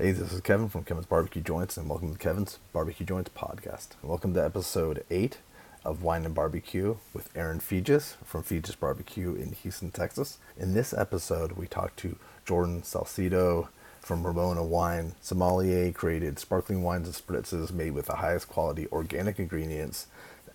[0.00, 3.88] Hey, this is Kevin from Kevin's Barbecue Joints, and welcome to Kevin's Barbecue Joints podcast.
[4.02, 5.36] Welcome to episode 8
[5.84, 10.38] of Wine and Barbecue with Erin Feges from Feges Barbecue in Houston, Texas.
[10.56, 12.16] In this episode, we talked to
[12.46, 13.68] Jordan Salcito
[14.00, 15.16] from Ramona Wine.
[15.20, 20.06] Sommelier created sparkling wines and spritzes made with the highest quality organic ingredients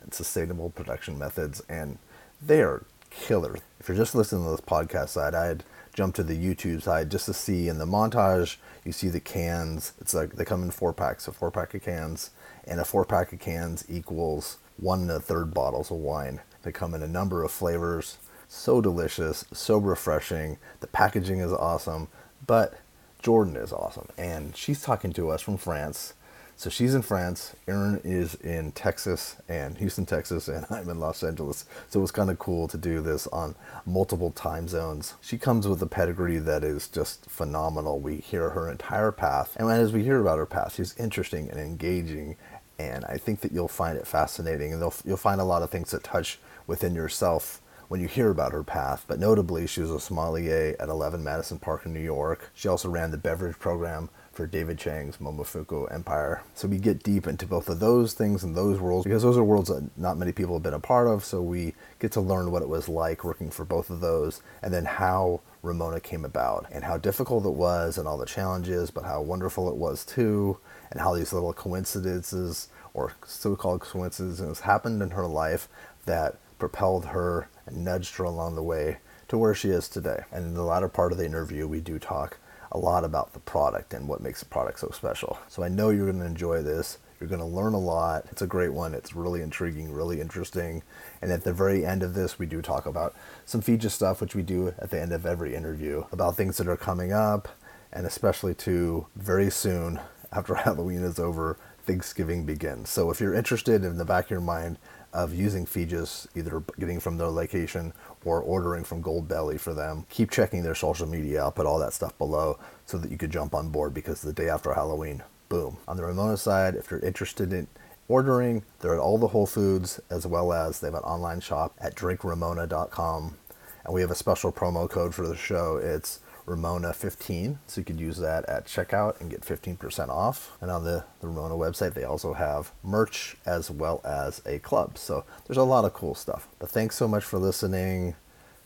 [0.02, 2.00] and sustainable production methods, and
[2.42, 2.84] they are
[3.22, 3.58] killer.
[3.80, 5.64] If you're just listening to this podcast side, I'd
[5.94, 9.94] jump to the YouTube side just to see in the montage, you see the cans.
[10.00, 12.32] It's like they come in four packs, a four pack of cans,
[12.66, 16.42] and a four pack of cans equals one and a third bottles of wine.
[16.64, 18.18] They come in a number of flavors.
[18.48, 20.58] So delicious, so refreshing.
[20.80, 22.10] The packaging is awesome,
[22.46, 22.80] but
[23.22, 24.08] Jordan is awesome.
[24.18, 26.14] And she's talking to us from France
[26.58, 27.54] so she's in France.
[27.68, 31.66] Erin is in Texas and Houston, Texas, and I'm in Los Angeles.
[31.90, 33.56] So it was kind of cool to do this on
[33.86, 35.16] multiple time zones.
[35.22, 38.00] She comes with a pedigree that is just phenomenal.
[38.00, 39.56] We hear her entire path.
[39.58, 42.38] And as we hear about her path, she's interesting and engaging.
[42.80, 44.74] And I think that you'll find it fascinating.
[44.74, 48.52] And you'll find a lot of things that touch within yourself when you hear about
[48.52, 49.06] her path.
[49.08, 52.52] But notably, she was a sommelier at 11 Madison Park in New York.
[52.54, 56.44] She also ran the beverage program for David Chang's Momofuku Empire.
[56.54, 59.44] So we get deep into both of those things and those worlds because those are
[59.44, 61.24] worlds that not many people have been a part of.
[61.24, 64.74] So we get to learn what it was like working for both of those and
[64.74, 69.06] then how Ramona came about and how difficult it was and all the challenges, but
[69.06, 70.60] how wonderful it was too,
[70.92, 75.68] and how these little coincidences or so called coincidences happened in her life
[76.06, 78.98] that propelled her and nudged her along the way
[79.28, 80.24] to where she is today.
[80.32, 82.38] And in the latter part of the interview, we do talk
[82.76, 85.40] a lot about the product and what makes the product so special.
[85.48, 86.98] So I know you're going to enjoy this.
[87.20, 88.26] You're going to learn a lot.
[88.32, 88.94] It's a great one.
[88.94, 90.84] It's really intriguing, really interesting.
[91.22, 93.16] And at the very end of this, we do talk about
[93.46, 96.68] some feature stuff, which we do at the end of every interview, about things that
[96.68, 97.48] are coming up,
[97.94, 100.02] and especially to very soon
[100.34, 102.90] after Halloween is over, Thanksgiving begins.
[102.90, 104.80] So if you're interested in the back of your mind
[105.14, 107.94] of using Feges, either getting from their location
[108.26, 111.42] or ordering from Goldbelly for them, keep checking their social media.
[111.42, 114.34] I'll put all that stuff below so that you could jump on board because the
[114.34, 115.78] day after Halloween, boom.
[115.88, 117.68] On the Ramona side, if you're interested in
[118.08, 121.74] ordering, they're at all the Whole Foods as well as they have an online shop
[121.80, 123.38] at drinkramona.com.
[123.86, 125.78] And we have a special promo code for the show.
[125.78, 127.60] It's Ramona 15.
[127.68, 130.58] So you could use that at checkout and get 15% off.
[130.62, 134.98] And on the, the Ramona website, they also have merch as well as a club.
[134.98, 136.48] So there's a lot of cool stuff.
[136.60, 138.16] But thanks so much for listening.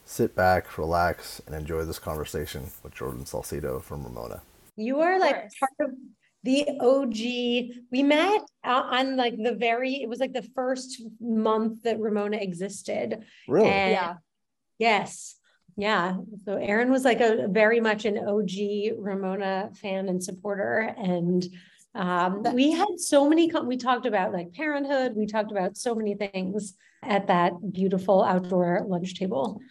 [0.06, 4.42] Sit back, relax, and enjoy this conversation with Jordan Salcito from Ramona.
[4.76, 5.92] You are like part of
[6.44, 7.84] the OG.
[7.92, 13.24] We met on like the very, it was like the first month that Ramona existed.
[13.48, 13.70] Really?
[13.70, 14.14] And yeah.
[14.80, 15.36] Yes.
[15.80, 16.18] Yeah.
[16.44, 20.94] So Erin was like a very much an OG Ramona fan and supporter.
[20.98, 21.46] And
[21.96, 25.16] um, we had so many, we talked about like parenthood.
[25.16, 29.62] We talked about so many things at that beautiful outdoor lunch table.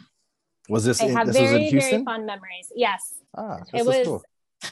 [0.71, 2.73] Was this, I in, have this very, very fond memories.
[2.75, 3.15] Yes.
[3.37, 4.23] Ah, it was cool.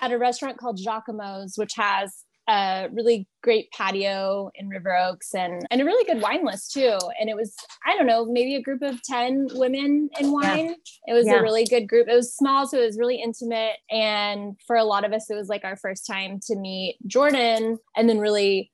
[0.01, 5.67] at a restaurant called Giacomo's, which has a really great patio in River Oaks and,
[5.71, 6.97] and a really good wine list too.
[7.21, 10.67] And it was, I don't know, maybe a group of 10 women in wine.
[10.67, 10.75] Yeah.
[11.09, 11.35] It was yeah.
[11.35, 12.09] a really good group.
[12.09, 13.77] It was small, so it was really intimate.
[13.91, 17.79] And for a lot of us, it was like our first time to meet Jordan
[17.97, 18.71] and then really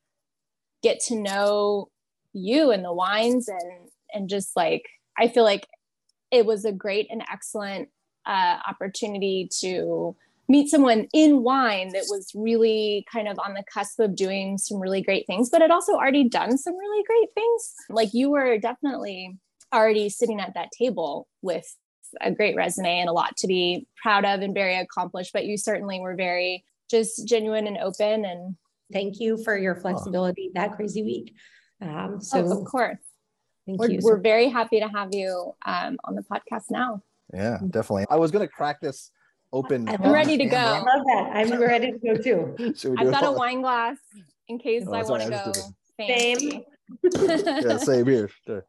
[0.83, 1.89] get to know
[2.33, 5.67] you and the wines and and just like I feel like
[6.31, 7.89] it was a great and excellent
[8.27, 10.17] uh, opportunity to
[10.49, 14.79] meet someone in wine that was really kind of on the cusp of doing some
[14.79, 17.75] really great things, but had also already done some really great things.
[17.89, 19.39] Like you were definitely
[19.73, 21.65] already sitting at that table with
[22.21, 25.57] a great resume and a lot to be proud of and very accomplished, but you
[25.57, 28.57] certainly were very just genuine and open and
[28.93, 31.35] thank you for your flexibility that crazy week.
[31.81, 32.99] Um, so oh, of course.
[33.67, 34.01] Thank we're, you.
[34.03, 37.03] We're very happy to have you um, on the podcast now.
[37.33, 38.07] Yeah, definitely.
[38.11, 39.11] I was going to crack this
[39.53, 39.89] open.
[39.89, 40.57] I'm ready to go.
[40.57, 41.31] I love that.
[41.35, 42.57] I'm ready to go too.
[42.99, 43.99] I've got a wine glass
[44.49, 45.53] in case oh, I want to go.
[46.07, 46.63] Same.
[47.65, 48.31] yeah, same here.
[48.47, 48.65] Sure.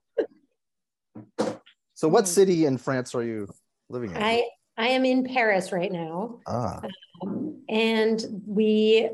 [1.94, 2.28] So, what hmm.
[2.28, 3.48] city in France are you
[3.90, 4.18] living in?
[4.18, 4.44] I
[4.78, 6.40] I am in Paris right now.
[6.48, 6.82] Ah.
[7.22, 9.10] Um, and we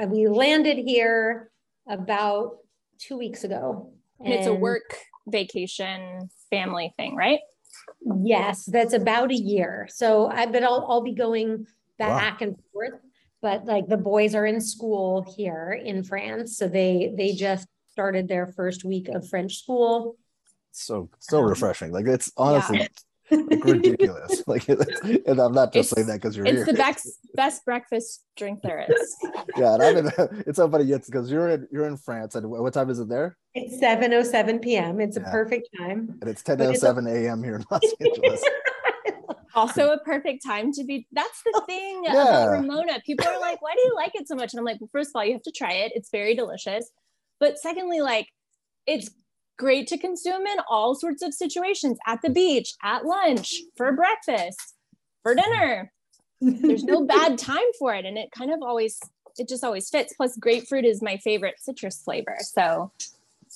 [0.00, 1.50] uh, we landed here
[1.88, 2.58] about
[2.98, 3.92] two weeks ago.
[4.20, 7.40] And, and it's a work vacation family thing, right?
[8.22, 9.88] Yes, that's about a year.
[9.90, 11.66] So I but I'll I'll be going
[11.98, 12.46] back wow.
[12.46, 13.00] and forth.
[13.40, 16.56] But like the boys are in school here in France.
[16.56, 20.16] So they they just started their first week of French school.
[20.72, 21.92] So so um, refreshing.
[21.92, 22.86] Like it's honestly yeah.
[23.32, 24.42] Like ridiculous.
[24.46, 26.62] like, and I'm not just It's- saying that because you're It's here.
[26.64, 29.16] It's the best best breakfast drink there is.
[29.56, 30.12] yeah, and I'm in,
[30.46, 30.90] it's so funny.
[30.90, 33.36] It's because you're in you're in France, and what time is it there?
[33.54, 35.00] It's seven oh seven PM.
[35.00, 36.18] It's a perfect time.
[36.20, 37.42] And it's But it's a- 10:07 a.m.
[37.42, 38.42] here in Los Angeles.
[39.54, 42.12] Also a perfect time to be that's the thing Yeah.
[42.22, 43.00] about Ramona.
[43.04, 44.54] People are like, why do you like it so much?
[44.54, 45.92] And I'm like, well, first of all, you have to try it.
[45.94, 46.90] It's very delicious.
[47.38, 48.28] But secondly, like
[48.86, 49.10] it's
[49.62, 54.74] great to consume in all sorts of situations at the beach, at lunch, for breakfast,
[55.22, 55.92] for dinner.
[56.40, 58.04] There's no bad time for it.
[58.04, 58.98] And it kind of always,
[59.38, 60.12] it just always fits.
[60.16, 62.36] Plus, grapefruit is my favorite citrus flavor.
[62.40, 62.90] So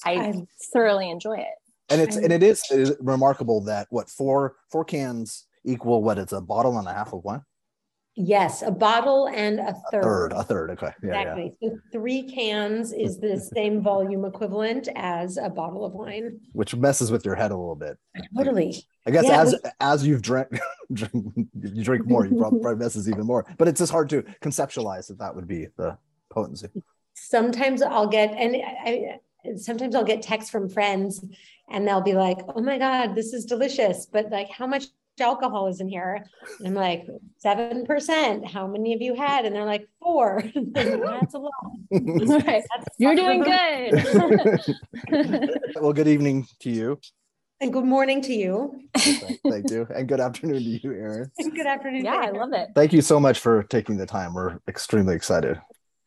[0.05, 1.57] I I- thoroughly enjoy it.
[1.91, 6.19] and it's and it is, it is remarkable that what four four cans equal what
[6.19, 7.43] it's a bottle and a half of wine.
[8.19, 10.03] Yes, a bottle and a A third.
[10.03, 10.71] third, a third.
[10.71, 11.21] Okay, yeah, yeah.
[11.21, 11.57] Exactly.
[11.63, 16.41] So three cans is the same volume equivalent as a bottle of wine.
[16.53, 17.99] Which messes with your head a little bit.
[18.35, 18.75] Totally.
[19.07, 20.49] I guess Yeah, as as you've drank,
[20.93, 21.13] drink,
[21.63, 23.45] you drink more, you probably, messes even more.
[23.59, 25.99] But it's just hard to conceptualize that that would be the
[26.31, 26.69] potency.
[27.15, 29.21] Sometimes I'll get, and I-
[29.57, 31.25] sometimes I'll get texts from friends
[31.71, 34.07] and they'll be like, oh my God, this is delicious.
[34.07, 34.87] But like, how much
[35.21, 36.25] alcohol is in here?
[36.59, 37.07] And I'm like,
[37.45, 38.51] 7%.
[38.51, 39.45] How many of you had?
[39.45, 40.43] And they're like, four.
[40.55, 41.53] That's a lot.
[41.91, 42.63] Right.
[42.69, 44.05] That's You're doing good.
[45.81, 46.99] well, good evening to you.
[47.61, 48.83] And good morning to you.
[48.97, 51.31] Thank, thank you, and good afternoon to you, Erin.
[51.39, 52.05] And good afternoon.
[52.05, 52.71] to yeah, I love it.
[52.75, 54.35] Thank you so much for taking the time.
[54.35, 55.59] We're extremely excited.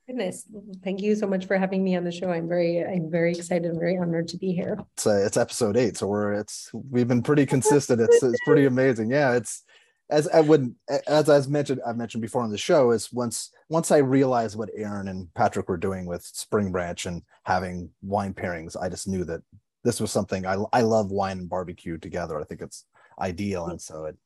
[0.09, 0.45] Goodness,
[0.83, 2.31] thank you so much for having me on the show.
[2.31, 4.75] I'm very, I'm very excited and very honored to be here.
[4.95, 8.01] It's uh, it's episode eight, so we're it's we've been pretty consistent.
[8.01, 9.11] It's it's pretty amazing.
[9.11, 9.63] Yeah, it's
[10.09, 10.73] as I would
[11.05, 14.71] as I've mentioned I've mentioned before on the show is once once I realized what
[14.75, 19.23] Erin and Patrick were doing with Spring Branch and having wine pairings, I just knew
[19.25, 19.41] that
[19.83, 22.39] this was something I I love wine and barbecue together.
[22.39, 22.83] I think it's
[23.21, 24.17] ideal, and so it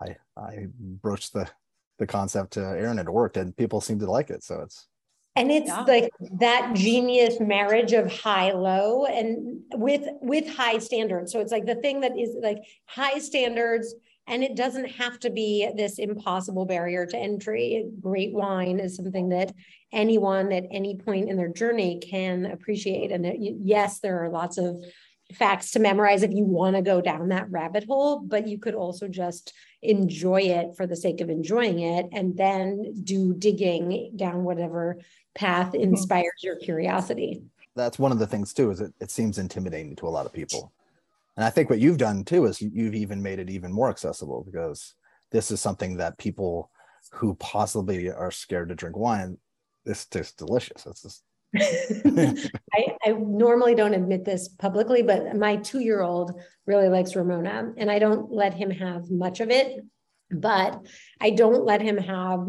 [0.00, 1.50] I I broached the
[1.98, 3.00] the concept to Erin.
[3.00, 4.44] It worked, and people seem to like it.
[4.44, 4.86] So it's
[5.36, 5.84] And it's Yeah.
[5.84, 6.10] like
[6.40, 11.30] that genius marriage of high low and with with high standards.
[11.30, 13.94] So it's like the thing that is like high standards
[14.26, 17.86] and it doesn't have to be this impossible barrier to entry.
[18.00, 19.54] Great wine is something that
[19.92, 23.12] anyone at any point in their journey can appreciate.
[23.12, 24.82] And it- yes, there are lots of
[25.34, 28.74] facts to memorize if you want to go down that rabbit hole, but you could
[28.74, 34.44] also just enjoy it for the sake of enjoying it and then do digging down
[34.44, 34.98] whatever
[35.36, 35.80] path hmm.
[35.80, 37.42] inspires your curiosity.
[37.74, 40.32] that's one of the things too is it, it seems intimidating to a lot of
[40.32, 40.72] people.
[41.36, 43.90] And i think what you've done too is you- you've even made it even more
[43.90, 44.94] accessible because
[45.30, 46.70] this is something that people
[47.12, 49.38] who possibly are scared to drink wine
[49.86, 50.84] this tastes delicious.
[50.84, 51.22] It's just
[51.56, 57.72] I, I normally don't admit this publicly, but my two year old really likes Ramona,
[57.78, 59.80] and I don't let him have much of it,
[60.30, 60.84] but
[61.20, 62.48] I don't let him have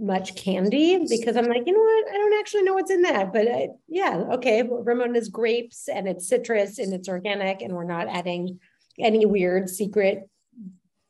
[0.00, 2.14] much candy because I'm like, you know what?
[2.14, 4.62] I don't actually know what's in that, but I, yeah, okay.
[4.62, 8.58] Ramona's grapes and it's citrus and it's organic, and we're not adding
[8.98, 10.28] any weird secret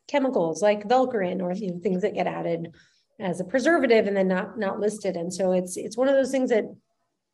[0.07, 2.75] chemicals like Velcorin or you know, things that get added
[3.19, 5.15] as a preservative and then not not listed.
[5.15, 6.65] And so it's it's one of those things that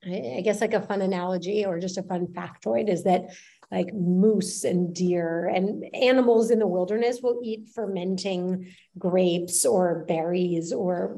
[0.05, 3.31] I, I guess like a fun analogy or just a fun factoid is that
[3.71, 10.71] like moose and deer and animals in the wilderness will eat fermenting grapes or berries
[10.71, 11.17] or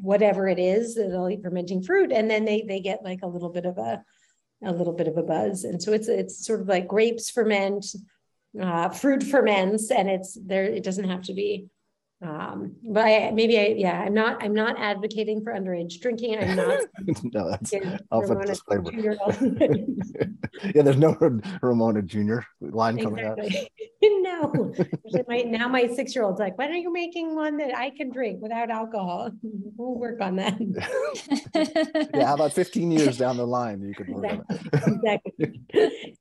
[0.00, 3.50] whatever it is they'll eat fermenting fruit and then they they get like a little
[3.50, 4.02] bit of a
[4.64, 5.64] a little bit of a buzz.
[5.64, 7.86] And so it's it's sort of like grapes ferment
[8.60, 11.66] uh, fruit ferments and it's there it doesn't have to be
[12.24, 16.56] um but I, maybe i yeah i'm not i'm not advocating for underage drinking i'm
[16.56, 16.80] not
[17.34, 18.90] no that's Yeah, I'll put Ramona, disclaimer.
[18.90, 19.36] two-year-old.
[20.74, 21.16] yeah there's no
[21.60, 23.38] ramona junior line coming out
[24.02, 24.74] No,
[25.28, 28.68] my, now my six-year-old's like, when are you making one that I can drink without
[28.70, 29.30] alcohol?
[29.76, 30.54] We'll work on that.
[32.14, 36.16] yeah how about 15 years down the line you could work on it Exactly.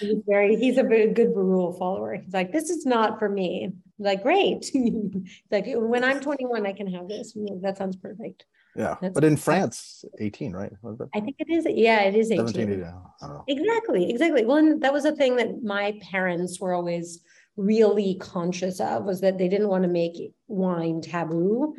[0.00, 2.14] He's very, he's a very good rule follower.
[2.14, 3.64] He's like, this is not for me.
[3.66, 4.70] I'm Like, great.
[5.50, 7.34] Like, when I'm twenty-one, I can have this.
[7.36, 8.44] Like, That sounds perfect.
[8.76, 10.72] yeah That's- but in france 18 right
[11.14, 12.80] I think it is, yeah, it is 18, 17 eighteen.
[12.80, 12.92] yeah,
[13.22, 14.44] i don't know Exactly, exactly.
[14.44, 17.20] Well, and that was a thing that my parents were always
[17.56, 20.16] really conscious of was that they didn't want to make
[20.46, 21.74] wine taboo.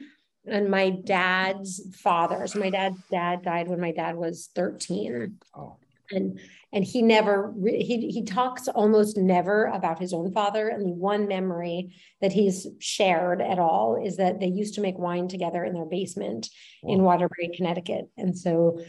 [0.46, 1.72] And my dad's
[2.06, 5.38] father, so my dad's dad died when my dad was 13.
[5.56, 5.78] oh
[6.12, 6.40] And
[6.72, 10.70] and he never he he talks almost never about his own father.
[10.70, 14.98] And the one memory that he's shared at all is that they used to make
[14.98, 16.50] wine together in their basement
[16.84, 18.10] in Waterbury, Connecticut.
[18.18, 18.80] And so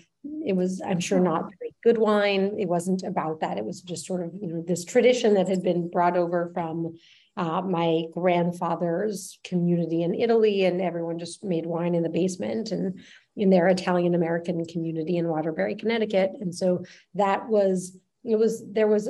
[0.44, 2.56] it was, I'm sure, not very good wine.
[2.58, 3.56] It wasn't about that.
[3.56, 6.96] It was just sort of, you know, this tradition that had been brought over from
[7.36, 13.00] uh, my grandfather's community in Italy, and everyone just made wine in the basement and
[13.40, 16.32] in their Italian American community in Waterbury, Connecticut.
[16.42, 19.08] And so that was, it was, there was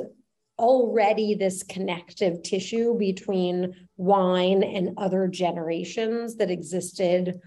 [0.57, 7.41] already this connective tissue between wine and other generations that existed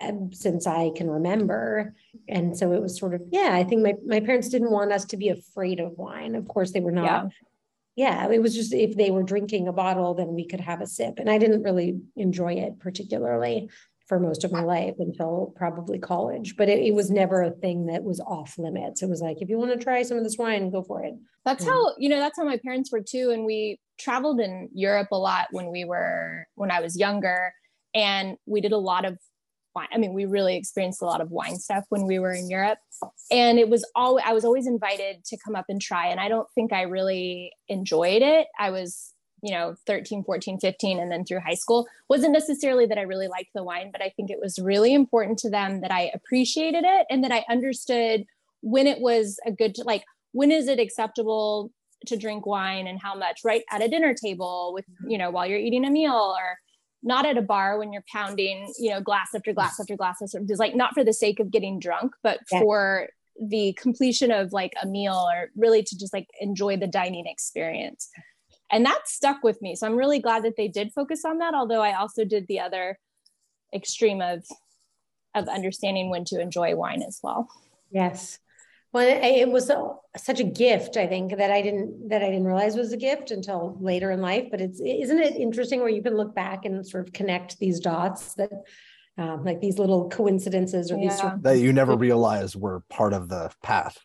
[0.00, 1.94] um, since I can remember.
[2.28, 5.04] And so it was sort of, yeah, I think my, my parents didn't want us
[5.06, 6.34] to be afraid of wine.
[6.34, 7.30] Of course, they were not.
[7.96, 8.26] Yeah.
[8.26, 10.88] yeah, it was just if they were drinking a bottle, then we could have a
[10.88, 11.20] sip.
[11.20, 13.70] And I didn't really enjoy it particularly
[14.06, 16.56] for most of my life until probably college.
[16.56, 19.02] But it, it, was never a thing that was off limits.
[19.02, 21.14] It was like, if you want to try some of this wine, go for it.
[21.44, 21.72] That's yeah.
[21.72, 23.30] how, you know, that's how my parents were too.
[23.30, 27.52] And we traveled in Europe a lot when we were, when I was younger.
[27.94, 29.18] And we did a lot of
[29.74, 29.88] wine.
[29.92, 32.78] I mean, we really experienced a lot of wine stuff when we were in Europe.
[33.30, 36.08] And it was all, I was always invited to come up and try.
[36.08, 38.46] And I don't think I really enjoyed it.
[38.58, 39.12] I was
[39.46, 43.28] you know 13 14 15 and then through high school wasn't necessarily that i really
[43.28, 46.82] liked the wine but i think it was really important to them that i appreciated
[46.84, 48.24] it and that i understood
[48.62, 51.70] when it was a good like when is it acceptable
[52.06, 55.10] to drink wine and how much right at a dinner table with mm-hmm.
[55.10, 56.58] you know while you're eating a meal or
[57.04, 60.48] not at a bar when you're pounding you know glass after glass after glass of,
[60.48, 62.60] just like not for the sake of getting drunk but yeah.
[62.60, 63.08] for
[63.48, 68.08] the completion of like a meal or really to just like enjoy the dining experience
[68.70, 69.74] and that stuck with me.
[69.76, 72.60] So i'm really glad that they did focus on that although i also did the
[72.60, 72.98] other
[73.74, 74.44] extreme of
[75.34, 77.48] of understanding when to enjoy wine as well.
[77.90, 78.38] Yes.
[78.92, 79.70] Well it was
[80.16, 83.30] such a gift i think that i didn't that i didn't realize was a gift
[83.30, 84.46] until later in life.
[84.50, 87.80] But it's isn't it interesting where you can look back and sort of connect these
[87.80, 88.50] dots that
[89.18, 91.08] um, like these little coincidences or yeah.
[91.08, 93.98] these sort of- that you never realized were part of the path.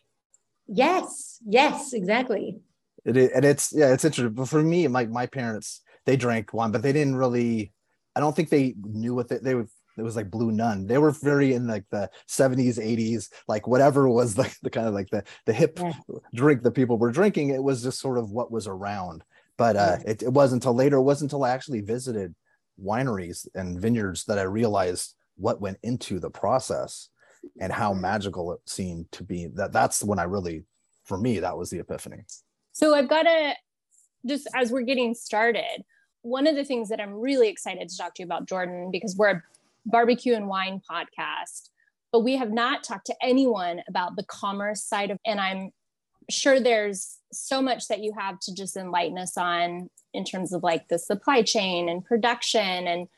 [0.66, 1.38] Yes.
[1.44, 2.60] Yes exactly
[3.04, 4.34] it is, and it's yeah, it's interesting.
[4.34, 7.72] But for me, like my parents, they drank wine, but they didn't really.
[8.14, 9.68] I don't think they knew what they, they would.
[9.98, 10.86] It was like Blue Nun.
[10.86, 14.94] They were very in like the 70s, 80s, like whatever was like the kind of
[14.94, 15.92] like the the hip yeah.
[16.34, 17.50] drink that people were drinking.
[17.50, 19.24] It was just sort of what was around.
[19.58, 20.10] But uh, yeah.
[20.12, 20.96] it, it wasn't until later.
[20.96, 22.34] It wasn't until I actually visited
[22.82, 27.08] wineries and vineyards that I realized what went into the process
[27.60, 29.48] and how magical it seemed to be.
[29.54, 30.64] That that's when I really,
[31.04, 32.24] for me, that was the epiphany.
[32.72, 33.54] So I've got to
[34.26, 35.84] just as we're getting started,
[36.22, 39.16] one of the things that I'm really excited to talk to you about, Jordan, because
[39.16, 39.42] we're a
[39.86, 41.70] barbecue and wine podcast,
[42.12, 45.70] but we have not talked to anyone about the commerce side of, and I'm
[46.30, 50.62] sure there's so much that you have to just enlighten us on in terms of
[50.62, 53.08] like the supply chain and production and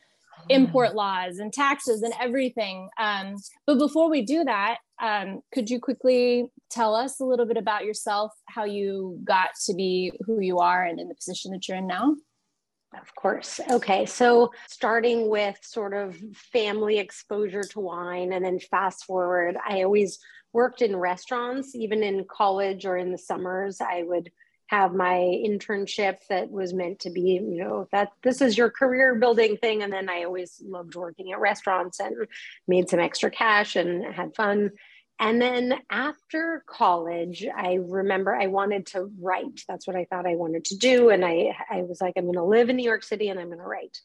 [0.49, 2.89] import laws and taxes and everything.
[2.99, 7.57] Um, but before we do that, um, could you quickly tell us a little bit
[7.57, 11.67] about yourself, how you got to be who you are and in the position that
[11.69, 12.15] you're in now?
[13.01, 13.61] Of course.
[13.71, 14.07] Okay.
[14.07, 16.17] So, starting with sort of
[16.53, 20.19] family exposure to wine, and then fast forward, I always
[20.53, 23.81] worked in restaurants, even in college or in the summers.
[23.81, 24.31] I would
[24.67, 29.15] have my internship that was meant to be, you know, that this is your career
[29.15, 29.83] building thing.
[29.83, 32.27] And then I always loved working at restaurants and
[32.67, 34.71] made some extra cash and had fun.
[35.21, 39.63] And then after college, I remember I wanted to write.
[39.69, 41.11] That's what I thought I wanted to do.
[41.11, 43.47] And I, I was like, I'm going to live in New York City and I'm
[43.47, 43.99] going to write.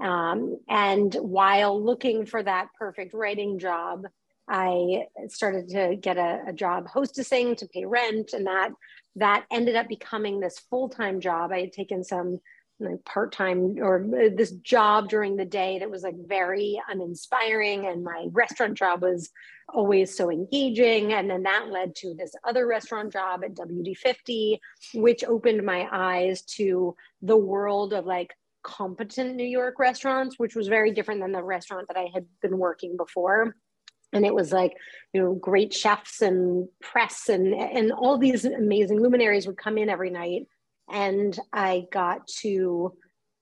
[0.00, 4.06] Um, and while looking for that perfect writing job,
[4.48, 8.70] I started to get a, a job hostessing to pay rent, and that
[9.16, 11.52] that ended up becoming this full time job.
[11.52, 12.40] I had taken some
[12.80, 17.86] like part time or uh, this job during the day that was like very uninspiring,
[17.86, 19.30] and my restaurant job was
[19.68, 21.12] always so engaging.
[21.12, 24.58] And then that led to this other restaurant job at WD50,
[24.94, 30.68] which opened my eyes to the world of like competent New York restaurants, which was
[30.68, 33.54] very different than the restaurant that I had been working before
[34.12, 34.74] and it was like
[35.12, 39.88] you know great chefs and press and and all these amazing luminaries would come in
[39.88, 40.46] every night.
[40.90, 42.94] And i got to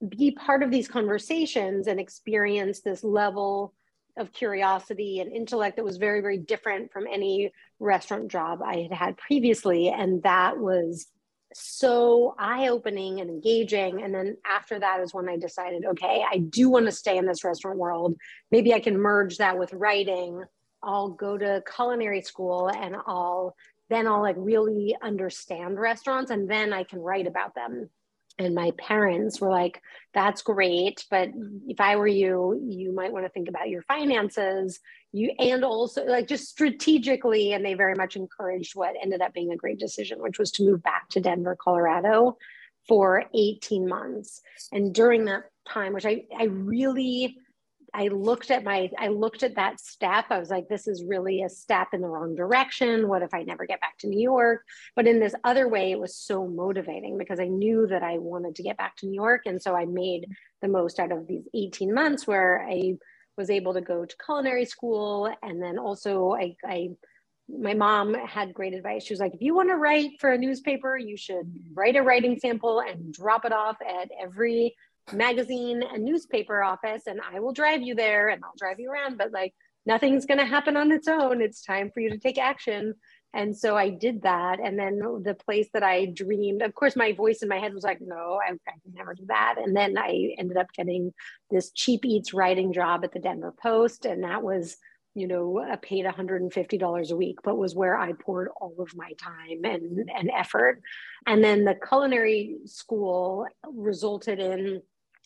[0.09, 3.73] be part of these conversations and experience this level
[4.19, 8.93] of curiosity and intellect that was very very different from any restaurant job i had
[8.93, 9.89] had previously.
[9.89, 11.07] And that was
[11.55, 14.03] so eye-opening and engaging.
[14.03, 17.27] And then after that is when i decided okay i do want to stay in
[17.27, 18.17] this restaurant world.
[18.51, 20.43] Maybe i can merge that with writing
[20.87, 23.55] I'll go to culinary school and I'll
[23.89, 27.91] then I'll like really understand restaurants and then I can write about them.
[28.39, 29.81] And my parents were like,
[30.13, 31.05] that's great.
[31.11, 31.31] But
[31.67, 34.79] if I were you, you might want to think about your finances.
[35.13, 39.53] You and also like just strategically, and they very much encouraged what ended up being
[39.53, 42.37] a great decision, which was to move back to Denver, Colorado
[42.87, 44.43] for 18 months.
[44.71, 47.39] And during that time, which I, I really
[47.95, 50.27] I looked at my I looked at that step.
[50.31, 53.09] I was like, this is really a step in the wrong direction.
[53.09, 54.63] What if I never get back to New York?
[54.95, 58.57] But in this other way, it was so motivating because I knew that I wanted
[58.57, 59.43] to get back to New York.
[59.47, 60.27] And so I made
[60.63, 62.95] the most out of these 18 months where I
[63.37, 65.33] was able to go to culinary school.
[65.43, 66.91] And then also I, I
[67.49, 69.05] my mom had great advice.
[69.05, 72.03] She was like, if you want to write for a newspaper, you should write a
[72.03, 74.75] writing sample and drop it off at every
[75.13, 79.19] magazine and newspaper office and I will drive you there and I'll drive you around,
[79.19, 79.55] but like
[79.87, 81.41] nothing's going to happen on its own.
[81.41, 82.95] It's time for you to take action.
[83.33, 84.61] And so I did that.
[84.61, 87.85] And then the place that I dreamed, of course, my voice in my head was
[87.85, 89.57] like, no, I, I could never do that.
[89.59, 91.13] And then I ended up getting
[91.51, 94.07] this cheap eats writing job at the Denver Post.
[94.07, 94.77] And that was,
[95.15, 99.65] you know, paid $150 a week, but was where I poured all of my time
[99.65, 100.81] and, and effort.
[101.27, 104.81] And then the culinary school resulted in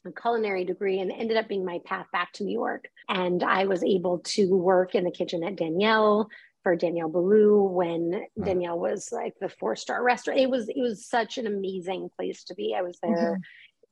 [0.07, 2.89] a culinary degree and ended up being my path back to New York.
[3.09, 6.29] And I was able to work in the kitchen at Daniel
[6.63, 10.41] for Daniel Boulud when Daniel was like the four star restaurant.
[10.41, 12.75] It was it was such an amazing place to be.
[12.77, 13.41] I was there mm-hmm.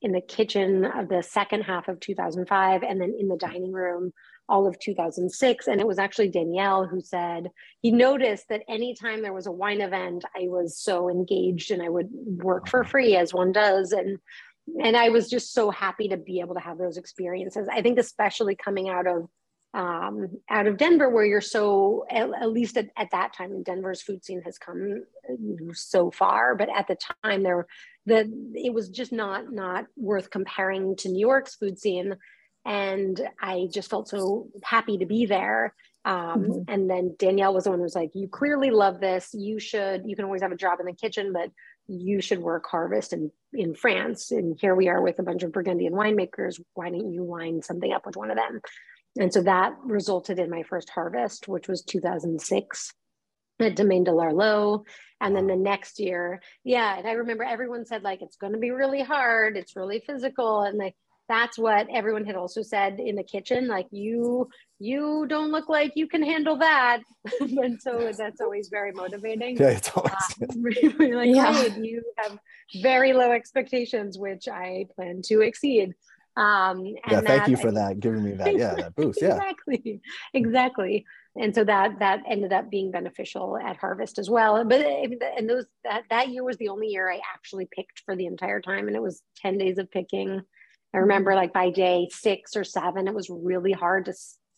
[0.03, 4.13] in the kitchen of the second half of 2005 and then in the dining room
[4.51, 7.51] all of 2006 and it was actually Daniel who said
[7.83, 11.91] he noticed that anytime there was a wine event I was so engaged and I
[11.91, 14.19] would work for free as one does and
[14.83, 17.69] and I was just so happy to be able to have those experiences.
[17.71, 19.29] I think especially coming out of
[19.75, 24.01] um, out of Denver, where you're so at, at least at, at, that time, Denver's
[24.01, 25.05] food scene has come
[25.75, 27.67] so far, but at the time there,
[28.07, 32.17] the it was just not not worth comparing to New York's food scene,
[32.65, 35.75] and I just felt so happy to be there.
[36.05, 36.61] Um, mm-hmm.
[36.69, 39.31] And then Daniel was the one who was like, "You clearly love this.
[39.35, 40.03] You should.
[40.07, 41.51] You can always have a job in the kitchen, but
[41.89, 44.31] you should work harvest in, in France.
[44.31, 46.61] And here we are with a bunch of Burgundian winemakers.
[46.75, 48.61] Why don't you line something up with one of them?
[49.19, 52.93] And so that resulted in my first harvest, which was 2006
[53.61, 54.85] at Domaine de l'Arlot.
[55.21, 56.97] And then the next year, yeah.
[56.97, 59.57] And I remember everyone said, like, it's going to be really hard.
[59.57, 60.63] It's really physical.
[60.63, 60.95] And like,
[61.29, 64.49] that's what everyone had also said in the kitchen like you
[64.81, 67.01] you don't look like you can handle that.
[67.41, 69.57] And so that's always very motivating.
[69.57, 70.13] Yeah it's always
[70.43, 71.53] um, really like yeah.
[71.53, 72.39] hey you have
[72.83, 75.95] very low expectations which i plan to exceed.
[76.37, 79.35] Um yeah thank you for that giving me that yeah that boost yeah.
[79.51, 80.01] Exactly
[80.33, 81.05] exactly.
[81.41, 84.65] And so that that ended up being beneficial at harvest as well.
[84.65, 88.27] But and those that that year was the only year i actually picked for the
[88.27, 90.43] entire time and it was 10 days of picking
[90.95, 94.15] I remember like by day six or seven, it was really hard to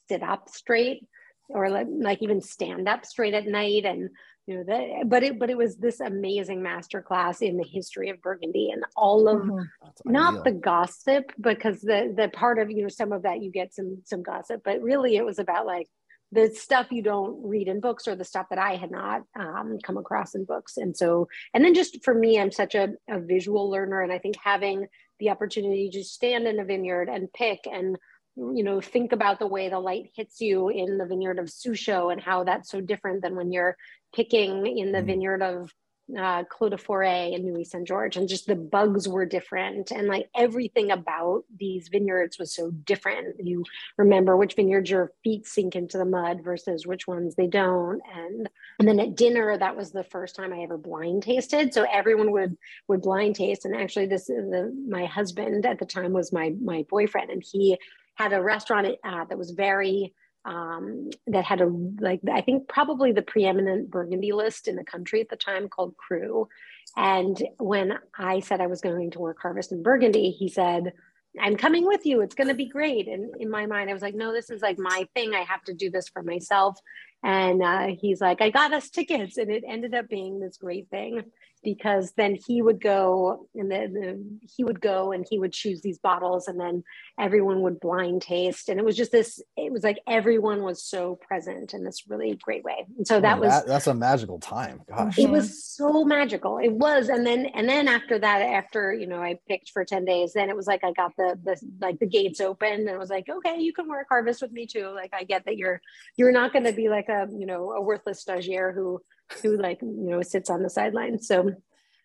[0.09, 1.07] sit up straight
[1.49, 3.85] or like, like even stand up straight at night.
[3.85, 4.11] And,
[4.47, 8.23] you know, that, but it, but it was this amazing masterclass in the history of
[8.23, 10.11] Burgundy and all of, mm-hmm.
[10.11, 13.75] not the gossip, because the, the part of, you know, some of that you get
[13.75, 15.89] some, some gossip, but really it was about like
[16.33, 19.79] the stuff you don't read in books or the stuff that I had not um,
[19.83, 20.77] come across in books.
[20.77, 24.01] And so, and then just for me, I'm such a, a visual learner.
[24.01, 24.87] And I think having
[25.21, 27.97] the opportunity to stand in a vineyard and pick and
[28.37, 32.13] you know think about the way the light hits you in the vineyard of Suchot
[32.13, 33.77] and how that's so different than when you're
[34.15, 35.07] picking in the mm-hmm.
[35.07, 35.73] vineyard of
[36.19, 40.09] uh, Clos des Forêts and Nuits Saint Georges, and just the bugs were different, and
[40.09, 43.37] like everything about these vineyards was so different.
[43.43, 43.65] You
[43.97, 48.49] remember which vineyards your feet sink into the mud versus which ones they don't, and
[48.79, 51.75] and then at dinner that was the first time I ever blind tasted.
[51.75, 52.57] So everyone would
[52.89, 56.85] would blind taste, and actually this the my husband at the time was my my
[56.89, 57.79] boyfriend, and he
[58.15, 61.67] had a restaurant uh, that was very um, that had a
[62.01, 65.97] like I think probably the preeminent Burgundy list in the country at the time called
[65.97, 66.49] Cru.
[66.97, 70.93] And when I said I was going to work harvest in Burgundy, he said,
[71.41, 72.21] "I'm coming with you.
[72.21, 74.63] It's going to be great." And in my mind, I was like, "No, this is
[74.63, 75.35] like my thing.
[75.35, 76.79] I have to do this for myself."
[77.23, 80.89] And uh, he's like, "I got us tickets," and it ended up being this great
[80.91, 81.23] thing
[81.63, 85.83] because then he would go and then the, he would go and he would choose
[85.83, 86.83] these bottles and then
[87.19, 88.69] everyone would blind taste.
[88.69, 92.39] And it was just this it was like everyone was so present in this really
[92.43, 92.87] great way.
[92.97, 94.81] And so that was that's a magical time.
[94.89, 95.19] Gosh.
[95.19, 96.59] It was so magical.
[96.59, 100.05] It was and then and then after that after you know i picked for 10
[100.05, 102.99] days then it was like i got the the like the gates open and it
[102.99, 104.91] was like okay you can work harvest with me too.
[104.95, 105.81] Like i get that you're
[106.17, 109.01] you're not going to be like a you know a worthless stagiaire who
[109.43, 111.27] who like you know sits on the sidelines.
[111.27, 111.53] So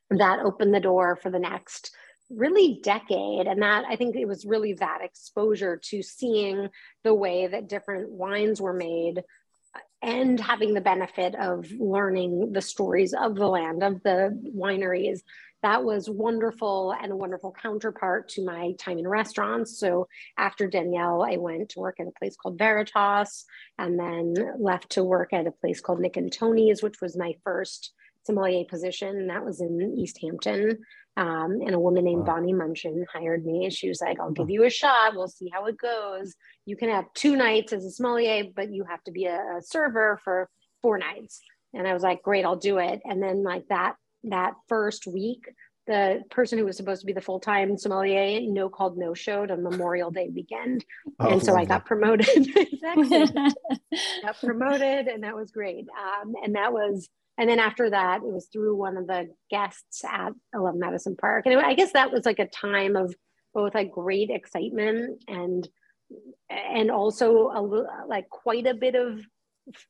[0.10, 1.96] that opened the door for the next
[2.30, 3.48] really decade.
[3.48, 6.70] And that i think it was really that exposure to seeing
[7.04, 9.24] the way that different wines were made
[10.02, 15.22] and having the benefit of learning the stories of the land of the wineries
[15.64, 19.80] that was wonderful and a wonderful counterpart to my time in restaurants.
[19.80, 23.46] So after Daniel, I went to work at a place called Veritas
[23.78, 27.34] and then left to work at a place called Nick and Toni's, which was my
[27.44, 29.10] first sommelier position.
[29.10, 30.80] And that was in East Hampton.
[31.18, 32.36] Um, and a woman named wow.
[32.36, 33.70] Bonnie Munshin hired me.
[33.70, 35.16] She was like, I'll give you a shot.
[35.16, 36.36] We'll see how it goes.
[36.66, 39.62] You can have two nights as a sommelier, but you have to be a, a
[39.62, 40.50] server for
[40.82, 41.40] four nights.
[41.74, 43.02] And I was like, great, I'll do it.
[43.06, 43.96] And then like that
[44.30, 45.46] that first week,
[45.88, 49.64] the person who was supposed to be the full-time sommelier no called no showed on
[49.64, 50.84] memorial day weekend.
[51.20, 52.28] Oh, and so i got promoted.
[54.22, 55.86] Got promoted and that was great.
[55.90, 57.08] Um, and that was
[57.38, 61.46] and then after that it was through one of the guests at 11 madison park.
[61.46, 63.14] And i guess that was like a time of
[63.54, 65.68] both like great excitement and
[66.50, 69.20] and also a like quite a bit of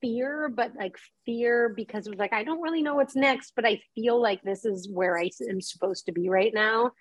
[0.01, 3.65] fear, but like fear because it was like, I don't really know what's next, but
[3.65, 6.91] I feel like this is where I am supposed to be right now.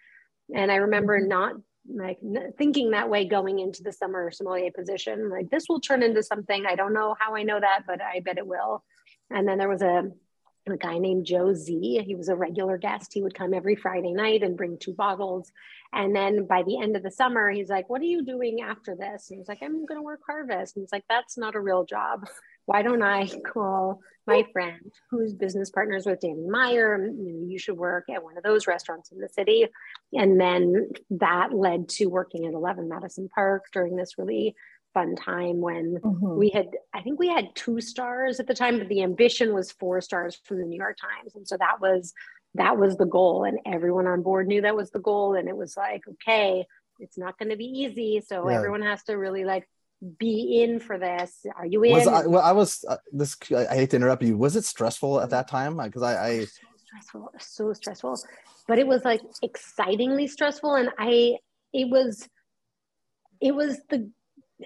[0.55, 1.29] And I remember mm-hmm.
[1.29, 1.53] not
[1.87, 2.19] like
[2.57, 6.65] thinking that way going into the summer sommelier position, like this will turn into something.
[6.67, 8.83] I don't know how I know that, but I bet it will.
[9.31, 10.05] And then there was a,
[10.67, 12.03] a guy named Joe Z.
[12.07, 13.13] He was a regular guest.
[13.13, 15.53] He would come every Friday night and bring two bottles.
[15.93, 18.97] And then by the end of the summer, he's like, What are you doing after
[18.97, 19.31] this?
[19.31, 20.77] And he's like, I'm going to work harvest.
[20.77, 22.27] And he's like, That's not a real job
[22.67, 26.99] why don't I call my friend who's business partners with Danny Meyer?
[27.07, 29.67] You should work at one of those restaurants in the city.
[30.13, 34.55] And then that led to working at 11 Madison Park during this really
[34.95, 36.39] fun time when mm-hmm.
[36.39, 39.73] we had, I think we had two stars at the time, but the ambition was
[39.73, 41.35] four stars from the New York Times.
[41.35, 42.15] And so that was
[42.55, 45.57] that was the goal and everyone on board knew that was the goal and it
[45.57, 46.65] was like okay
[47.01, 48.57] it's not going to be easy so yeah.
[48.57, 49.69] everyone has to really like
[50.19, 51.45] be in for this?
[51.57, 51.93] Are you in?
[51.93, 53.37] Was I, well, I was uh, this.
[53.53, 54.37] I hate to interrupt you.
[54.37, 55.77] Was it stressful at that time?
[55.79, 56.51] Because I, I so
[56.85, 58.19] stressful, so stressful,
[58.69, 61.37] but it was like excitingly stressful, and I
[61.73, 62.29] it was
[63.41, 64.11] it was the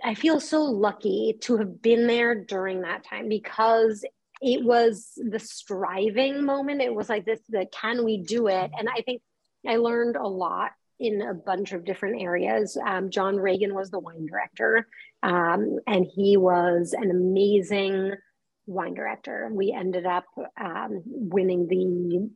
[0.04, 4.04] I feel so lucky to have been there during that time because
[4.40, 6.82] it was the striving moment.
[6.82, 8.70] It was like this: the can we do it?
[8.78, 9.22] And I think
[9.66, 12.76] I learned a lot in a bunch of different areas.
[12.84, 14.88] Um, John Ragan was the wine director,
[15.22, 18.12] um, and he was an amazing
[18.66, 19.48] wine director.
[19.52, 20.24] We ended up
[20.60, 22.30] um, winning the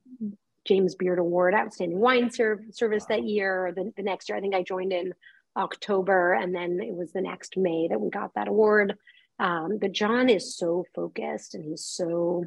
[0.64, 4.38] James Beard Award Outstanding Wine Service that year, or the, the next year.
[4.38, 5.12] I think I joined in
[5.57, 8.96] October, and then it was the next May that we got that award.
[9.38, 12.44] Um, but John is so focused and he's so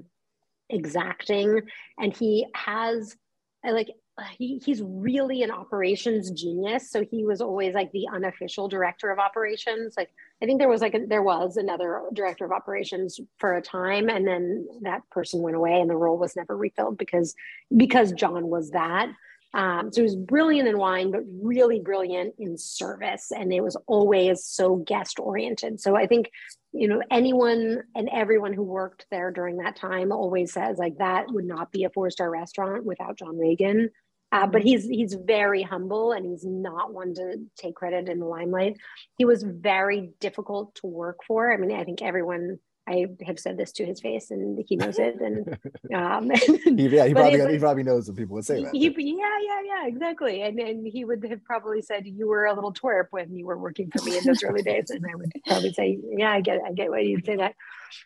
[0.70, 1.62] exacting,
[1.98, 3.16] and he has
[3.64, 3.90] like
[4.38, 6.90] he, he's really an operations genius.
[6.90, 9.96] So he was always like the unofficial director of operations.
[9.98, 10.10] Like
[10.42, 14.10] I think there was like a, there was another director of operations for a time,
[14.10, 17.36] and then that person went away, and the role was never refilled because
[17.76, 19.10] because John was that.
[19.54, 23.78] Um, so he was brilliant in wine, but really brilliant in service, and it was
[23.88, 25.80] always so guest oriented.
[25.80, 26.30] So I think
[26.72, 31.26] you know anyone and everyone who worked there during that time always says like that
[31.32, 33.90] would not be a four star restaurant without John Ragan.
[34.36, 38.26] Uh, but he's he's very humble and he's not one to take credit in the
[38.26, 38.76] limelight.
[39.18, 41.54] He was very difficult to work for.
[41.54, 45.00] I mean, I think everyone I have said this to his face, and he knows
[45.00, 45.22] it.
[45.22, 45.58] And
[45.96, 48.76] um, he, yeah, he probably he probably knows that people would say that.
[48.76, 50.42] He, yeah, yeah, yeah, exactly.
[50.42, 53.58] And and he would have probably said you were a little twerp when you were
[53.58, 56.60] working for me in those early days, and I would probably say, yeah, I get,
[56.68, 57.56] I get why you'd say that.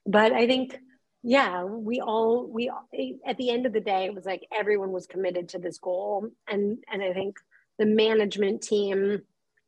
[0.05, 0.77] But I think
[1.23, 2.71] yeah we all we
[3.25, 6.29] at the end of the day it was like everyone was committed to this goal
[6.47, 7.37] and and i think
[7.77, 9.21] the management team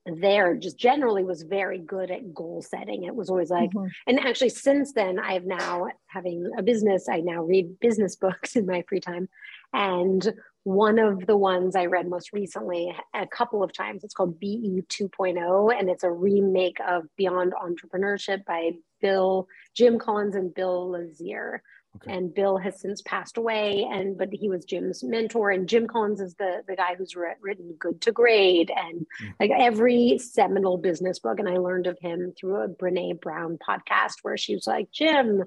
[0.05, 3.87] there just generally was very good at goal setting it was always like mm-hmm.
[4.07, 8.65] and actually since then i've now having a business i now read business books in
[8.65, 9.27] my free time
[9.73, 10.33] and
[10.63, 14.81] one of the ones i read most recently a couple of times it's called be
[14.89, 21.61] 2.0 and it's a remake of beyond entrepreneurship by Bill, Jim Collins and Bill Lazier.
[21.97, 22.13] Okay.
[22.13, 25.51] And Bill has since passed away, and but he was Jim's mentor.
[25.51, 29.33] And Jim Collins is the the guy who's written Good to Great and mm.
[29.41, 31.39] like every seminal business book.
[31.39, 35.43] And I learned of him through a Brene Brown podcast where she was like, Jim,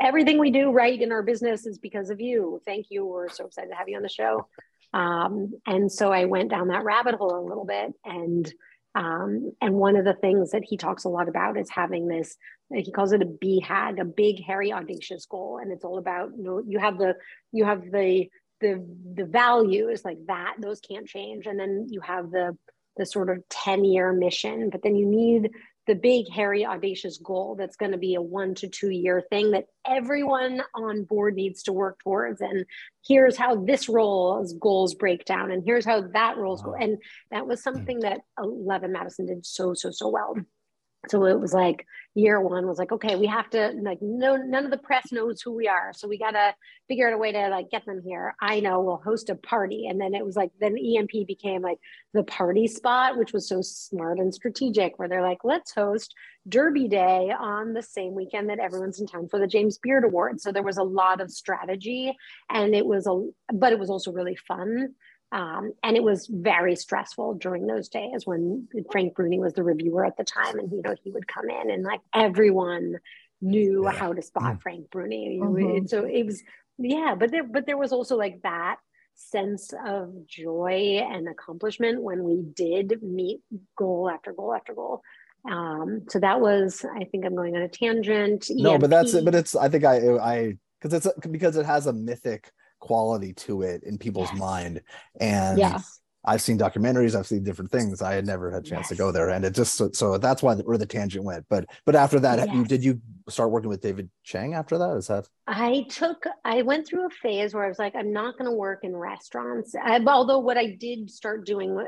[0.00, 2.60] everything we do right in our business is because of you.
[2.66, 3.06] Thank you.
[3.06, 4.48] We're so excited to have you on the show.
[4.94, 8.46] Um, and so I went down that rabbit hole a little bit and
[8.94, 12.36] um, and one of the things that he talks a lot about is having this,
[12.72, 15.58] he calls it a BHAG, a big, hairy, audacious goal.
[15.60, 17.14] And it's all about, you know, you have the,
[17.50, 18.28] you have the,
[18.60, 21.46] the, the values like that, those can't change.
[21.46, 22.56] And then you have the,
[22.96, 25.50] the sort of 10 year mission, but then you need
[25.86, 29.50] the big, hairy, audacious goal that's going to be a one to two year thing
[29.50, 32.40] that everyone on board needs to work towards.
[32.40, 32.64] And
[33.06, 36.76] here's how this role's goals break down, and here's how that role's goal.
[36.78, 36.98] And
[37.30, 38.02] that was something hmm.
[38.02, 40.34] that Eleven Madison did so, so, so well
[41.08, 44.64] so it was like year one was like okay we have to like no none
[44.64, 45.92] of the press knows who we are.
[45.92, 46.54] So we got to
[46.88, 48.34] figure out a way to like get them here.
[48.40, 49.86] I know we'll host a party.
[49.88, 51.78] And then it was like then emp became like
[52.14, 56.14] the party spot which was so smart and strategic where they're like let's host
[56.48, 60.40] derby day on the same weekend that everyone's in town for the james beard award
[60.40, 62.14] so there was a lot of strategy
[62.50, 64.94] and it was a but it was also really fun
[65.34, 70.06] um, and it was very stressful during those days when Frank Bruni was the reviewer
[70.06, 72.94] at the time, and you know he would come in and like everyone
[73.42, 73.90] knew yeah.
[73.90, 74.62] how to spot mm.
[74.62, 75.40] Frank Bruni.
[75.42, 75.86] Mm-hmm.
[75.86, 76.40] So it was
[76.78, 78.76] yeah, but there but there was also like that
[79.16, 83.40] sense of joy and accomplishment when we did meet
[83.76, 85.02] goal after goal after goal.
[85.50, 88.46] Um, so that was I think I'm going on a tangent.
[88.50, 88.82] No, EMP.
[88.82, 89.24] but that's it.
[89.24, 92.52] But it's I think I I because it's because it has a mythic
[92.84, 94.38] quality to it in people's yes.
[94.38, 94.82] mind.
[95.18, 96.00] And yes.
[96.26, 98.00] I've seen documentaries, I've seen different things.
[98.00, 98.88] I had never had a chance yes.
[98.90, 101.44] to go there, and it just so, so that's why the, where the tangent went.
[101.48, 102.48] But but after that, yes.
[102.54, 104.96] you, did you start working with David Chang after that?
[104.96, 105.28] Is that?
[105.46, 108.56] I took I went through a phase where I was like, I'm not going to
[108.56, 109.74] work in restaurants.
[109.74, 111.84] I, although what I did start doing uh,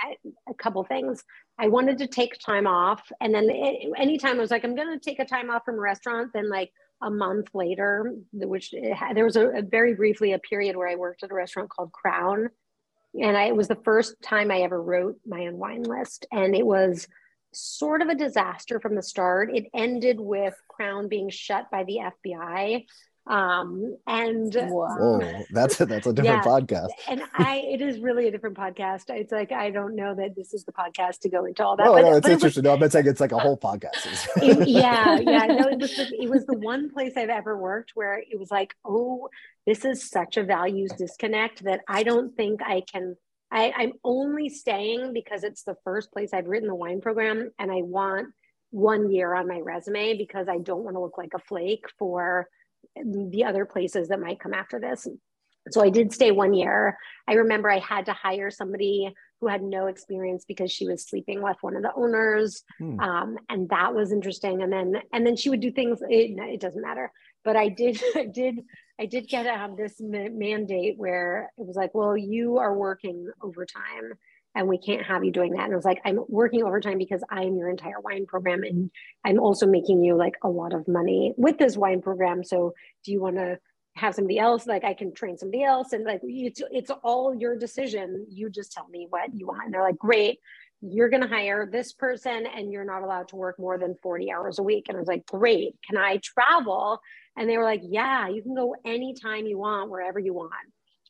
[0.00, 0.16] I,
[0.48, 1.24] a couple things.
[1.58, 4.96] I wanted to take time off, and then it, anytime I was like, I'm going
[4.96, 9.16] to take a time off from a restaurant, then like a month later, which had,
[9.16, 11.92] there was a, a, very briefly a period where I worked at a restaurant called
[11.92, 12.48] Crown,
[13.14, 16.54] and I, it was the first time I ever wrote my own wine list, and
[16.54, 17.06] it was
[17.52, 19.54] sort of a disaster from the start.
[19.54, 22.84] It ended with Crown being shut by the FBI
[23.28, 26.88] um and Whoa, that's a, that's a different yeah, podcast.
[27.08, 29.10] And i it is really a different podcast.
[29.10, 31.86] It's like i don't know that this is the podcast to go into all that
[31.86, 33.58] oh, but, no, it's but interesting it was, no i'm saying it's like a whole
[33.58, 34.28] podcast.
[34.42, 37.92] It, yeah yeah no it was, the, it was the one place i've ever worked
[37.94, 39.28] where it was like oh
[39.66, 43.16] this is such a values disconnect that i don't think i can
[43.50, 47.70] I, i'm only staying because it's the first place i've written the wine program and
[47.70, 48.28] i want
[48.70, 52.48] one year on my resume because i don't want to look like a flake for
[52.96, 55.06] the other places that might come after this.
[55.70, 56.96] So I did stay one year.
[57.26, 61.42] I remember I had to hire somebody who had no experience because she was sleeping
[61.42, 62.98] with one of the owners, hmm.
[62.98, 64.62] um, and that was interesting.
[64.62, 66.00] And then and then she would do things.
[66.08, 67.12] It, it doesn't matter.
[67.44, 68.60] But I did I did
[69.00, 74.14] I did get have this mandate where it was like, well, you are working overtime
[74.58, 75.64] and we can't have you doing that.
[75.64, 78.64] And I was like, I'm working overtime because I'm your entire wine program.
[78.64, 78.90] And
[79.24, 82.42] I'm also making you like a lot of money with this wine program.
[82.42, 83.60] So do you want to
[83.94, 84.66] have somebody else?
[84.66, 85.92] Like I can train somebody else.
[85.92, 88.26] And like, it's, it's all your decision.
[88.28, 89.66] You just tell me what you want.
[89.66, 90.40] And they're like, great,
[90.80, 94.32] you're going to hire this person and you're not allowed to work more than 40
[94.32, 94.86] hours a week.
[94.88, 95.76] And I was like, great.
[95.88, 97.00] Can I travel?
[97.36, 100.52] And they were like, yeah, you can go anytime you want, wherever you want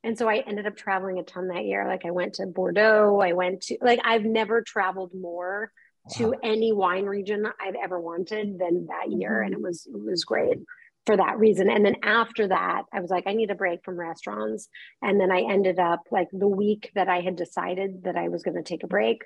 [0.04, 1.86] and so I ended up traveling a ton that year.
[1.86, 5.72] Like I went to Bordeaux, I went to like I've never traveled more
[6.04, 6.10] wow.
[6.16, 10.24] to any wine region I've ever wanted than that year, and it was it was
[10.24, 10.58] great
[11.08, 11.70] for that reason.
[11.70, 14.68] And then after that, I was like, I need a break from restaurants.
[15.00, 18.42] And then I ended up like the week that I had decided that I was
[18.42, 19.22] going to take a break,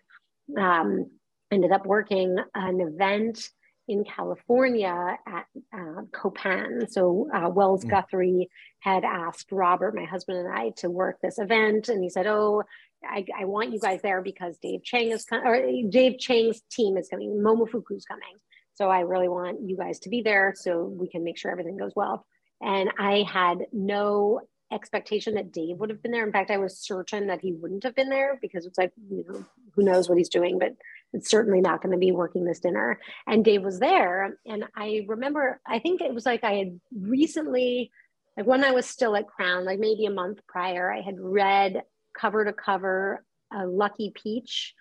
[0.56, 1.10] um,
[1.50, 3.48] ended up working an event
[3.92, 6.90] in California at uh, Copain.
[6.90, 7.90] So uh, Wells mm.
[7.90, 8.48] Guthrie
[8.80, 12.62] had asked Robert, my husband, and I to work this event, and he said, "Oh,
[13.04, 16.96] I, I want you guys there because Dave Chang is coming, or Dave Chang's team
[16.96, 18.36] is coming, Momofuku's coming.
[18.74, 21.76] So I really want you guys to be there so we can make sure everything
[21.76, 22.26] goes well."
[22.60, 24.40] And I had no
[24.72, 26.24] expectation that Dave would have been there.
[26.24, 29.24] In fact, I was certain that he wouldn't have been there because it's like, you
[29.28, 30.72] know, who knows what he's doing, but
[31.12, 32.98] it's certainly not going to be working this dinner.
[33.26, 34.38] And Dave was there.
[34.46, 37.90] And I remember, I think it was like I had recently,
[38.36, 41.82] like when I was still at Crown, like maybe a month prior, I had read
[42.18, 44.74] cover to cover a Lucky Peach,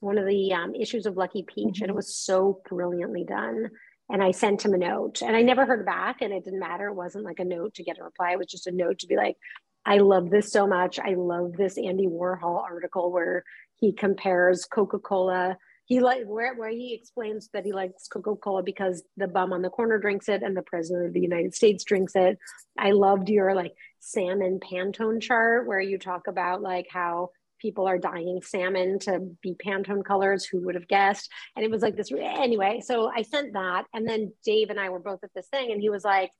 [0.00, 1.84] one of the um, issues of Lucky Peach, mm-hmm.
[1.84, 3.70] and it was so brilliantly done.
[4.10, 6.88] And I sent him a note and I never heard back, and it didn't matter.
[6.88, 9.06] It wasn't like a note to get a reply, it was just a note to
[9.06, 9.36] be like,
[9.84, 10.98] I love this so much.
[10.98, 13.42] I love this Andy Warhol article where
[13.76, 15.56] he compares Coca Cola
[15.88, 19.70] he like where where he explains that he likes coca-cola because the bum on the
[19.70, 22.38] corner drinks it and the president of the united states drinks it
[22.78, 27.98] i loved your like salmon pantone chart where you talk about like how people are
[27.98, 32.12] dyeing salmon to be pantone colors who would have guessed and it was like this
[32.12, 35.72] anyway so i sent that and then dave and i were both at this thing
[35.72, 36.30] and he was like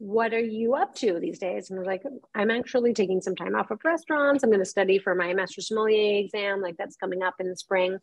[0.00, 1.70] what are you up to these days?
[1.70, 4.44] And I was like, I'm actually taking some time off of restaurants.
[4.44, 6.60] I'm going to study for my master sommelier exam.
[6.60, 7.98] Like that's coming up in the spring.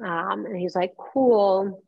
[0.00, 1.82] Um, and he's like, cool.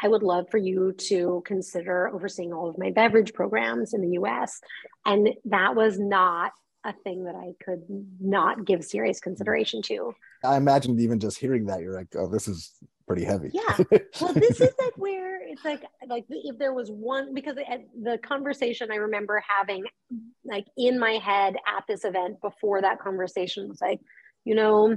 [0.00, 4.18] I would love for you to consider overseeing all of my beverage programs in the
[4.20, 4.60] US.
[5.06, 6.52] And that was not
[6.84, 7.82] a thing that I could
[8.20, 10.12] not give serious consideration to.
[10.44, 12.72] I imagine even just hearing that, you're like, oh, this is
[13.06, 13.50] pretty heavy.
[13.52, 13.78] Yeah.
[14.20, 18.90] Well, this is like where it's like, like if there was one, because the conversation
[18.92, 19.84] I remember having
[20.44, 24.00] like in my head at this event before that conversation was like,
[24.44, 24.96] you know,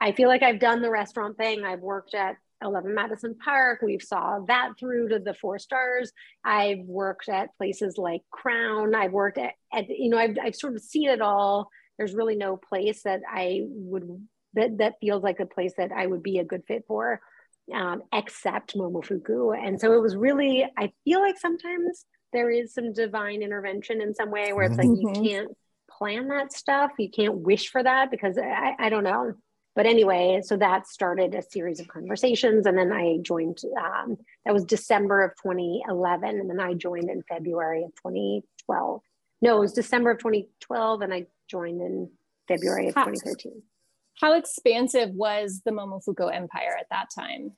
[0.00, 1.64] I feel like I've done the restaurant thing.
[1.64, 3.80] I've worked at 11 Madison Park.
[3.82, 6.12] We've saw that through to the four stars.
[6.44, 8.94] I've worked at places like Crown.
[8.94, 11.68] I've worked at, at you know, I've, I've sort of seen it all.
[11.98, 16.06] There's really no place that I would, that, that feels like a place that I
[16.06, 17.20] would be a good fit for,
[17.74, 19.56] um, except Momofuku.
[19.56, 24.14] And so it was really, I feel like sometimes there is some divine intervention in
[24.14, 25.22] some way where it's like mm-hmm.
[25.24, 25.48] you can't
[25.90, 26.92] plan that stuff.
[26.98, 29.34] You can't wish for that because I, I don't know
[29.76, 32.64] but anyway, so that started a series of conversations.
[32.64, 36.40] And then I joined, um, that was December of 2011.
[36.40, 39.02] And then I joined in February of 2012.
[39.42, 41.02] No, it was December of 2012.
[41.02, 42.10] And I joined in
[42.48, 43.62] February of 2013.
[44.18, 47.52] How expansive was the Momofuku empire at that time?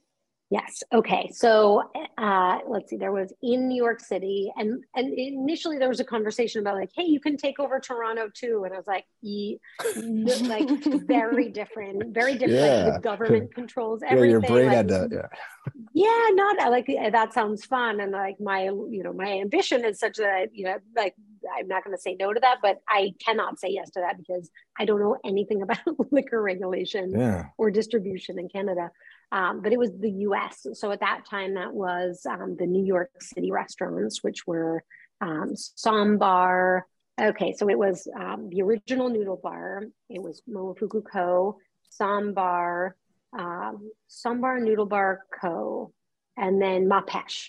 [0.50, 0.82] Yes.
[0.94, 1.30] Okay.
[1.32, 1.82] So
[2.16, 2.96] uh, let's see.
[2.96, 6.90] There was in New York City, and and initially there was a conversation about like,
[6.96, 9.58] hey, you can take over Toronto too, and I was like, e-
[9.96, 10.68] like
[11.06, 12.52] very different, very different.
[12.54, 12.84] Yeah.
[12.84, 14.24] Like the government controls everything.
[14.24, 15.28] Yeah, your brain like, had to, yeah.
[15.92, 20.16] Yeah, not like that sounds fun, and like my you know my ambition is such
[20.16, 21.14] that you know like
[21.58, 24.16] I'm not going to say no to that, but I cannot say yes to that
[24.16, 25.78] because I don't know anything about
[26.10, 27.46] liquor regulation yeah.
[27.58, 28.90] or distribution in Canada.
[29.30, 30.66] Um, but it was the US.
[30.74, 34.82] So at that time, that was um, the New York City restaurants, which were
[35.20, 36.86] um, Ssäm Bar.
[37.20, 41.58] Okay, so it was um, the original noodle bar, it was Momofuku Ko.,
[42.00, 42.92] Sambar,
[43.36, 45.92] um, Ssäm Bar Noodle Bar Ko.,
[46.36, 47.48] and then Má Pêche.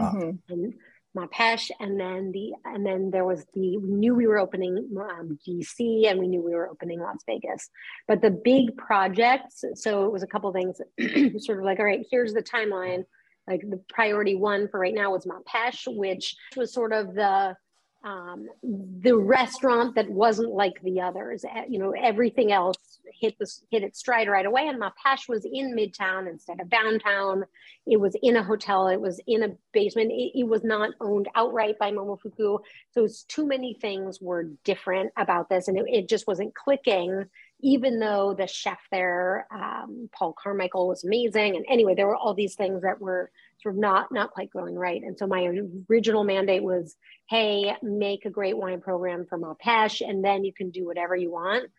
[0.00, 0.30] Mm-hmm.
[0.48, 0.74] And
[1.16, 4.88] Má Pêche, and then the and then there was the we knew we were opening
[4.98, 7.68] um, DC and we knew we were opening Las Vegas,
[8.08, 9.64] but the big projects.
[9.74, 10.80] So it was a couple things,
[11.44, 13.04] sort of like all right, here's the timeline.
[13.46, 17.56] Like the priority one for right now was Má Pêche, which was sort of the
[18.04, 21.44] um, the restaurant that wasn't like the others.
[21.68, 22.76] You know, everything else
[23.20, 24.66] hit the hit its stride right away.
[24.66, 27.44] And Má Pêche was in Midtown instead of downtown.
[27.86, 28.88] It was in a hotel.
[28.88, 30.10] It was in a basement.
[30.10, 32.58] It, it was not owned outright by Momofuku.
[32.90, 37.26] So too many things were different about this, and it, it just wasn't clicking.
[37.64, 42.34] Even though the chef there, um, Paul Carmichael, was amazing, and anyway, there were all
[42.34, 43.30] these things that were
[43.62, 45.02] sort of not not quite going right.
[45.02, 45.48] And so my
[45.88, 46.96] original mandate was,
[47.28, 51.16] hey, make a great wine program for Má Pêche, and then you can do whatever
[51.16, 51.70] you want.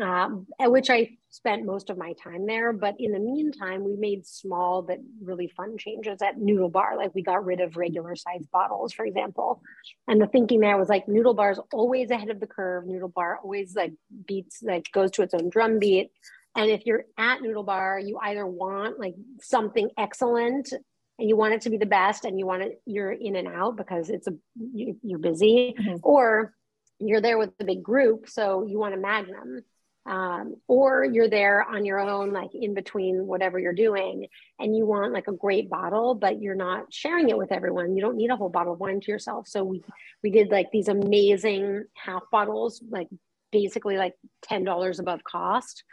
[0.00, 2.72] Um, at which I spent most of my time there.
[2.72, 6.96] But in the meantime, we made small but really fun changes at Noodle Bar.
[6.96, 9.62] Like we got rid of regular size bottles, for example.
[10.06, 12.86] And the thinking there was like Noodle Bar is always ahead of the curve.
[12.86, 13.94] Noodle Bar always like
[14.26, 16.10] beats, like goes to its own drum beat.
[16.56, 20.72] And if you're at Noodle Bar, you either want like something excellent
[21.20, 23.46] and you want it to be the best and you want it you're in and
[23.46, 25.96] out because it's a you, are busy mm-hmm.
[26.02, 26.54] or
[26.98, 29.62] you're there with a big group so you want a magnum
[30.06, 34.26] um, or you're there on your own like in between whatever you're doing
[34.58, 37.94] and you want like a great bottle but you're not sharing it with everyone.
[37.94, 39.46] You don't need a whole bottle of wine to yourself.
[39.46, 39.82] So we
[40.22, 43.08] we did like these amazing half bottles like
[43.52, 44.14] basically like
[44.50, 45.84] $10 above cost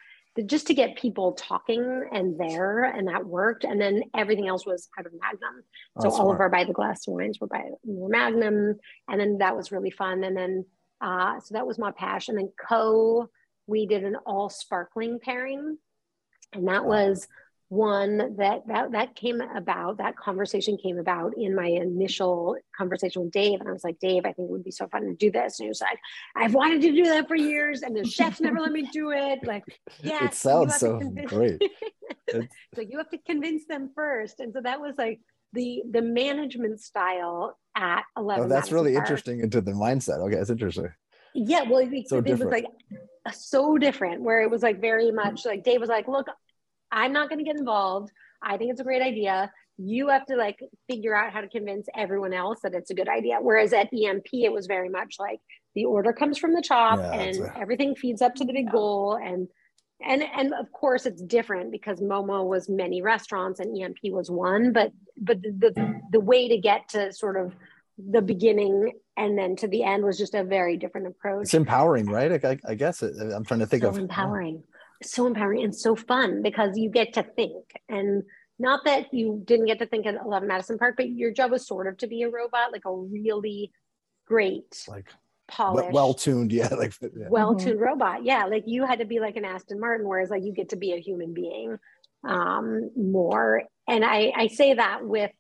[0.45, 3.63] just to get people talking and there and that worked.
[3.63, 5.63] And then everything else was out of magnum.
[5.97, 8.76] Oh, so all of our by the glass wines were by were magnum.
[9.10, 10.23] And then that was really fun.
[10.23, 10.65] And then
[11.02, 13.30] uh, so that was my passion and then Ko
[13.67, 15.78] we did an all sparkling pairing.
[16.54, 17.28] And that was
[17.69, 23.32] one that that that came about that conversation came about in my initial conversation with
[23.32, 25.30] dave and i was like dave i think it would be so fun to do
[25.30, 25.60] this.
[25.60, 25.99] And he was like
[26.36, 29.39] i've wanted to do that for years and the chefs never let me do it.
[29.43, 29.63] Like
[30.01, 31.62] yeah it sounds so great.
[32.32, 32.41] So
[32.82, 34.39] you have to convince them first.
[34.39, 35.19] And so that was like
[35.53, 39.06] the the management style at 11 oh, that's really Park.
[39.06, 40.19] interesting into the mindset.
[40.27, 40.89] Okay it's interesting.
[41.34, 42.65] Yeah well it, so it was like
[43.34, 46.27] so different where it was like very much like dave was like look
[46.91, 48.12] I'm not going to get involved.
[48.42, 49.52] I think it's a great idea.
[49.77, 50.60] You have to like
[50.90, 53.38] figure out how to convince everyone else that it's a good idea.
[53.42, 55.40] Whereas at EMP, it was very much like
[55.75, 57.60] the order comes from the top yeah, and a...
[57.60, 59.19] everything feeds up to the big goal.
[59.21, 59.48] And
[60.06, 64.71] and and of course it's different because Momo was many restaurants and EMP was one.
[64.73, 67.54] But but the the, the way to get to sort of
[67.98, 71.46] the beginning and then to the end was just a very different approach.
[71.46, 72.46] It's empowering, right?
[72.46, 74.63] I, I guess it, I'm trying to think so of empowering
[75.04, 78.23] so empowering and so fun because you get to think and
[78.60, 81.67] not that you didn't get to think at 11 Madison Park, but your job was
[81.67, 83.71] sort of to be a robot, like a really
[84.25, 85.10] great, Like
[85.48, 86.73] polished, well tuned, yeah.
[86.73, 87.27] Like yeah.
[87.29, 88.23] well-tuned robot.
[88.25, 90.75] Yeah, like you had to be like an Aston Martin, whereas like you get to
[90.75, 91.77] be a human being
[92.27, 93.63] um, more.
[93.87, 95.31] And I I say that with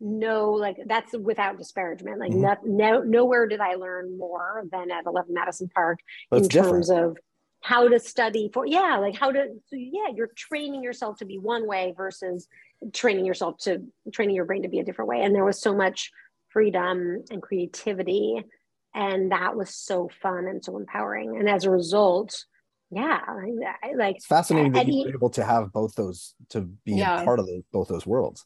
[0.00, 2.18] no like that's without disparagement.
[2.18, 2.40] Like Mhm.
[2.40, 6.00] no, no nowhere did I learn more than at 11 Madison Park
[6.32, 6.72] in different.
[6.72, 7.16] terms of
[7.62, 11.38] how to study for yeah like how to so yeah you're training yourself to be
[11.38, 12.48] one way versus
[12.94, 13.82] training yourself to
[14.12, 16.10] training your brain to be a different way and there was so much
[16.48, 18.42] freedom and creativity
[18.94, 22.44] and that was so fun and so empowering and as a result
[22.90, 25.94] yeah I, I, like It's fascinating that and you he- were able to have both
[25.94, 27.20] those to be Yeah.
[27.20, 28.44] a part of those, both those worlds.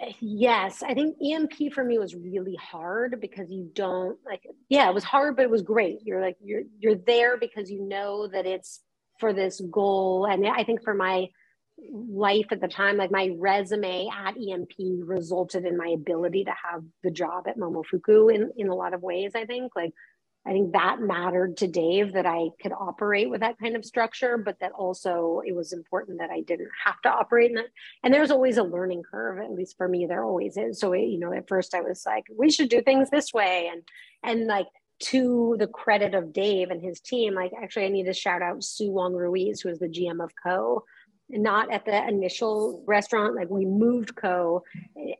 [0.00, 4.88] Eh, yes, I think EMP for me was really hard because you don't like yeah,
[4.88, 6.00] it was hard but it was great.
[6.04, 8.82] You're like you're you're there because you know that it's
[9.18, 11.28] for this goal and I think for my
[11.90, 14.72] life at the time like my resume at EMP
[15.04, 19.02] resulted in my ability to have the job at Momofuku in in a lot of
[19.02, 19.92] ways I think like
[20.46, 24.38] I think that mattered to Dave that I could operate with that kind of structure
[24.38, 27.66] but that also it was important that I didn't have to operate in that.
[28.02, 30.78] And there's always a learning curve at least for me there always is.
[30.78, 33.70] So it, you know at first i was like we should do things this way.
[33.72, 33.82] And
[34.22, 34.68] and like
[34.98, 38.64] to the credit of dave and his team like actually i need to shout out
[38.64, 40.84] sue wong ruiz who is the gm of Ko
[41.28, 44.62] not at the initial restaurant like we moved Ko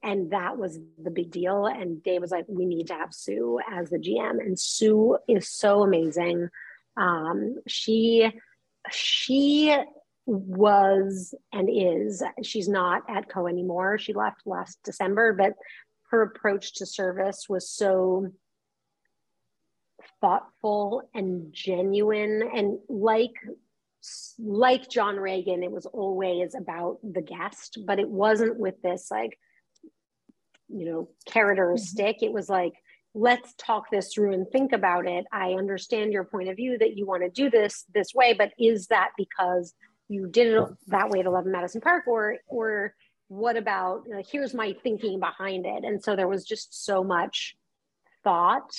[0.02, 1.66] and that was the big deal.
[1.66, 5.48] And dave was like we need to have sue as the gm and sue is
[5.48, 6.48] so amazing.
[6.96, 8.30] Um, she
[8.90, 9.76] she
[10.26, 13.98] was and is she's not at Ko anymore.
[13.98, 15.54] She left last december but
[16.10, 18.30] her approach to service was so
[20.20, 22.42] thoughtful and genuine.
[22.54, 23.34] And like
[24.38, 29.38] like John Ragan it was always about the guest but it wasn't with this like
[30.68, 31.80] you know carrot or a Mhm.
[31.80, 32.22] stick.
[32.22, 32.74] It was like
[33.14, 35.24] let's talk this through and think about it.
[35.32, 38.52] I understand your point of view that you want to do this this way but
[38.58, 39.74] is that because
[40.08, 42.94] you did it that way at 11 madison park or or
[43.28, 45.82] what about you know, here's my thinking behind it?
[45.84, 47.56] And so there was just so much
[48.22, 48.70] thought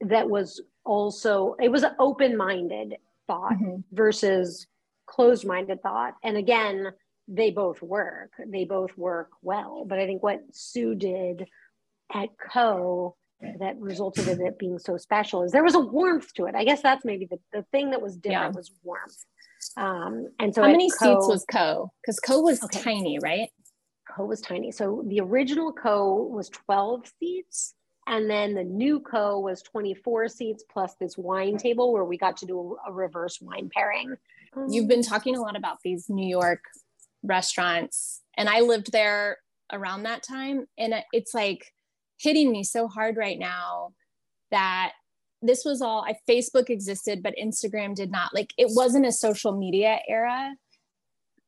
[0.00, 2.96] that was also it was open-minded
[3.32, 3.82] thought Mhm.
[3.92, 4.66] versus
[5.06, 6.88] closed-minded thought and again
[7.28, 11.46] they both work they both work well but i think what sue did
[12.14, 13.16] at Ko
[13.58, 16.64] that resulted in it being so special is there was a warmth to it i
[16.64, 18.56] guess that's maybe the, the thing that was different Yeah.
[18.60, 19.18] was warmth
[19.76, 21.90] um and so How many Ko- seats was Ko?
[22.02, 22.80] Because Ko was Okay.
[22.80, 23.48] tiny, right?
[24.10, 24.70] Ko was tiny.
[24.72, 27.74] So the original Ko was 12 seats.
[28.06, 32.36] And then the new Ko was 24 seats plus this wine table where we got
[32.38, 34.16] to do a, a reverse wine pairing.
[34.68, 36.64] You've been talking a lot about these New York
[37.22, 39.38] restaurants, and I lived there
[39.72, 40.66] around that time.
[40.76, 41.72] And it's like
[42.18, 43.94] hitting me so hard right now
[44.50, 44.92] that
[45.40, 48.34] this was all I Facebook existed, but Instagram did not.
[48.34, 50.54] Like it wasn't a social media era.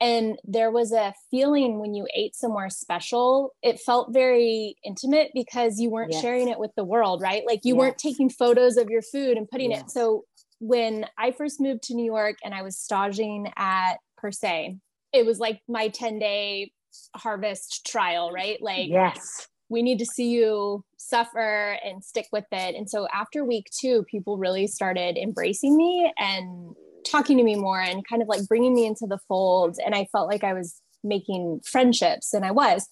[0.04, 5.80] And there was a feeling when you ate somewhere special, it felt very intimate because
[5.80, 6.20] you weren't Yes.
[6.20, 7.42] sharing it with the world, right?
[7.46, 9.90] Like you weren't taking photos of your food and putting it.
[9.90, 10.24] So
[10.60, 14.76] when I first moved to New York and I was staging at Per se,
[15.14, 16.72] it was like my 10 day
[17.16, 18.60] harvest trial, right?
[18.60, 19.48] Like yes.
[19.70, 22.74] we need to see you suffer and stick with it.
[22.74, 26.74] And so after week two, people really started embracing me and
[27.04, 29.78] talking to me more and kind of like bringing me into the fold.
[29.84, 32.88] And I felt like I was making friendships, and I was.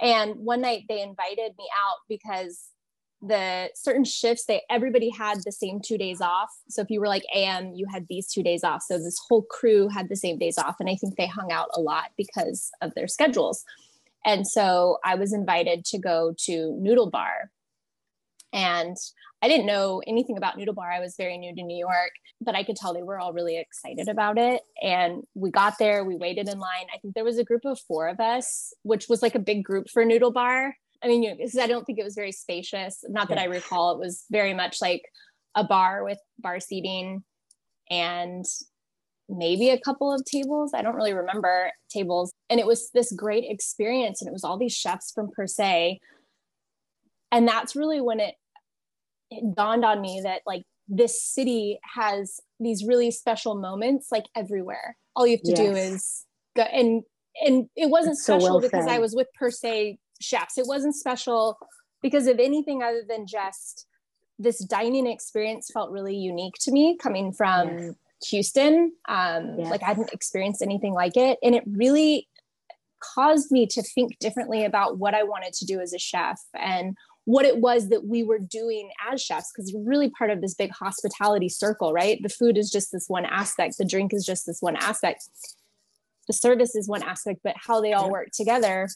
[0.00, 2.68] And one night they invited me out because
[3.22, 7.06] the certain shifts they everybody had the same two days off so if you were
[7.06, 10.36] like am you had these two days off so this whole crew had the same
[10.36, 13.64] days off and i think they hung out a lot because of their schedules
[14.24, 17.50] and so I was invited to go to Noodle Bar.
[18.54, 18.96] And
[19.42, 20.90] I didn't know anything about Noodle Bar.
[20.90, 23.58] I was very new to New York, but I could tell they were all really
[23.58, 24.62] excited about it.
[24.80, 26.86] And we got there, we waited in line.
[26.94, 29.64] I think there was a group of four of us, which was like a big
[29.64, 30.74] group for Noodle Bar.
[31.02, 33.04] I mean, you know, I don't think it was very spacious.
[33.08, 35.02] Not that I recall, it was very much like
[35.54, 37.24] a bar with bar seating
[37.90, 38.44] and
[39.28, 40.72] maybe a couple of tables.
[40.74, 42.32] I don't really remember tables.
[42.48, 44.22] And it was this great experience.
[44.22, 45.98] And it was all these chefs from Per se.
[47.30, 48.36] And that's really when it,
[49.38, 54.96] it dawned on me that like this city has these really special moments like everywhere.
[55.16, 56.24] All you have to do is
[56.56, 57.02] go and
[57.44, 60.58] and it wasn't so special well because I was with per se chefs.
[60.58, 61.58] It wasn't special
[62.02, 63.86] because of anything other than just
[64.38, 67.94] this dining experience felt really unique to me coming from Yes.
[68.30, 68.92] Houston.
[69.08, 69.70] Um, Yes.
[69.70, 71.38] Like I hadn't experienced anything like it.
[71.42, 72.28] And it really
[73.14, 76.96] caused me to think differently about what I wanted to do as a chef and
[77.26, 80.70] what it was that we were doing as chefs because really part of this big
[80.70, 82.22] hospitality circle right?
[82.22, 85.28] The food is just this one aspect the drink is just this one aspect
[86.26, 88.88] the service is one aspect but how they all work together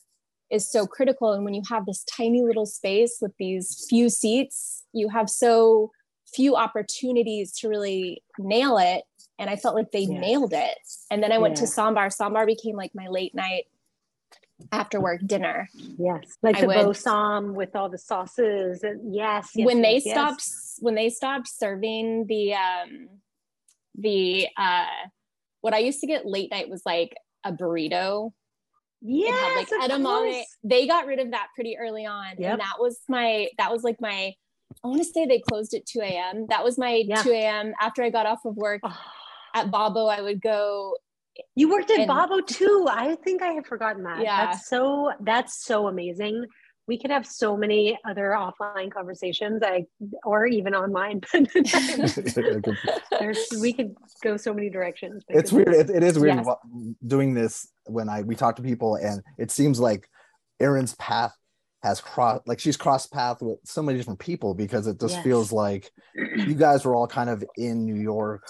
[0.51, 1.33] is so critical.
[1.33, 5.91] And when you have this tiny little space with these few seats you have so
[6.35, 9.05] few opportunities to really nail it.
[9.39, 10.21] And i felt like they yes.
[10.21, 10.79] nailed it.
[11.11, 11.63] And then i went yeah.
[11.63, 12.09] to Ssäm Bar.
[12.09, 13.65] Sambar became like my late night
[14.73, 15.69] after work dinner.
[15.75, 18.83] Yes, like I the would, bo ssäm with all the sauces.
[18.83, 20.15] And yes, yes when yes, they yes.
[20.15, 20.45] stopped,
[20.81, 23.09] when they stopped serving the um,
[23.97, 24.87] the uh,
[25.61, 28.33] what I used to get late night was like a burrito.
[29.01, 30.43] Yeah, like edamame.
[30.65, 32.53] They got rid of that pretty early on, yep.
[32.53, 34.35] and that was my that was like my.
[34.85, 36.47] I want to say they closed at 2 a.m.
[36.51, 37.23] That was my yeah.
[37.23, 37.73] 2 a.m.
[37.81, 38.81] after I got off of work.
[38.85, 38.97] Oh.
[39.55, 40.95] At Babbo, I would go
[41.55, 42.87] you worked at and, Babbo too.
[42.91, 44.23] I think I had forgotten that.
[44.23, 44.47] Yeah.
[44.47, 46.47] That's so that's so amazing.
[46.87, 49.85] We could have so many other offline conversations, I
[50.25, 51.21] or even online.
[53.21, 55.25] There's we could go so many directions.
[55.29, 55.69] It's weird.
[55.69, 56.57] It, it is weird yes.
[57.07, 60.09] doing this when I we talk to people, and it seems like
[60.61, 61.35] Erin's path
[61.83, 65.25] has crossed like she's crossed path with so many different people because it just yes.
[65.25, 68.43] feels like you guys were all kind of in New York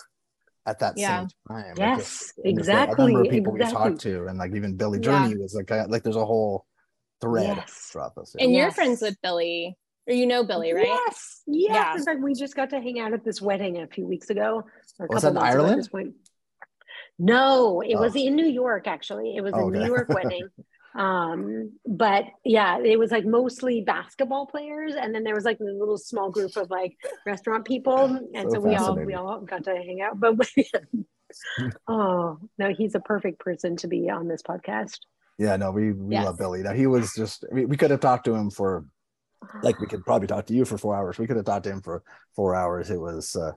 [0.68, 1.20] at that yeah.
[1.20, 1.74] same time.
[1.76, 3.04] Yes, like exactly.
[3.04, 3.82] A number of people exactly.
[3.82, 5.36] we talked to, and like even Billy Journey yeah.
[5.40, 6.66] was like a, like there's a whole
[7.20, 7.88] thread yes.
[7.92, 8.34] throughout this.
[8.36, 8.44] Yeah.
[8.44, 8.62] And yes.
[8.62, 10.86] you're friends with Billy, or you know Billy, right?
[10.86, 11.70] Yes, yes.
[11.72, 11.96] Yeah.
[11.96, 14.64] In fact, we just got to hang out at this wedding a few weeks ago,
[14.98, 15.66] or a was couple months Ireland?
[15.66, 16.14] ago at this point.
[17.18, 18.00] No, it oh.
[18.00, 18.86] was in New York.
[18.86, 19.78] Actually, it was oh, a okay.
[19.78, 20.48] New York wedding.
[20.98, 25.64] Um but yeah it was like mostly basketball players and then there was like a
[25.64, 29.64] little small group of like restaurant people and so, so we all we all got
[29.64, 30.34] to hang out but
[31.88, 34.98] oh no he's a perfect person to be on this podcast.
[35.38, 36.24] Yeah no we we yes.
[36.24, 36.62] love billy.
[36.62, 38.84] Now he was just we, we could have talked to him for
[39.62, 41.18] like we could probably talk to you for four hours.
[41.18, 42.02] We could have talked to him for
[42.34, 42.90] four hours.
[42.90, 43.52] It was uh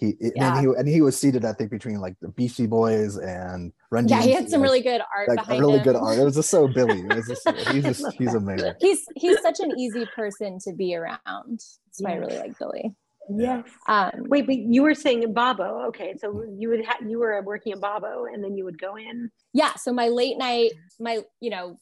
[0.00, 0.56] he yeah.
[0.56, 4.08] and he and he was seated, I think, between like the Beastie Boys and Run.
[4.08, 5.84] Yeah, he had some like, really good art like, behind really him.
[5.84, 6.18] good art.
[6.18, 7.00] It was just so Billy.
[7.00, 8.72] It was just, he's just he's amazing.
[8.80, 11.18] He's he's such an easy person to be around.
[11.26, 12.94] That's why I really like Billy.
[13.28, 13.68] Yes.
[13.86, 15.88] Um, Wait, but you were saying Babbo.
[15.88, 18.96] Okay, so you would ha- you were working at Babbo, and then you would go
[18.96, 19.30] in.
[19.52, 19.74] Yeah.
[19.74, 21.76] So my late night, my you know,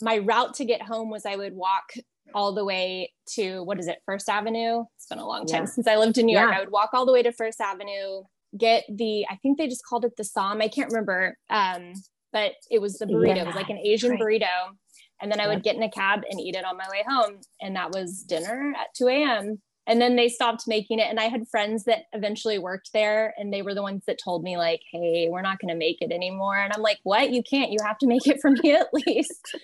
[0.00, 1.92] my route to get home was I would walk
[2.34, 4.84] all the way to what is it, First Avenue?
[4.96, 5.66] It's been a long time yeah.
[5.66, 6.50] since I lived in New York.
[6.50, 6.58] Yeah.
[6.58, 8.22] I would walk all the way to First Avenue,
[8.56, 10.60] get the, I think they just called it the Som.
[10.60, 11.36] I can't remember.
[11.50, 11.92] Um,
[12.32, 13.36] but it was the burrito.
[13.36, 13.42] Yeah.
[13.42, 14.20] It was like an Asian right.
[14.20, 14.74] burrito.
[15.20, 17.40] And then I would get in a cab and eat it on my way home.
[17.60, 19.62] And that was dinner at 2 a.m.
[19.86, 21.08] And then they stopped making it.
[21.08, 23.32] And I had friends that eventually worked there.
[23.36, 25.98] And they were the ones that told me, like, hey, we're not going to make
[26.00, 26.56] it anymore.
[26.56, 27.30] And I'm like, what?
[27.30, 27.70] You can't.
[27.70, 29.56] You have to make it for me at least.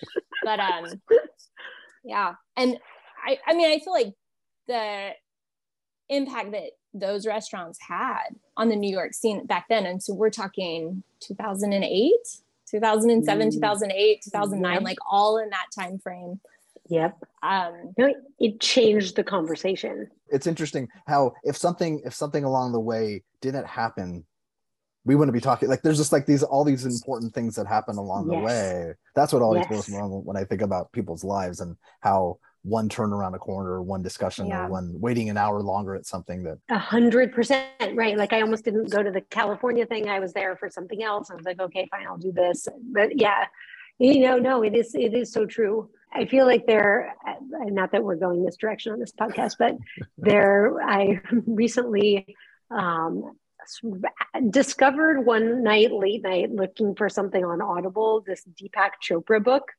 [0.43, 0.85] but um,
[2.03, 2.77] yeah and
[3.25, 4.13] i i mean i feel like
[4.67, 5.09] the
[6.09, 10.29] impact that those restaurants had on the new york scene back then and so we're
[10.29, 12.11] talking 2008
[12.69, 13.53] 2007 mm.
[13.53, 14.83] 2008 2009 yep.
[14.83, 16.39] like all in that time frame
[16.89, 17.93] yep um
[18.39, 23.67] it changed the conversation it's interesting how if something if something along the way didn't
[23.67, 24.25] happen
[25.05, 27.95] we wouldn't be talking like there's just like these all these important things that happen
[27.97, 28.39] along yes.
[28.39, 29.87] the way that's what always yes.
[29.87, 33.81] blows me when i think about people's lives and how one turn around a corner
[33.81, 34.65] one discussion yeah.
[34.65, 38.41] or one waiting an hour longer at something that a hundred percent right like i
[38.41, 41.45] almost didn't go to the california thing i was there for something else i was
[41.45, 43.45] like okay fine i'll do this but yeah
[43.97, 47.15] you know no it is it is so true i feel like there
[47.65, 49.77] not that we're going this direction on this podcast but
[50.17, 52.35] there i recently
[52.71, 53.31] um
[54.49, 59.71] discovered one night, late night, looking for something on Audible, this Deepak Chopra book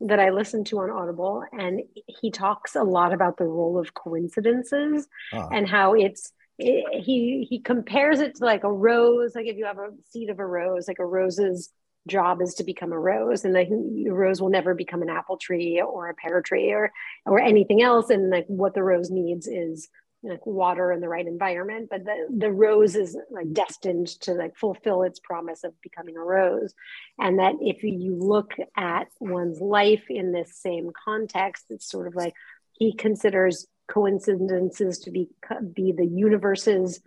[0.00, 1.44] that I listened to on Audible.
[1.52, 5.48] And he talks a lot about the role of coincidences uh-huh.
[5.52, 9.64] and how it's, it, he he compares it to like a rose like if you
[9.64, 11.70] have a seed of a rose like a rose's
[12.08, 15.80] job is to become a rose and the rose will never become an apple tree
[15.80, 16.90] or a pear tree or
[17.26, 19.88] or anything else and like what the rose needs is
[20.22, 24.56] like water in the right environment but the, the rose is like destined to like
[24.56, 26.74] fulfill its promise of becoming a rose.
[27.18, 32.14] And that if you look at one's life in this same context it's sort of
[32.14, 32.34] like
[32.72, 35.28] he considers coincidences to be
[35.74, 37.00] be the universe's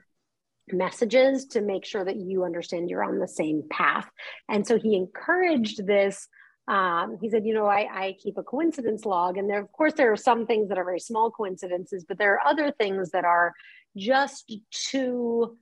[0.74, 4.10] messages to make sure that you understand you're on the same path.
[4.50, 6.28] And so he encouraged this
[6.72, 9.92] um, he said, you know, I, I keep a coincidence log, and there, of course,
[9.94, 13.26] there are some things that are very small coincidences, but there are other things that
[13.26, 13.54] are
[13.98, 15.58] just too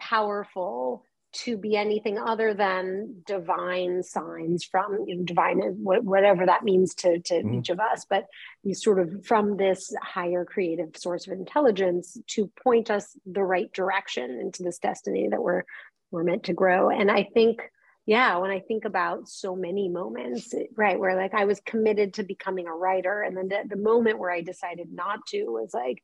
[0.00, 6.96] powerful to be anything other than divine signs from you know, divine whatever that means
[6.96, 7.54] to, to mm-hmm.
[7.54, 8.26] each of us but
[8.64, 13.72] you sort of from this higher creative source of intelligence to point us the right
[13.72, 15.62] direction into this destiny that we're
[16.10, 17.60] we're meant to grow and i think
[18.06, 22.22] yeah when i think about so many moments right where like i was committed to
[22.22, 26.02] becoming a writer and then the, the moment where i decided not to was like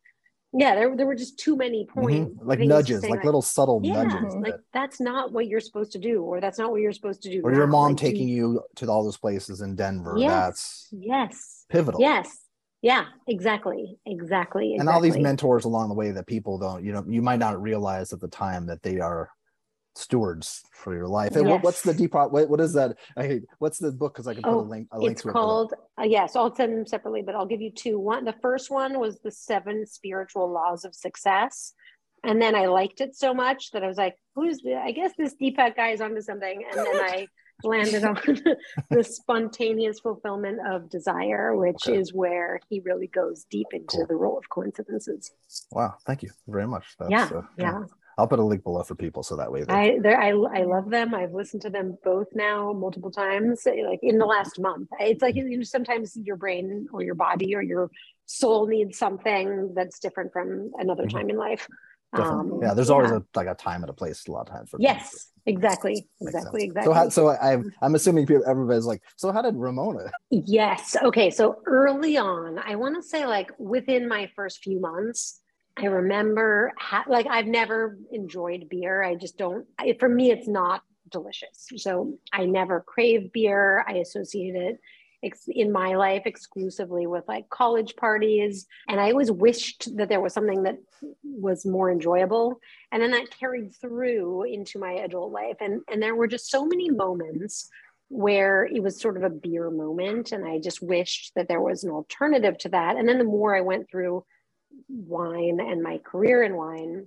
[0.53, 2.31] yeah there, there were just too many points.
[2.31, 2.49] Mm-hmm.
[2.49, 4.35] like nudges like, like, little subtle yeah, nudges.
[4.35, 4.61] like that.
[4.73, 7.41] that's not what you're supposed to do or that's not what you're supposed to do.
[7.43, 7.59] Or now.
[7.59, 10.15] your mom like, taking you to all those places in denver.
[10.19, 11.65] Yes, that's yes.
[11.69, 12.01] pivotal.
[12.01, 12.29] Yes.
[12.83, 17.05] Yeah exactly exactly and all these mentors along the way that people don't you know
[17.09, 19.31] you might not realize at the time that they are
[19.97, 21.37] stewards for your life.
[21.37, 21.63] And yes.
[21.63, 22.15] what's the deep?
[22.15, 22.97] What, what is that?
[23.17, 23.43] I hate.
[23.59, 24.15] What's the book?
[24.15, 24.89] Because I can put oh, a link.
[24.93, 25.73] A link it's called.
[25.73, 27.99] It uh, yes, I'll send them separately, but I'll give you two.
[27.99, 31.73] One, the first one was the Seven Spiritual Laws of Success,
[32.23, 34.59] and then I liked it so much that I was like, "Who's?
[34.59, 37.27] The, I guess this Deepak guy is onto something." And then I
[37.65, 38.19] landed on
[38.91, 41.99] the spontaneous fulfillment of desire, which okay.
[41.99, 44.07] is where he really goes deep into cool.
[44.07, 45.33] the role of coincidences.
[45.71, 46.85] Wow, thank you very much.
[46.99, 47.83] That's, yeah, uh, yeah.
[48.19, 49.65] I'll put a link below for people so that way.
[49.65, 49.73] They...
[49.73, 51.15] I there I I love them.
[51.15, 54.89] I've listened to them both now multiple times, like in the last month.
[55.01, 57.91] It's like you know, sometimes your brain or your body or your
[58.25, 61.19] soul needs something that's different from another mm-hmm.
[61.19, 61.69] time in life.
[62.13, 62.95] Um, yeah, there's yeah.
[62.95, 66.09] always a like a time and a place a lot of times for yes, exactly,
[66.21, 66.85] exactly, exactly.
[66.85, 70.11] So, how, so I'm I'm assuming people, everybody's like, so how did Ramona?
[70.31, 70.97] Yes.
[71.03, 71.31] Okay.
[71.31, 75.41] So early on, I want to say like within my first few months,
[75.79, 79.03] I remember, ha- like, I've never enjoyed beer.
[79.03, 79.67] I just don't,
[79.99, 81.69] for me, it's not delicious.
[81.77, 83.85] So I never crave beer.
[83.87, 84.81] I associate it
[85.23, 88.67] ex- in my life exclusively with like college parties.
[88.89, 90.79] And I always wished that there was something that
[91.23, 92.59] was more enjoyable.
[92.91, 95.57] And then that carried through into my adult life.
[95.61, 97.69] And, and there were just so many moments
[98.09, 100.33] where it was sort of a beer moment.
[100.33, 102.97] And I just wished that there was an alternative to that.
[102.97, 104.25] And then the more I went through,
[104.89, 107.07] wine and my career in wine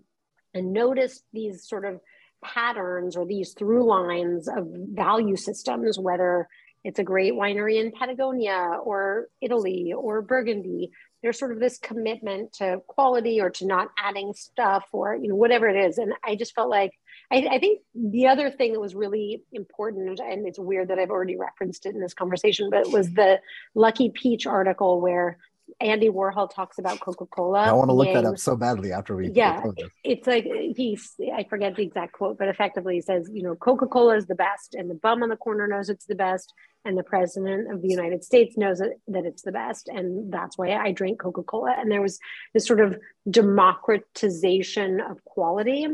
[0.54, 2.00] and noticed these sort of
[2.44, 6.48] patterns or these through lines of value systems, whether
[6.84, 10.92] it's a great winery in Patagonia or Italy or Burgundy.
[11.22, 15.36] There's sort of this commitment to quality or to not adding stuff or you know
[15.36, 15.98] whatever it is.
[15.98, 16.92] And I just felt like
[17.32, 21.12] I, I think the other thing that was really important, and it's weird that I've
[21.12, 23.40] already referenced it in this conversation, but was the
[23.76, 25.38] Lucky Peach article where
[25.80, 27.62] Andy Warhol talks about Coca Cola.
[27.62, 29.30] I want to look that up so badly after we.
[29.32, 29.64] Yeah,
[30.04, 30.46] it's like
[30.76, 34.28] he's I forget the exact quote, but effectively he says, you know, Coca Cola is
[34.28, 36.54] the best, and the bum on the corner knows it's the best,
[36.86, 40.58] and the president of the United States knows that, that it's the best, and that's
[40.58, 41.76] why I drink Coca Cola.
[41.78, 42.20] And there was
[42.54, 42.98] this sort of
[43.30, 45.88] democratization of quality,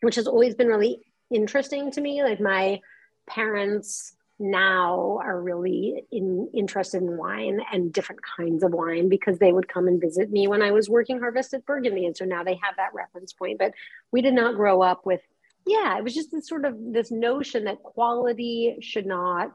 [0.00, 1.00] which has always been really
[1.30, 2.22] interesting to me.
[2.22, 2.80] Like my
[3.26, 9.52] parents now are really in, interested in wine and different kinds of wine because they
[9.52, 12.04] would come and visit me when I was working Harvest at Burgundy.
[12.04, 13.58] And so now they have that reference point.
[13.58, 13.72] But
[14.10, 15.20] we did not grow up with,
[15.66, 19.52] yeah, it was just this sort of this notion that quality should not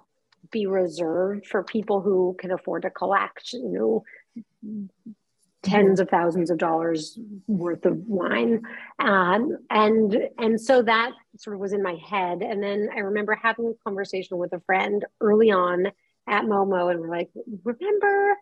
[0.51, 5.13] be reserved for people who can afford to collect, you know,
[5.67, 8.63] tens of thousands of dollars worth of wine.
[8.99, 12.41] Um, and and so that sort of was in my head.
[12.41, 15.87] And then i remember having a conversation with a friend early on
[16.27, 17.29] at momo and we're like
[17.63, 18.35] remember?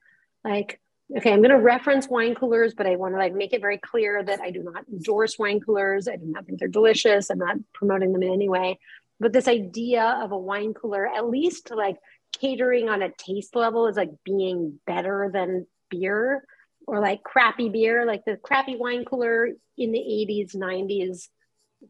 [0.44, 0.80] Like
[1.16, 3.78] okay i'm going to reference wine coolers but i want to like make it very
[3.78, 6.08] clear that i do not endorse wine coolers.
[6.08, 7.30] I do not think they're delicious.
[7.30, 8.80] I'm not promoting them in any way.
[9.20, 11.98] But this idea of a wine cooler at least like
[12.40, 16.44] catering on a taste level is like being better than beer
[16.88, 21.28] or like crappy beer, like the crappy wine cooler in the 80s, 90s,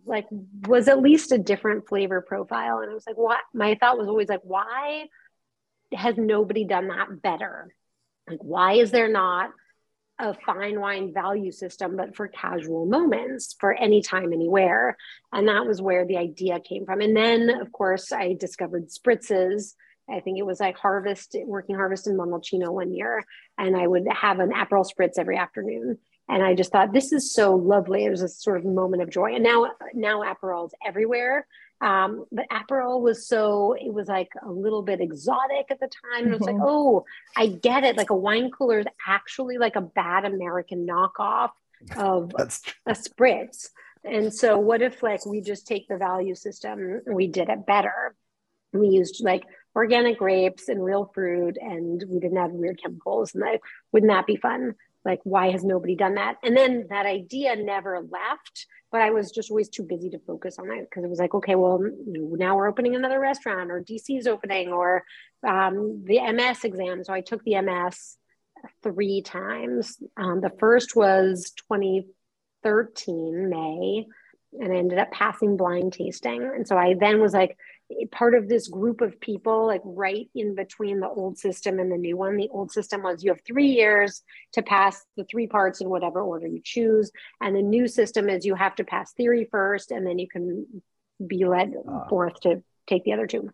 [0.05, 0.25] like
[0.67, 2.79] was at least a different flavor profile.
[2.79, 3.39] And I was like, what?
[3.53, 5.05] My thought was always like, why
[5.93, 7.73] has nobody done that better?
[8.27, 9.51] Like, why is there not
[10.17, 14.97] a fine wine value system, but for casual moments, for any time, anywhere?
[15.31, 17.01] And that was where the idea came from.
[17.01, 19.75] And then, of course, I discovered spritzes
[20.09, 23.23] I think it was like harvest, working harvest in Montalcino one year.
[23.57, 25.97] And I would have an Aperol spritz every afternoon.
[26.27, 28.05] And I just thought, this is so lovely.
[28.05, 29.35] It was a sort of moment of joy.
[29.35, 31.47] And now, now Aperol's everywhere.
[31.81, 36.25] Um, but Aperol was so, it was like a little bit exotic at the time.
[36.25, 36.33] And mm-hmm.
[36.33, 37.97] was like, oh, I get it.
[37.97, 41.51] Like a wine cooler is actually like a bad American knockoff
[41.95, 43.69] of a spritz.
[44.03, 48.15] And so what if like we just take the value system, we did it better.
[48.71, 49.43] We used like
[49.75, 53.59] organic grapes and real fruit and we didn't have weird chemicals and that
[53.91, 54.75] wouldn't that be fun?
[55.03, 56.37] Like why has nobody done that?
[56.43, 60.57] And then that idea never left but i was just always too busy to focus
[60.57, 61.81] on it because it was like okay well
[62.13, 65.03] now we're opening another restaurant or dc's opening or
[65.45, 67.03] um, the ms exam.
[67.03, 68.17] So i took the ms
[68.83, 69.97] three times.
[70.17, 74.05] Um, the first was 2013 may
[74.57, 76.43] and I ended up passing blind tasting.
[76.43, 77.57] And so I then was like
[78.11, 81.97] part of this group of people, like right in between the old system and the
[81.97, 82.37] new one.
[82.37, 84.23] The old system was you have three years
[84.53, 87.11] to pass the three parts in whatever order you choose.
[87.41, 90.65] And the new system is you have to pass theory first, and then you can
[91.25, 92.07] be led uh.
[92.07, 93.51] forth to take the other two.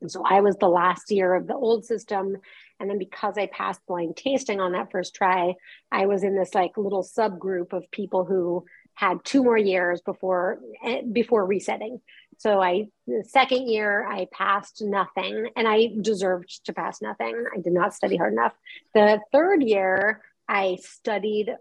[0.00, 2.36] And so I was the last year of the old system.
[2.78, 5.54] And then because I passed blind tasting on that first try,
[5.90, 8.64] I was in this like little subgroup of people who
[8.94, 12.00] had two more years before eh, before resetting.
[12.38, 17.44] So I the second year I passed nothing and I deserved to pass nothing.
[17.54, 18.54] I did not study hard enough.
[18.94, 21.54] The third year I studied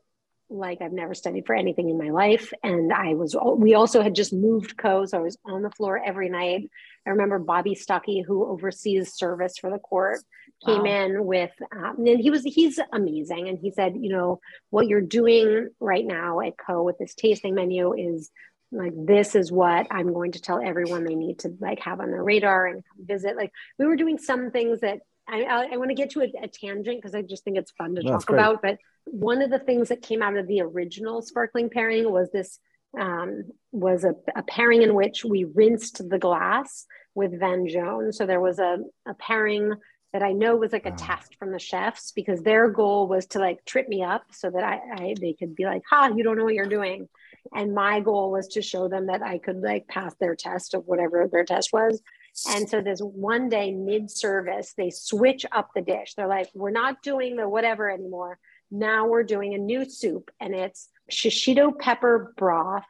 [0.50, 4.14] like I've never studied for anything in my life and I was we also had
[4.14, 6.70] just moved Ko so I was on the floor every night.
[7.06, 10.20] I remember Bobby Stuckey who oversees service for the court
[10.66, 11.06] came wow.
[11.06, 15.02] in with um, and he was he's amazing and he said you know what you're
[15.02, 18.30] doing right now at Ko with this tasting menu is
[18.74, 22.12] like this is what i'm going to tell everyone they need to like have on
[22.12, 23.36] their radar and visit.
[23.38, 26.44] Like we were doing some things that i, I, I want to get to a,
[26.44, 29.50] a tangent because i just think it's fun to no, talk about but one of
[29.50, 32.60] the things that came out of the original sparkling pairing was this
[33.00, 38.14] um, was a, a pairing in which we rinsed the glass with Vin Jaune.
[38.14, 39.74] So there was a, a pairing
[40.14, 43.40] that I know was like a test from the chefs because their goal was to
[43.40, 46.38] like trip me up so that I, I they could be like, ha, you don't
[46.38, 47.10] know what you're doing.
[47.56, 50.86] And my goal was to show them that I could like pass their test of
[50.86, 52.01] whatever their test was.
[52.49, 56.16] And so this one day mid service, they switch up the dish.
[56.16, 58.39] They're like, we're not doing the whatever anymore.
[58.72, 62.86] Now we're doing a new soup and it's shishito pepper broth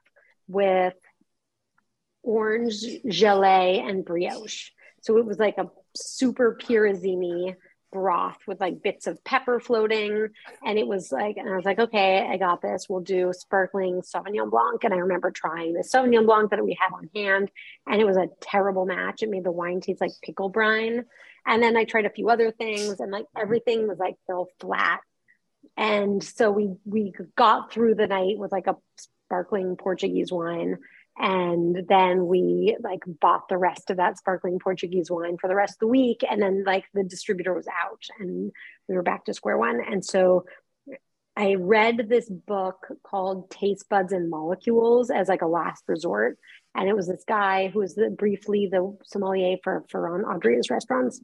[0.47, 0.93] with
[2.21, 4.71] orange gelée and brioche.
[5.01, 7.55] So it was like a super pirozzini
[7.93, 10.27] broth with like bits of pepper floating.
[10.65, 12.87] And it was like, and I was like, okay, I got this.
[12.89, 14.83] We'll do sparkling Sauvignon Blanc.
[14.83, 17.51] And I remember trying the Sauvignon Blanc that we had on hand,
[17.87, 19.23] and it was a terrible match.
[19.23, 21.05] It made the wine taste like pickle brine.
[21.45, 24.99] And then I tried a few other things, and like everything was like fell flat.
[25.77, 30.77] And so we we got through the night with like a sparkling Portuguese wine
[31.17, 35.75] and then we like bought the rest of that sparkling portuguese wine for the rest
[35.75, 36.23] of the week.
[36.29, 38.51] And then like the distributor was out and
[38.87, 39.79] we were back to square one.
[39.85, 40.45] And so
[41.35, 46.37] i read this book called taste buds and molecules as like a last resort.
[46.75, 51.21] And it was this guy who was the, briefly the sommelier for Ferran Adria's restaurants.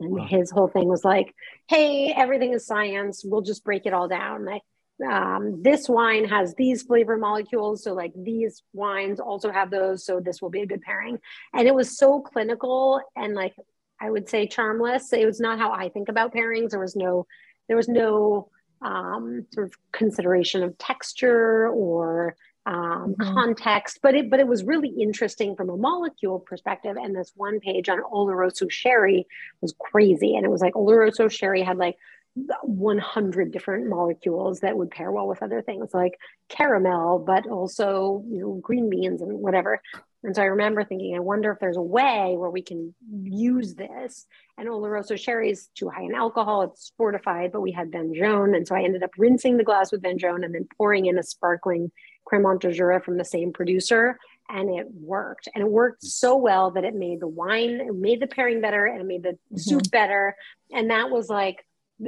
[0.00, 0.26] And wow.
[0.26, 1.32] his whole thing was like
[1.68, 3.22] hey everything is science.
[3.24, 4.44] We'll just break it all down.
[4.44, 4.62] Like
[5.10, 7.82] um, this wine has these flavor molecules.
[7.82, 10.04] So, like, these wines also have those.
[10.04, 11.18] So, this will be a good pairing.
[11.54, 13.54] And it was so clinical and, like,
[14.00, 15.12] I would say charmless.
[15.12, 16.70] It was not how I think about pairings.
[16.70, 17.26] There was no,
[17.68, 18.48] there was no
[18.80, 22.36] um, sort of consideration of texture or
[22.66, 23.34] um, mm-hmm.
[23.34, 26.96] context, but it but it was really interesting from a molecule perspective.
[26.96, 29.26] And this one page on Oloroso sherry
[29.60, 31.96] was crazy, and it was like Oloroso sherry had like
[32.34, 36.18] 100 different molecules that would pair well with other things like
[36.48, 39.80] caramel, but also you know green beans and whatever.
[40.24, 43.74] And so I remember thinking, I wonder if there's a way where we can use
[43.74, 44.24] this.
[44.56, 48.54] And Oloroso sherry is too high in alcohol; it's fortified, but we had Vin Jaune,
[48.54, 51.18] and so I ended up rinsing the glass with Vin Jaune and then pouring in
[51.18, 51.90] a sparkling
[52.24, 54.18] Cremant de Jura from the same producer
[54.48, 58.20] and it worked and it worked so well that it made the wine it made
[58.20, 59.56] the pairing better and it made the mm-hmm.
[59.56, 60.36] soup better
[60.72, 61.64] and that was like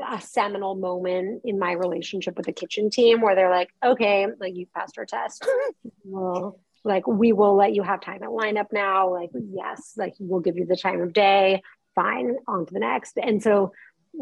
[0.09, 4.55] a seminal moment in my relationship with the kitchen team where they're like, okay, like
[4.57, 5.47] you passed our test.
[6.05, 9.13] well, like we will let you have time at lineup now.
[9.13, 11.63] Like, yes, like we'll give you the time of day.
[11.95, 13.19] Fine, on to the next.
[13.23, 13.73] And so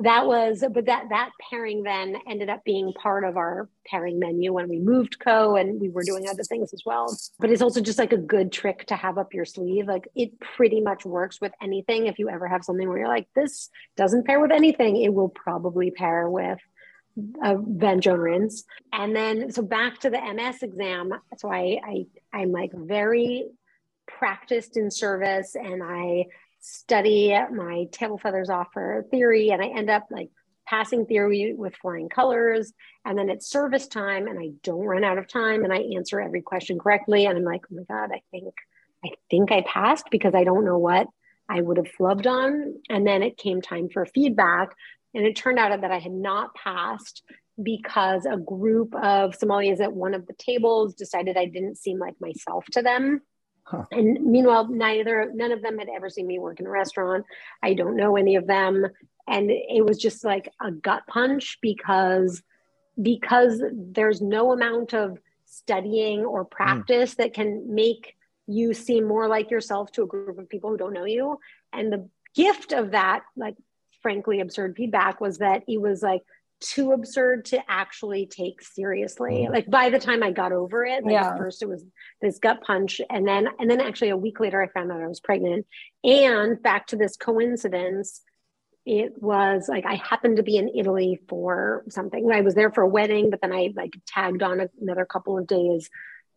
[0.00, 4.52] that was but that that pairing then ended up being part of our pairing menu
[4.52, 7.14] when we moved Ko and we were doing other things as well.
[7.38, 9.86] But it's also just like a good trick to have up your sleeve.
[9.86, 12.06] Like it pretty much works with anything.
[12.06, 15.28] If you ever have something where you're like this doesn't pair with anything it will
[15.28, 16.58] probably pair with
[17.42, 18.64] a Vin Jaune rinse.
[18.92, 21.12] And then so back to the ms exam.
[21.36, 23.46] So i i i'm like very
[24.06, 26.26] practiced in service and i
[26.62, 30.30] study my table feathers off for theory and I end up like
[30.66, 32.72] passing theory with flying colors
[33.04, 36.20] and then it's service time and I don't run out of time and I answer
[36.20, 38.54] every question correctly and I'm like, oh my God, I think
[39.04, 41.08] I think I passed because I don't know what
[41.48, 42.76] I would have flubbed on.
[42.88, 44.74] And then it came time for feedback
[45.14, 47.22] and it turned out that I had not passed
[47.62, 52.14] because a group of Somalis at one of the tables decided I didn't seem like
[52.20, 53.20] myself to them.
[53.64, 53.84] Huh.
[53.90, 57.24] And meanwhile, neither none of them had ever seen me work in a restaurant.
[57.62, 58.86] I don't know any of them,
[59.28, 62.42] and it was just like a gut punch because
[63.00, 66.48] because there's no amount of studying or hmm.
[66.50, 67.16] practice mm.
[67.18, 70.92] that can make you seem more like yourself to a group of people who don't
[70.92, 71.38] know you.
[71.72, 73.56] And the gift of that, like
[74.02, 76.22] frankly absurd feedback, was that it was like
[76.62, 79.46] too absurd to actually take seriously.
[79.48, 79.52] Mm.
[79.52, 81.36] Like by the time I got over it, like yeah.
[81.36, 81.84] first it was
[82.20, 85.08] this gut punch, and then and then actually a week later I found out I
[85.08, 85.66] was pregnant.
[86.04, 88.22] And back to this coincidence,
[88.86, 92.30] it was like I happened to be in Italy for something.
[92.32, 95.46] I was there for a wedding, but then I like tagged on another couple of
[95.46, 95.90] days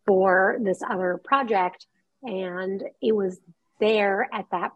[0.06, 1.86] for this other project.
[2.22, 3.38] And it was
[3.80, 4.72] there at that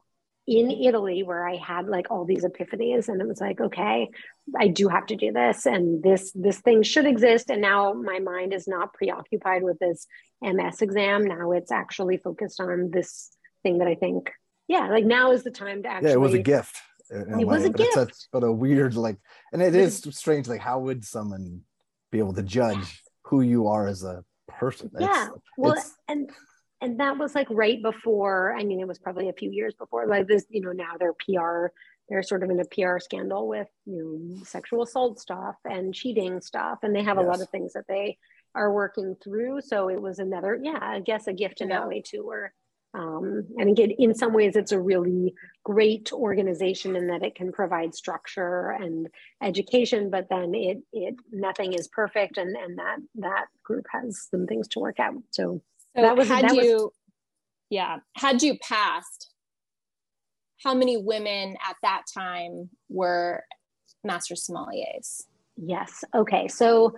[0.50, 4.10] in Italy where I had like all these epiphanies and it was like, okay,
[4.58, 7.50] I do have to do this and this this thing should exist.
[7.50, 10.08] And now my mind is not preoccupied with this
[10.42, 11.24] MS exam.
[11.24, 13.30] Now it's actually focused on this
[13.62, 14.32] thing that I think,
[14.66, 16.76] yeah, like now is the time to actually Yeah, it was a gift.
[17.10, 18.28] It was a but gift.
[18.32, 19.18] But a weird like
[19.52, 21.60] and it is strange, like how would someone
[22.10, 24.90] be able to judge who you are as a person?
[24.98, 25.28] Yeah.
[25.28, 26.28] It's, well it's, and
[26.80, 30.06] and that was like right before i mean it was probably a few years before
[30.06, 31.72] like this you know now they're pr
[32.08, 33.96] they're sort of in a pr scandal with you
[34.36, 37.24] know sexual assault stuff and cheating stuff and they have yes.
[37.24, 38.16] a lot of things that they
[38.54, 41.80] are working through so it was another yeah i guess a gift in yeah.
[41.80, 42.52] that way too where
[42.92, 45.32] um, and again in some ways it's a really
[45.64, 49.06] great organization in that it can provide structure and
[49.40, 54.44] education but then it it nothing is perfect and and that that group has some
[54.46, 55.62] things to work out so
[55.96, 56.90] so that was had that you, was...
[57.70, 59.30] yeah, had you passed,
[60.62, 63.44] how many women at that time were
[64.04, 65.22] master sommeliers?
[65.56, 66.04] Yes.
[66.14, 66.48] Okay.
[66.48, 66.94] So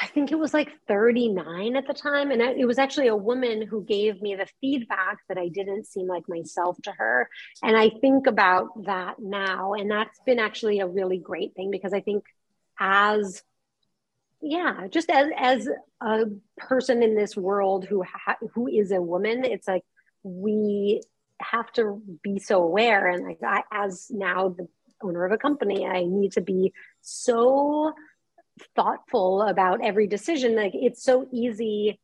[0.00, 2.30] I think it was like 39 at the time.
[2.30, 6.06] And it was actually a woman who gave me the feedback that I didn't seem
[6.06, 7.28] like myself to her.
[7.62, 9.74] And I think about that now.
[9.74, 12.24] And that's been actually a really great thing because I think
[12.78, 13.42] as
[14.42, 15.68] yeah just as as
[16.00, 16.24] a
[16.56, 19.82] person in this world who ha- who is a woman it's like
[20.22, 21.00] we
[21.40, 23.08] have to be so aware.
[23.08, 24.68] And like I, as now the
[25.02, 27.94] owner of a company i need to be so
[28.76, 30.56] thoughtful about every decision.
[30.56, 32.00] Like it's so easy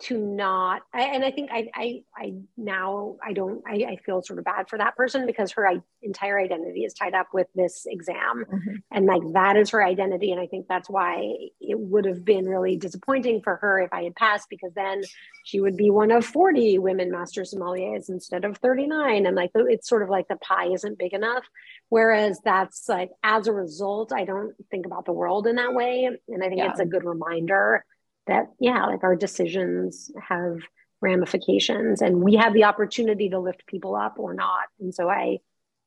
[0.00, 4.38] to not and i think i i, I now i don't I, I feel sort
[4.38, 7.84] of bad for that person because her I, entire identity is tied up with this
[7.88, 8.76] exam mm-hmm.
[8.92, 12.46] and like that is her identity and i think that's why it would have been
[12.46, 15.02] really disappointing for her if i had passed because then
[15.44, 19.88] she would be one of 40 women master sommeliers instead of 39 and like it's
[19.88, 21.44] sort of like the pie isn't big enough
[21.88, 26.04] whereas that's like as a result i don't think about the world in that way
[26.04, 26.70] and i think yeah.
[26.70, 27.84] it's a good reminder
[28.28, 30.58] that yeah like our decisions have
[31.00, 34.64] ramifications and we have the opportunity to lift people up or not.
[34.80, 35.38] And so i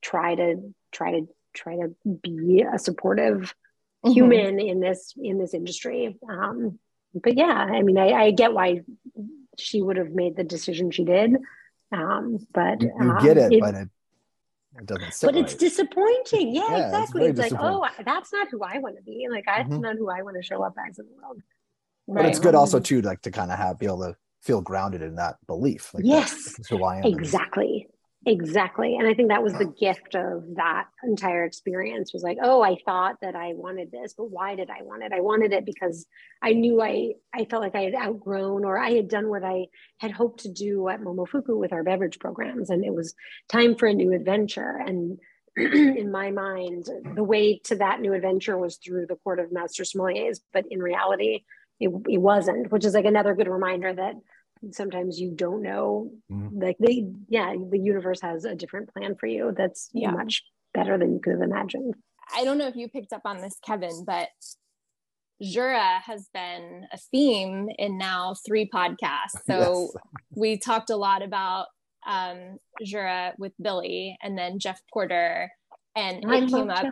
[0.02, 3.54] try to try to try to be a supportive
[4.06, 4.12] mm-hmm.
[4.12, 6.18] human in this in this industry.
[6.30, 6.80] Um
[7.14, 8.82] but yeah i mean I, I get why
[9.58, 11.36] she would have made the decision she did.
[11.92, 13.90] Um but you, you get it, it but it
[14.80, 15.44] it doesn't but right.
[15.44, 16.56] it's disappointing.
[16.56, 17.26] Yeah, yeah exactly.
[17.26, 19.28] it's, it's like oh that's not who i want to be.
[19.30, 19.82] Like that's mm-hmm.
[19.82, 21.42] not who i want to show up as in the world
[22.12, 22.24] Right.
[22.24, 25.02] But it's good also too, like to kind of have be able to feel grounded
[25.02, 25.94] in that belief.
[25.94, 27.06] Like yes, who I am.
[27.06, 27.88] Exactly.
[28.26, 28.98] Exactly.
[28.98, 32.76] And I think that was the gift of that entire experience was like, oh, I
[32.86, 35.12] thought that I wanted this, but why did I want it?
[35.12, 36.06] I wanted it because
[36.40, 39.68] I knew I I felt like I had outgrown or I had done what I
[40.00, 42.70] had hoped to do at Momofuku with our beverage programs.
[42.70, 43.16] And it was
[43.50, 44.80] time for a new adventure.
[44.86, 45.18] And
[45.58, 49.84] in my mind, the way to that new adventure was through the court of master
[49.84, 50.42] sommeliers.
[50.54, 51.44] But in reality,
[51.82, 54.16] it, it wasn't, which is like another good reminder that
[54.72, 56.62] sometimes you don't know mm-hmm.
[56.62, 60.12] like they yeah the universe has a different plan for you that's yeah.
[60.12, 61.96] much better than you could have imagined
[62.36, 64.30] i don't know if you picked up on this kevin but
[65.42, 70.04] jura has been a theme in now three podcasts so yes.
[70.36, 71.66] we talked a lot about
[72.06, 75.50] um jura with billy and then jeff porter
[75.96, 76.86] and I it came up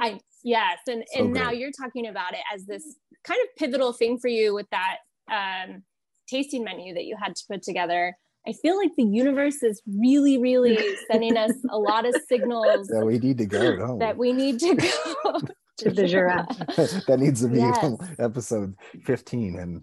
[0.00, 3.92] i yes and so and now you're talking about it as this kind of pivotal
[3.92, 4.98] thing for you with that
[5.30, 5.82] um,
[6.28, 8.16] tasting menu that you had to put together.
[8.48, 10.78] I feel like the universe is really, really
[11.10, 13.98] sending us a lot of signals that we need to go.
[13.98, 15.40] That we need to go
[15.78, 16.46] to the Jura.
[17.08, 17.96] that needs to be yes.
[18.20, 19.58] episode 15.
[19.58, 19.82] And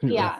[0.00, 0.38] yeah.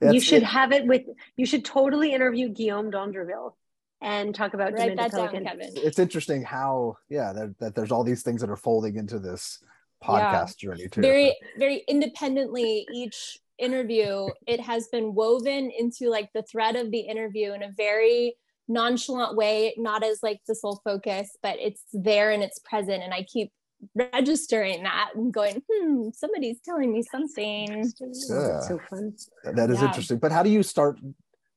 [0.00, 0.46] you should it.
[0.46, 1.02] have it with,
[1.36, 3.54] you should totally interview Guillaume d'Angerville
[4.00, 5.72] and talk about Write that down, Kevin.
[5.74, 9.58] It's interesting how, yeah, that, that there's all these things that are folding into this
[10.02, 10.70] podcast yeah.
[10.70, 11.00] journey too.
[11.00, 17.00] Very, very independently each interview, it has been woven into like the thread of the
[17.00, 18.34] interview in a very
[18.68, 23.02] nonchalant way, not as like the sole focus, but it's there and it's present.
[23.02, 23.50] And I keep
[23.94, 27.92] registering that and going, hmm, somebody's telling me something.
[28.00, 28.60] Yeah.
[28.60, 29.14] so fun.
[29.44, 29.86] That is yeah.
[29.86, 30.18] interesting.
[30.18, 30.98] But how do you start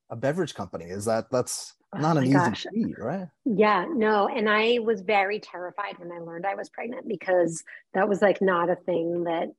[0.09, 0.85] a beverage company?
[0.85, 3.27] Is that that's not oh an easy feat, right?
[3.45, 4.27] Yeah, no.
[4.27, 7.63] And I was very terrified when I learned I was pregnant because
[7.93, 9.49] that was like not a thing that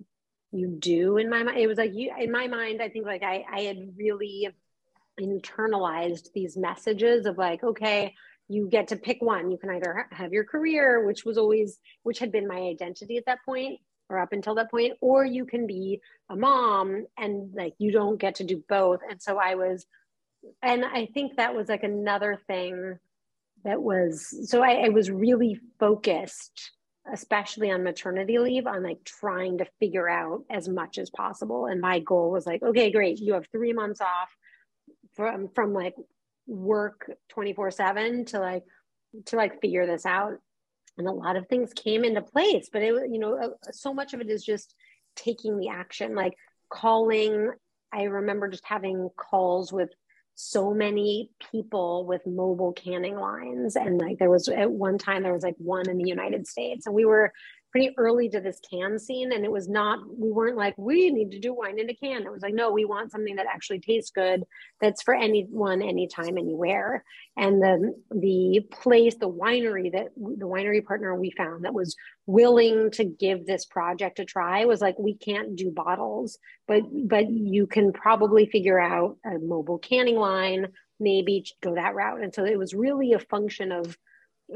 [0.50, 1.58] you do in my mind.
[1.58, 4.48] It was like you in my mind, I think like I, I had really
[5.20, 8.14] internalized these messages of like, okay,
[8.48, 9.50] you get to pick one.
[9.50, 13.26] You can either have your career, which was always, which had been my identity at
[13.26, 17.74] that point or up until that point, or you can be a mom and like
[17.78, 19.00] you don't get to do both.
[19.08, 19.86] And so I was,
[20.62, 22.98] and I think that was like another thing
[23.64, 26.72] that was, so I, I was really focused
[27.10, 31.66] especially on maternity leave on like trying to figure out as much as possible.
[31.66, 34.34] And my goal was like okay great you have 3 months off
[35.14, 35.94] from from like
[36.46, 38.64] work 24 7 to like
[39.26, 40.34] to like figure this out.
[40.98, 44.14] And a lot of things came into place but it you know uh, so much
[44.14, 44.74] of it is just
[45.16, 46.14] taking the action.
[46.14, 46.34] Like
[46.70, 47.50] calling
[47.92, 49.90] i remember just having calls with
[50.34, 53.76] so many people with mobile canning lines.
[53.76, 56.86] And like there was at one time there was like one in the united states.
[56.86, 57.32] And we were
[57.72, 61.30] pretty early to this can scene and it was not we weren't like we need
[61.30, 62.22] to do wine in a can.
[62.22, 64.44] It was like no we want something that actually tastes good
[64.80, 67.04] that's for anyone anytime anywhere.
[67.36, 71.96] And the the place the winery that the winery partner we found that was
[72.26, 77.28] willing to give this project a try was like we can't do bottles but but
[77.28, 80.68] you can probably figure out a mobile canning line
[81.02, 82.22] maybe go that route.
[82.22, 83.98] And so it was really a function of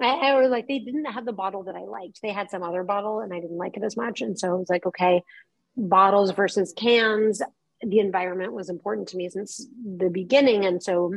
[0.01, 2.21] I, or like they didn't have the bottle that I liked.
[2.23, 4.21] They had some other bottle and I didn't like it as much.
[4.21, 5.23] And so I was like, okay,
[5.77, 7.41] bottles versus cans.
[7.81, 10.65] The environment was important to me since the beginning.
[10.65, 11.15] And so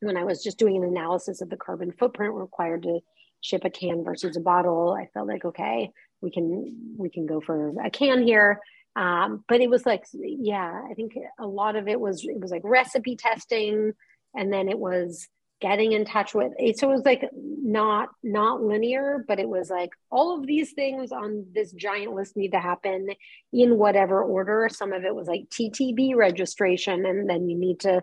[0.00, 3.00] when I was just doing an analysis of the carbon footprint required to
[3.40, 5.90] ship a can versus a bottle, I felt like, okay,
[6.20, 8.60] we can we can go for a can here.
[8.96, 12.50] Um, but it was like, yeah, I think a lot of it was it was
[12.50, 13.92] like recipe testing,
[14.34, 15.28] and then it was
[15.60, 16.52] getting in touch with.
[16.76, 21.12] So it was like not not linear but it was like all of these things
[21.12, 23.08] on this giant list need to happen
[23.52, 24.68] in whatever order.
[24.70, 28.02] Some of it was like ttb registration and then you need to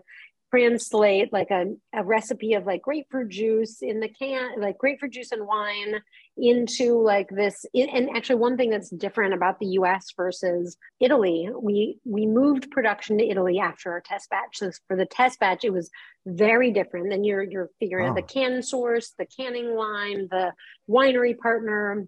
[0.52, 5.32] translate like a, a recipe of like grapefruit juice in the can like grapefruit juice
[5.32, 5.94] and wine
[6.36, 11.98] into like this and actually one thing that's different about the US versus Italy we
[12.04, 14.58] we moved production to Italy after our test batch.
[14.58, 15.90] So for the test batch it was
[16.26, 18.26] very different then you're you're figuring out the oh.
[18.26, 20.52] can source the canning line the
[20.88, 22.06] winery partner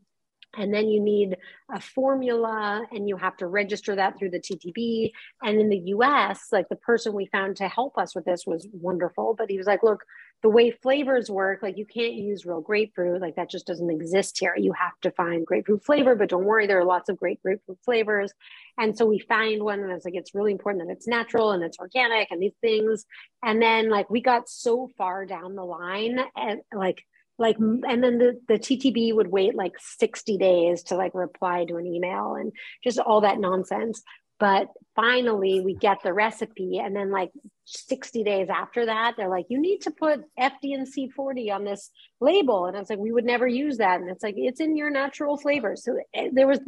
[0.57, 1.37] and then you need
[1.73, 5.13] a formula and you have to register that through the TTB.
[5.43, 8.69] And in the US, like the person we found to help us with this was
[8.73, 10.05] wonderful, but he was like, look,
[10.43, 14.39] the way flavors work, like you can't use real grapefruit, like that just doesn't exist
[14.39, 14.55] here.
[14.57, 17.79] You have to find grapefruit flavor, but don't worry, there are lots of great grapefruit
[17.83, 18.31] flavors.
[18.77, 21.65] And so we find one and it's like, it's really important that it's natural and
[21.65, 23.07] it's organic and these things.
[23.43, 27.05] And then like we got so far down the line and like
[27.39, 31.77] like and then the, the ttb would wait like 60 days to like reply to
[31.77, 34.03] an email and just all that nonsense.
[34.41, 37.31] But finally we get the recipe and then like
[37.67, 42.67] 60 days after that they're like you need to put fd&c 40 on this label.
[42.67, 44.01] And i was like we would never use that.
[44.01, 45.77] And it's like it's in your natural flavor.
[45.77, 46.61] So eh, there was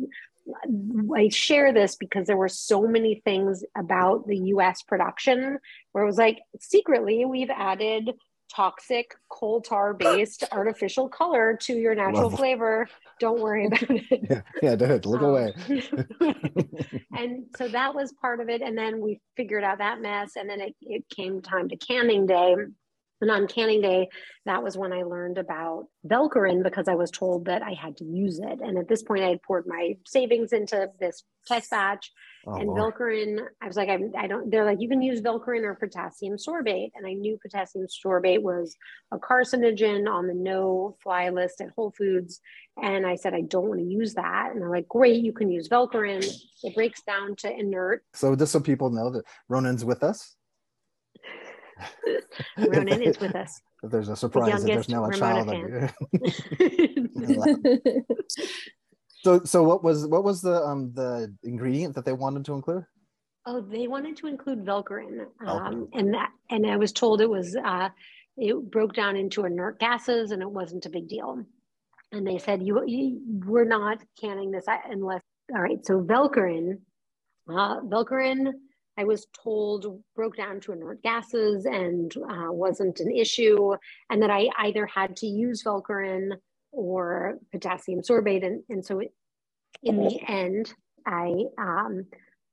[1.16, 5.58] i share this because there were so many things about the us production
[5.92, 8.12] where it was like secretly we've added
[8.54, 12.38] toxic coal tar based artificial color to your natural Love.
[12.38, 12.88] flavor.
[13.20, 14.04] Don't worry about it.
[14.30, 15.54] Yeah, yeah don't look um, away.
[17.16, 18.62] and so that was part of it.
[18.62, 20.32] And then we figured out that mess.
[20.36, 22.56] And then it, it came time to canning day.
[23.20, 24.08] And on canning day,
[24.44, 28.04] that was when I learned about Velcorin because I was told that I had to
[28.04, 28.60] use it.
[28.60, 32.12] And at this point, I had poured my savings into this test batch.
[32.46, 32.68] Oh, and.
[32.68, 36.36] Velcorin, I was like, I, I, don't, they're like, you can use Velcorin or potassium
[36.36, 36.90] sorbate.
[36.94, 38.76] And I knew potassium sorbate was
[39.10, 42.40] a carcinogen on the no fly list at Whole Foods.
[42.80, 44.50] And I said, I don't want to use that.
[44.52, 46.24] And they're like, great, you can use Velcorin.
[46.62, 48.04] It breaks down to inert.
[48.14, 50.36] So just so people know that Ronan's with us.
[52.58, 53.60] Ronan is with us.
[53.82, 55.48] If there's a surprise, the there's now a child.
[59.22, 62.84] so, so what was what was the um the ingredient that they wanted to include?
[63.44, 67.54] Oh, they wanted to include Velcorin, um, and that, and I was told it was
[67.54, 67.90] uh,
[68.38, 71.44] it broke down into inert gases, and it wasn't a big deal.
[72.12, 75.20] And they said you, you we're not canning this unless
[75.54, 76.80] all right, so Velcorin,
[77.48, 78.52] uh, Velcorin,
[78.98, 83.74] I was told broke down to inert gases and uh, wasn't an issue,
[84.10, 86.32] and that I either had to use Velcorin
[86.72, 89.12] or potassium sorbate, and, and so it,
[89.82, 90.72] in the end,
[91.06, 92.06] I um,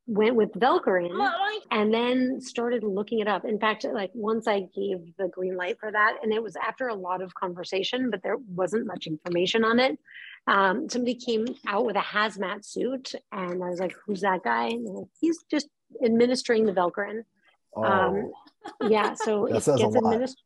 [0.06, 1.32] went with Velcorin
[1.72, 3.46] and then started looking it up.
[3.46, 6.88] In fact, like once I gave the green light for that, and it was after
[6.88, 9.98] a lot of conversation, but there wasn't much information on it.
[10.46, 14.70] Um, somebody came out with a hazmat suit, and I was like, "Who's that guy?"
[14.70, 15.70] Like, he's just
[16.04, 17.24] administering the Velcorin.
[17.76, 18.32] Oh, Um,
[18.89, 20.38] yeah, so it gets administered.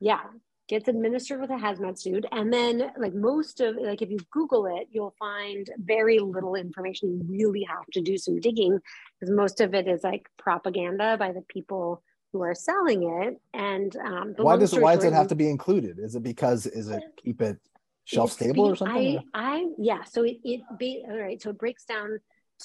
[0.00, 0.20] Yeah,
[0.68, 4.66] gets administered with a hazmat suit, and then like most of like if you Google
[4.66, 7.26] it, you'll find very little information.
[7.28, 8.78] You really have to do some digging
[9.20, 13.40] because most of it is like propaganda by the people who are selling it.
[13.54, 15.98] And um, the why does why does it have to be included?
[15.98, 17.58] Is it because is it keep it
[18.04, 19.22] shelf stable or something?
[19.32, 20.02] I, I yeah.
[20.04, 21.40] So it it be all right.
[21.40, 22.18] So it breaks down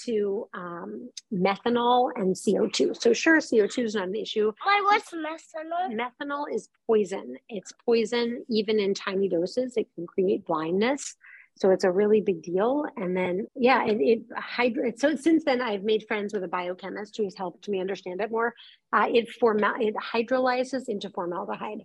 [0.05, 2.99] to um, methanol and CO2.
[2.99, 4.51] So sure, CO2 is not an issue.
[4.63, 5.95] Why what's methanol?
[5.95, 7.35] Methanol is poison.
[7.47, 9.77] It's poison even in tiny doses.
[9.77, 11.15] It can create blindness.
[11.59, 12.85] So it's a really big deal.
[12.95, 14.93] And then, yeah, it, it hydro.
[14.95, 18.31] So since then, I've made friends with a biochemist who has helped me understand it
[18.31, 18.53] more.
[18.93, 21.83] Uh, it formal it hydrolyzes into formaldehyde,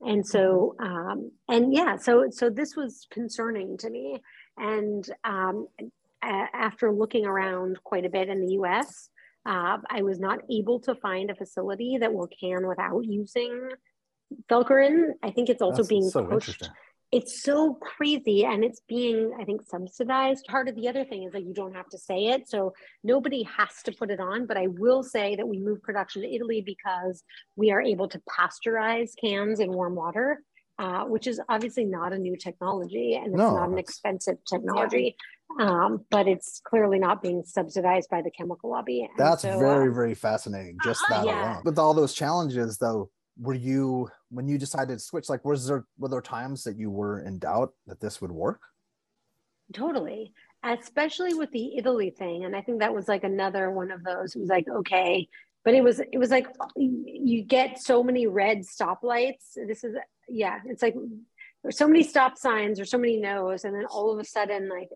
[0.00, 4.22] and so um, and yeah, so so this was concerning to me.
[4.56, 5.66] And um,
[6.22, 9.08] after looking around quite a bit in the U.S.,
[9.44, 13.70] uh, I was not able to find a facility that will can without using
[14.48, 15.10] Velcorin.
[15.22, 16.48] I think it's also That's being so pushed.
[16.50, 16.68] interesting.
[17.10, 20.46] It's so crazy and it's being, I think, subsidized.
[20.46, 22.48] Part of the other thing is that you don't have to say it.
[22.48, 22.72] So
[23.04, 24.46] nobody has to put it on.
[24.46, 27.22] But I will say that we moved production to Italy because
[27.54, 30.42] we are able to pasteurize cans in warm water.
[30.78, 35.14] Uh, which is obviously not a new technology and it's No, not an expensive technology,
[35.60, 39.02] um, but it's clearly not being subsidized by the chemical lobby.
[39.02, 40.78] And That's so, very, uh, very fascinating.
[40.84, 41.52] Just that yeah.
[41.54, 41.62] alone.
[41.64, 45.28] With all those challenges, though, were you when you decided to switch?
[45.28, 48.60] Like, was there were there times that you were in doubt that this would work?
[49.72, 50.32] Totally.
[50.64, 52.44] Especially with the Italy thing.
[52.44, 54.34] And I think that was like another one of those.
[54.36, 55.28] It was like, okay.
[55.64, 59.54] But it was it was like you get so many red stoplights.
[59.54, 59.96] This is
[60.28, 60.96] yeah, it's like
[61.62, 64.68] there's so many stop signs or so many no's, and then all of a sudden
[64.68, 64.88] like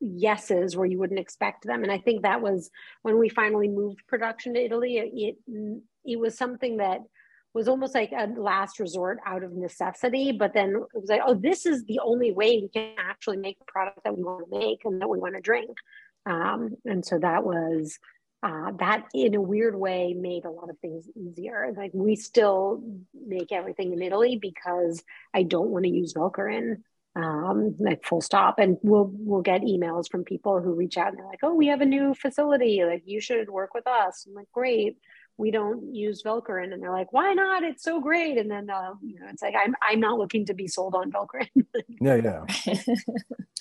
[0.00, 1.82] yeses where you wouldn't expect them.
[1.82, 2.70] And I think that was
[3.02, 4.98] when we finally moved production to Italy.
[4.98, 5.36] It
[6.04, 7.00] it, was something that
[7.54, 10.32] was almost like a last resort out of necessity.
[10.32, 13.58] But then it was like, oh, this is the only way we can actually make
[13.58, 15.70] the product that we want to make and that we want to drink.
[16.26, 17.98] Um, and so that was
[18.42, 21.74] uh, that in a weird way made a lot of things easier.
[21.76, 22.82] Like we still
[23.26, 25.02] make everything in Italy because
[25.34, 26.82] I don't want to use Velcorin.
[27.16, 28.58] Um, like full stop.
[28.58, 31.66] And we'll we'll get emails from people who reach out and they're like, oh, we
[31.66, 32.84] have a new facility.
[32.84, 34.24] Like you should work with us.
[34.28, 34.96] I'm like, great
[35.40, 36.72] we don't use Velcorin.
[36.72, 37.62] And they're like, why not?
[37.62, 38.38] It's so great.
[38.38, 41.12] And then, uh, you know, it's like, I'm, I'm not looking to be sold on
[41.12, 41.46] Velcorin.
[42.00, 42.74] Yeah, yeah.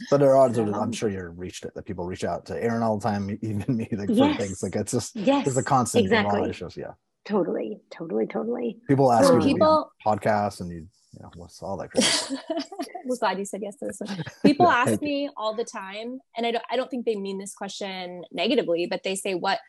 [0.09, 0.71] But there are, Yeah.
[0.75, 3.77] I'm sure you're reached it that people reach out to Erin all the time, even
[3.77, 4.37] me, like for Yes.
[4.39, 6.39] things like it's just yes, there's a constant exactly.
[6.39, 6.49] exactly.
[6.49, 6.77] issues.
[6.77, 6.93] Yeah,
[7.25, 8.79] totally, totally, totally.
[8.87, 10.87] people ask So you to be on people- podcasts and you,
[11.17, 11.89] you know, what's all that.
[13.05, 14.23] Was glad you said yes to this one.
[14.45, 15.07] People ask thank you.
[15.07, 18.85] me all the time, and I don't I don't think they mean this question negatively,
[18.85, 19.59] but they say what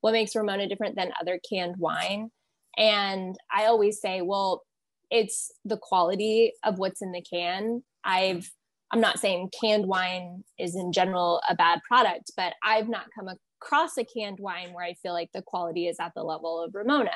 [0.00, 2.30] what makes Ramona different than other canned wine?
[2.76, 4.62] And I always say, well,
[5.10, 7.82] it's the quality of what's in the can.
[8.04, 8.48] I've
[8.92, 13.28] I'm not saying canned wine is in general a bad product, but I've not come
[13.60, 16.74] across a canned wine where I feel like the quality is at the level of
[16.74, 17.12] Ramona.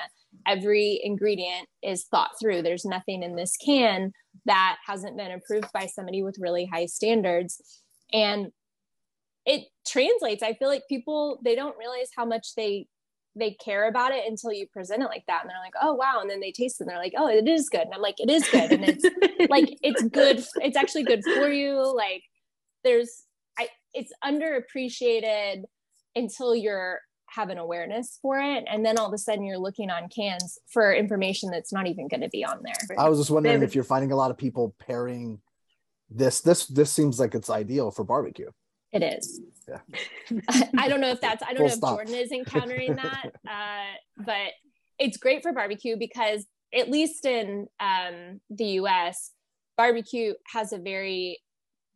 [0.46, 2.62] Every ingredient is thought through.
[2.62, 4.12] There's nothing in this can
[4.46, 7.60] that hasn't been approved by somebody with really high standards.
[8.12, 8.48] And
[9.46, 10.42] it translates.
[10.42, 12.86] I feel like people they don't realize how much they
[13.34, 15.42] they care about it until you present it like that.
[15.42, 16.18] And they're like, oh wow.
[16.20, 17.82] And then they taste it and they're like, oh, it is good.
[17.82, 18.72] And I'm like, it is good.
[18.72, 19.04] And it's
[19.50, 22.22] like it's good it's actually good for you like
[22.84, 23.24] there's
[23.58, 25.62] i it's underappreciated
[26.16, 29.88] until you're have an awareness for it and then all of a sudden you're looking
[29.90, 33.30] on cans for information that's not even going to be on there I was just
[33.30, 35.40] wondering David- if you're finding a lot of people pairing
[36.10, 36.40] this.
[36.42, 38.50] This this seems like it's ideal for barbecue.
[38.92, 39.78] it is Yeah.
[40.76, 41.96] i don't know if that's i don't Full know if stop.
[41.96, 44.50] jordan is encountering that uh, but
[44.98, 46.44] it's great for barbecue because
[46.74, 49.30] at least in um, the us
[49.78, 51.38] barbecue has a very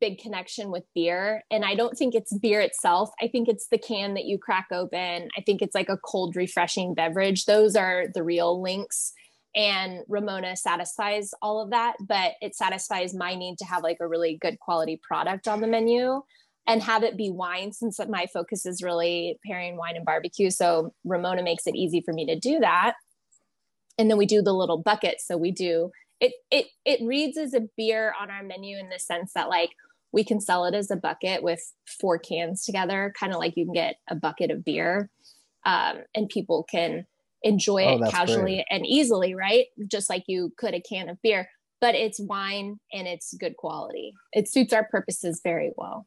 [0.00, 3.78] big connection with beer and i don't think it's beer itself i think it's the
[3.78, 8.04] can that you crack open i think it's like a cold refreshing beverage those are
[8.14, 9.12] the real links
[9.54, 14.08] and ramona satisfies all of that but it satisfies my need to have like a
[14.08, 16.20] really good quality product on the menu
[16.66, 20.50] and have it be wine since my focus is really pairing wine and barbecue.
[20.50, 22.94] So Ramona makes it easy for me to do that.
[23.98, 25.26] And then we do the little buckets.
[25.26, 25.90] So we do
[26.20, 29.70] it it it reads as a beer on our menu in the sense that like
[30.12, 31.60] we can sell it as a bucket with
[32.00, 35.10] four cans together, kind of like you can get a bucket of beer.
[35.64, 37.06] Um, and people can
[37.42, 38.66] enjoy oh, it casually great.
[38.70, 39.66] and easily, right?
[39.86, 41.48] Just like you could a can of beer,
[41.80, 44.14] but it's wine and it's good quality.
[44.32, 46.06] It suits our purposes very well.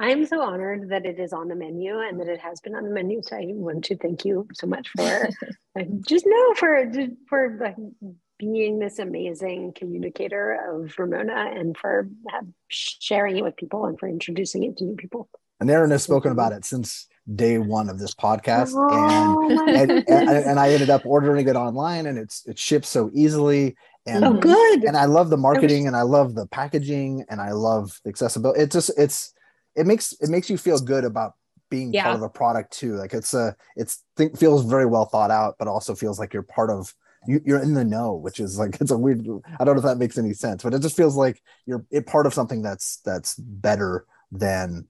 [0.00, 2.76] I am so honored that it is on the menu and that it has been
[2.76, 3.20] on the menu.
[3.22, 5.28] So I want to thank you so much for
[6.06, 6.90] just know for
[7.28, 7.76] for like,
[8.38, 12.08] being this amazing communicator of Ramona and for
[12.68, 15.28] sharing it with people and for introducing it to new people.
[15.60, 20.08] And Erin has spoken about it since day one of this podcast, oh, and, and,
[20.08, 23.76] and, and I ended up ordering it online, and it's it ships so easily.
[24.06, 24.84] And, oh, good.
[24.84, 28.60] And I love the marketing, and I love the packaging, and I love the accessibility.
[28.60, 29.34] It just it's
[29.74, 31.34] it makes it makes you feel good about
[31.70, 32.04] being yeah.
[32.04, 32.94] part of a product too.
[32.94, 36.42] Like it's a it's think feels very well thought out, but also feels like you're
[36.42, 36.94] part of
[37.26, 39.26] you, you're in the know, which is like it's a weird.
[39.58, 42.06] I don't know if that makes any sense, but it just feels like you're it
[42.06, 44.86] part of something that's that's better than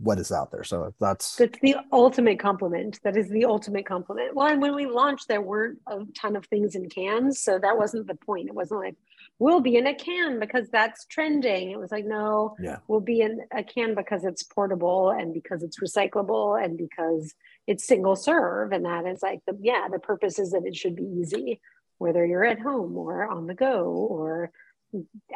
[0.00, 0.64] what is out there.
[0.64, 3.00] So that's that's the ultimate compliment.
[3.04, 4.34] That is the ultimate compliment.
[4.34, 7.76] Well, and when we launched, there weren't a ton of things in cans, so that
[7.76, 8.48] wasn't the point.
[8.48, 8.96] It wasn't like
[9.38, 11.70] we'll be in a can because that's trending.
[11.70, 15.62] It was like no, yeah, we'll be in a can because it's portable and because
[15.62, 17.34] it's recyclable and because
[17.66, 19.88] it's single serve, and that is like the yeah.
[19.90, 21.60] The purpose is that it should be easy,
[21.98, 24.50] whether you're at home or on the go or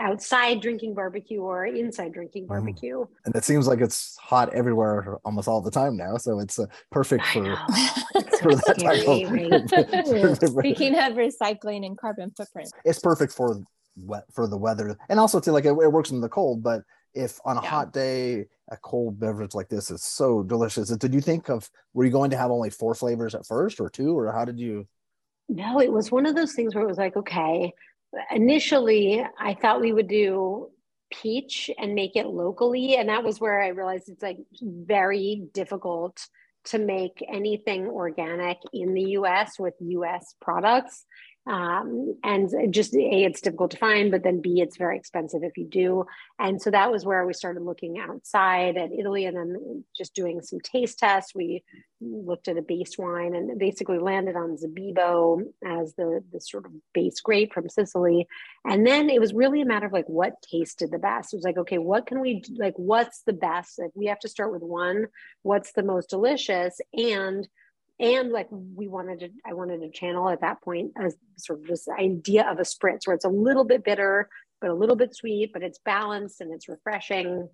[0.01, 2.49] outside drinking barbecue or inside drinking mm.
[2.49, 3.05] barbecue.
[3.25, 6.17] And it seems like it's hot everywhere almost all the time now.
[6.17, 7.45] So it's uh, perfect for,
[8.41, 8.79] for that
[9.71, 10.59] type of.
[10.59, 13.63] Speaking of recycling and carbon footprint, it's perfect for
[13.97, 16.63] wet for the weather and also to like it, it works in the cold.
[16.63, 16.83] But
[17.15, 17.69] if on a yeah.
[17.69, 20.91] hot day, a cold beverage like this is so delicious.
[20.97, 23.89] Did you think of were you going to have only four flavors at first or
[23.89, 24.87] two, or how did you?
[25.49, 27.73] No, it was one of those things where it was like, okay,
[28.31, 30.71] initially I thought we would do
[31.13, 32.97] peach and make it locally.
[32.97, 36.27] And that was where I realized it's like very difficult
[36.67, 41.05] to make anything organic in the US with US products.
[41.47, 45.59] Um, and just a it's difficult to find but then b it's very expensive if
[45.59, 46.07] you do
[46.39, 50.41] and so that was where we started looking outside at italy and then just doing
[50.41, 51.63] some taste tests we
[52.05, 56.73] looked at a base wine and basically landed on Zibibbo as the, the sort of
[56.93, 58.27] base grape from Sicily.
[58.65, 61.33] And then it was really a matter of like what tasted the best.
[61.33, 62.55] It was like, okay, what can we do?
[62.59, 63.79] like what's the best?
[63.79, 65.07] Like we have to start with one,
[65.43, 66.81] what's the most delicious?
[66.93, 67.49] And
[68.01, 71.67] and like we wanted to i wanted to channel at that point as sort of
[71.67, 74.29] this idea of a spritz where it's a little bit bitter
[74.61, 77.49] but a little bit sweet but it's balanced and it's refreshing.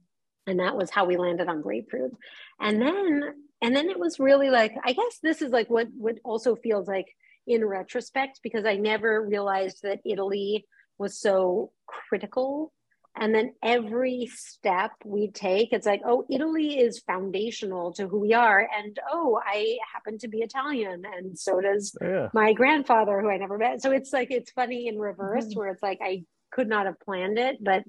[0.46, 2.12] And that was how we landed on grapefruit.
[2.60, 6.16] And then and then it was really like i guess this is like what what
[6.24, 7.06] also feels like
[7.46, 10.64] in retrospect because i never realized that italy
[10.98, 12.72] was so critical
[13.16, 18.32] and then every step we take, it's like, oh, Italy is foundational to who we
[18.34, 18.68] are.
[18.78, 21.02] And oh, I happen to be Italian.
[21.16, 22.28] And so does yeah.
[22.32, 23.82] my grandfather, who I never met.
[23.82, 25.58] So it's like, it's funny in reverse, mm-hmm.
[25.58, 27.82] where it's like, I could not have planned it, but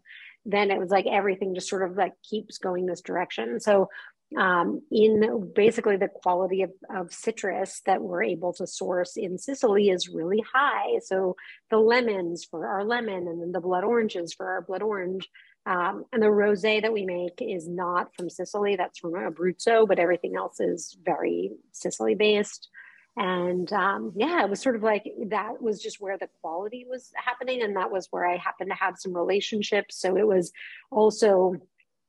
[0.46, 3.60] then it was like everything just sort of like keeps going this direction.
[3.60, 3.90] So
[4.38, 9.90] um, in basically the quality of, of citrus that we're able to source in Sicily
[9.90, 11.00] is really high.
[11.04, 11.36] So
[11.70, 15.28] the lemons for our lemon, and then the blood oranges for our blood orange.
[15.66, 20.00] Um, and the rosé that we make is not from Sicily, that's from Abruzzo, but
[20.00, 22.70] everything else is very Sicily based.
[23.18, 27.12] And um, yeah, it was sort of like that was just where the quality was
[27.16, 27.62] happening.
[27.62, 30.00] And that was where I happened to have some relationships.
[30.00, 30.54] So it was
[30.90, 31.56] also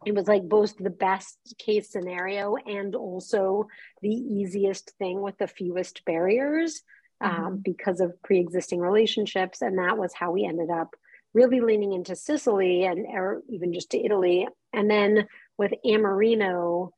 [0.05, 3.67] it was like both the best case scenario and also
[4.01, 6.83] the easiest thing with the fewest barriers
[7.21, 7.45] um, mm-hmm.
[7.45, 10.95] um, because of pre-existing relationships and that was how we ended up
[11.35, 15.27] really leaning into sicily and or even just to italy and then
[15.57, 16.91] with amarino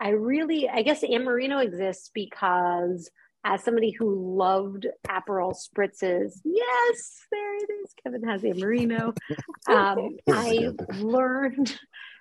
[0.00, 3.10] i really i guess amarino exists because
[3.46, 7.94] as somebody who loved Aperol spritzes, yes, there it is.
[8.02, 9.16] Kevin has Amarino.
[9.68, 10.70] Um, I
[11.00, 11.76] learned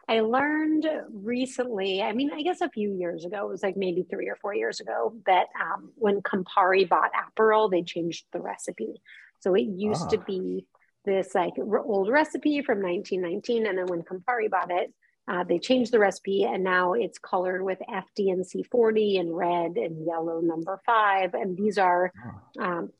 [0.07, 4.03] I learned recently, I mean, I guess a few years ago, it was like maybe
[4.03, 9.01] three or four years ago, that um, when Campari bought Aperol, they changed the recipe.
[9.39, 10.09] So it used ah.
[10.09, 10.67] to be
[11.05, 13.65] this like old recipe from 1919.
[13.65, 14.93] And then when Campari bought it,
[15.27, 20.05] uh, they changed the recipe and now it's colored with FD&C 40 and red and
[20.05, 21.33] yellow number five.
[21.33, 22.11] And these are
[22.59, 22.63] ah.
[22.63, 22.91] um,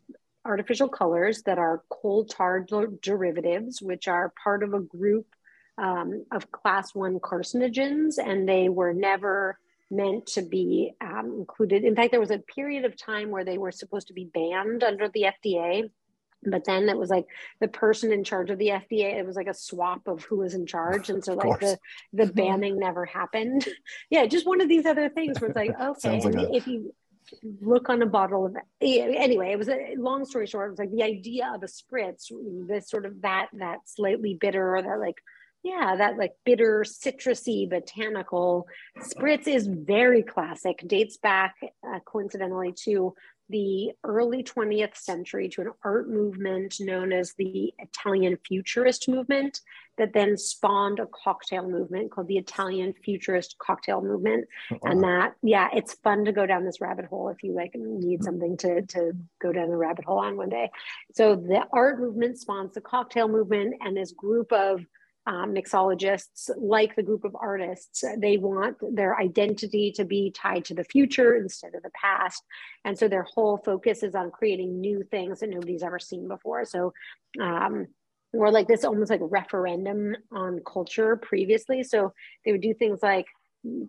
[0.43, 2.65] artificial colors that are coal tar
[3.01, 5.27] derivatives, which are part of a group
[5.77, 9.59] um, of class one carcinogens, and they were never
[9.91, 11.83] meant to be um, included.
[11.83, 14.83] In fact, there was a period of time where they were supposed to be banned
[14.83, 15.89] under the FDA.
[16.47, 17.25] But then it was like
[17.59, 20.53] the person in charge of the FDA, it was like a swap of who was
[20.53, 21.09] in charge.
[21.09, 21.79] And so like the,
[22.13, 23.67] the banning never happened.
[24.11, 26.93] yeah, just one of these other things where it's like, okay, like a- if you
[27.61, 30.91] look on a bottle of anyway it was a long story short it was like
[30.91, 32.31] the idea of a spritz
[32.67, 35.17] this sort of that that slightly bitter or that like
[35.65, 38.67] yeah that like bitter citrusy botanical
[38.99, 43.13] spritz is very classic dates back uh, coincidentally to
[43.49, 49.61] the early 20th century to an art movement known as the Italian Futurist movement
[49.97, 54.47] that then spawned a cocktail movement called the Italian Futurist Cocktail Movement.
[54.71, 54.79] Wow.
[54.83, 58.23] And that, yeah, it's fun to go down this rabbit hole if you like need
[58.23, 60.71] something to, to go down the rabbit hole on one day.
[61.13, 64.83] So the art movement spawns the cocktail movement and this group of
[65.27, 70.73] um, mixologists, like the group of artists, they want their identity to be tied to
[70.73, 72.43] the future instead of the past.
[72.83, 76.65] And so their whole focus is on creating new things that nobody's ever seen before.
[76.65, 76.93] So,
[77.41, 77.87] um,
[78.33, 81.83] or like this almost like referendum on culture previously.
[81.83, 83.25] So they would do things like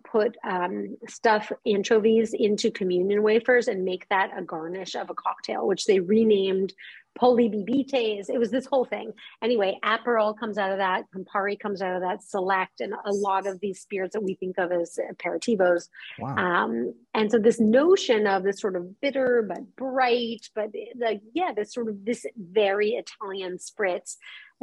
[0.03, 5.67] put um, stuff anchovies into communion wafers and make that a garnish of a cocktail,
[5.67, 6.73] which they renamed
[7.17, 8.29] Polibibites.
[8.29, 9.11] It was this whole thing.
[9.41, 13.47] Anyway, Aperol comes out of that, Campari comes out of that, Select, and a lot
[13.47, 15.89] of these spirits that we think of as aperitivos.
[16.19, 16.35] Wow.
[16.35, 20.69] Um, and so this notion of this sort of bitter but bright, but
[20.99, 24.17] like yeah, this sort of this very Italian spritz.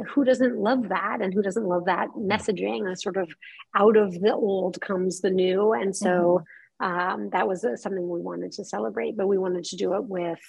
[0.09, 2.85] Who doesn't love that, and who doesn't love that messaging?
[2.85, 3.29] And sort of
[3.75, 6.09] out of the old comes the new, and so.
[6.39, 6.43] Mm-hmm.
[6.77, 10.03] Um, that was uh, something we wanted to celebrate, but we wanted to do it
[10.03, 10.41] with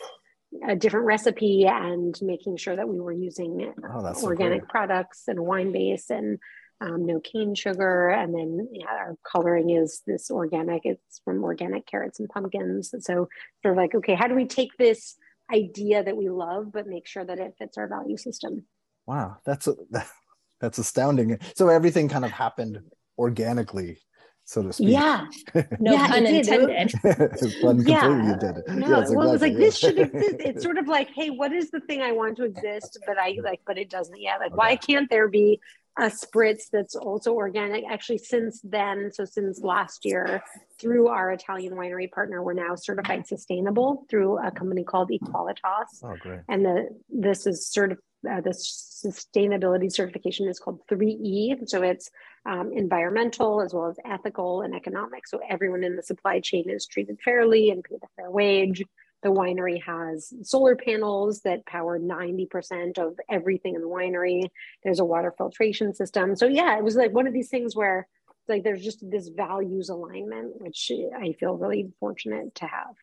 [0.67, 5.41] a different recipe and making sure that we were using oh, organic so products and
[5.41, 6.39] wine base and
[6.81, 8.09] um, no cane sugar.
[8.09, 12.93] And then yeah, our coloring is this organic, it's from organic carrots and pumpkins.
[12.93, 13.29] And so
[13.63, 15.17] sort of like, okay, how do we take this
[15.53, 18.65] idea that we love, but make sure that it fits our value system?
[19.07, 19.75] Wow, that's a,
[20.61, 21.39] that's astounding.
[21.55, 22.81] So everything kind of happened
[23.19, 23.99] organically
[24.47, 24.91] so to speak.
[24.91, 25.27] Yeah.
[25.81, 26.93] No yeah, pun intended.
[27.61, 28.33] pun yeah.
[28.33, 28.65] intended.
[28.69, 30.37] No, yeah, well, it was like this should exist.
[30.41, 33.37] It's sort of like, hey, what is the thing I want to exist, but I
[33.43, 34.39] like, but it doesn't yet.
[34.39, 34.57] Like, okay.
[34.57, 35.61] why can't there be
[35.99, 37.85] a spritz that's also organic?
[37.91, 40.43] Actually, since then, so since last year,
[40.81, 46.05] through our Italian winery partner, we're now certified sustainable through a company called Equalitas.
[46.05, 46.41] Oh, great.
[46.49, 51.69] And the this is certified uh, the sustainability certification is called 3E.
[51.69, 52.11] So it's
[52.45, 55.27] um, environmental as well as ethical and economic.
[55.27, 58.83] So everyone in the supply chain is treated fairly and paid a fair wage.
[59.23, 64.49] The winery has solar panels that power 90% of everything in the winery.
[64.85, 66.37] There's a water filtration system.
[66.37, 68.07] So yeah, it was like one of these things where
[68.49, 72.95] like there's just this values alignment, which I feel really fortunate to have.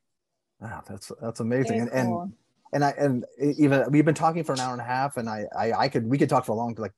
[0.61, 1.87] Wow, that's that's amazing.
[1.87, 1.97] Cool.
[1.97, 2.33] And, and
[2.73, 5.45] and I and even we've been talking for an hour and a half, and I
[5.55, 6.93] I, I could we could talk for a long like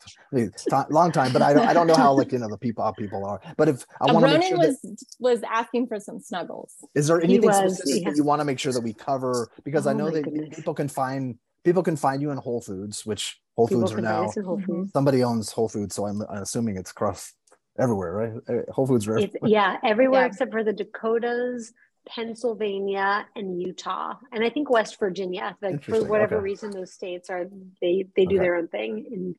[0.89, 2.91] long time, but I don't I don't know how like you know the people how
[2.91, 3.39] people are.
[3.57, 6.73] But if I want to make sure was that, was asking for some snuggles.
[6.95, 8.10] Is there anything was, specific yeah.
[8.10, 9.49] that you want to make sure that we cover?
[9.64, 10.56] Because oh I know that goodness.
[10.56, 14.30] people can find people can find you in Whole Foods, which Whole Foods are now
[14.43, 14.93] Whole Foods.
[14.93, 17.34] somebody owns Whole Foods, so I'm, I'm assuming it's across
[17.77, 18.34] everywhere, right?
[18.47, 19.31] Uh, Whole Foods, right?
[19.43, 20.27] yeah, everywhere yeah.
[20.27, 21.73] except for the Dakotas,
[22.07, 25.57] Pennsylvania and Utah, and I think West Virginia.
[25.61, 26.44] Like for whatever okay.
[26.44, 27.45] reason, those states are
[27.82, 28.44] they they do okay.
[28.44, 29.06] their own thing.
[29.11, 29.36] And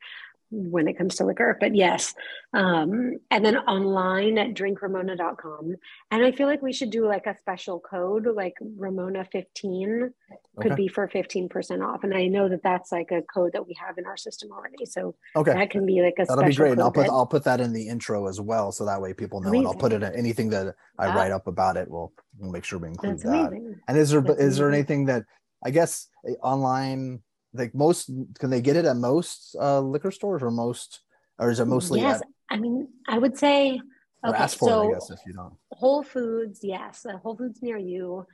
[0.51, 1.56] when it comes to liquor.
[1.59, 2.14] But yes.
[2.52, 5.74] Um, and then online at drinkramona.com.
[6.10, 10.12] And I feel like we should do like a special code, like Ramona 15
[10.59, 10.74] could okay.
[10.74, 12.05] be for 15% off.
[12.05, 14.86] And I know that that's like a code that we have in our system already.
[14.86, 15.52] So okay.
[15.52, 16.73] that can be like a That'll be great.
[16.73, 17.12] And I'll put, that...
[17.12, 18.73] I'll put that in the intro as well.
[18.73, 19.66] So that way people know, amazing.
[19.66, 21.90] and I'll put it in anything that I write up about it.
[21.90, 23.48] We'll, we'll make sure we include that's that.
[23.48, 23.81] Amazing.
[23.89, 25.24] And is there, that's is there anything that
[25.64, 27.23] I guess eh, online
[27.56, 31.00] like most can they get it at most uh, liquor stores or most
[31.38, 33.80] or is it mostly yes at, i mean i would say
[34.28, 35.54] okay, ask for so it, I guess, if you don't.
[35.72, 38.26] Whole Foods, yes, uh, Whole Foods near you.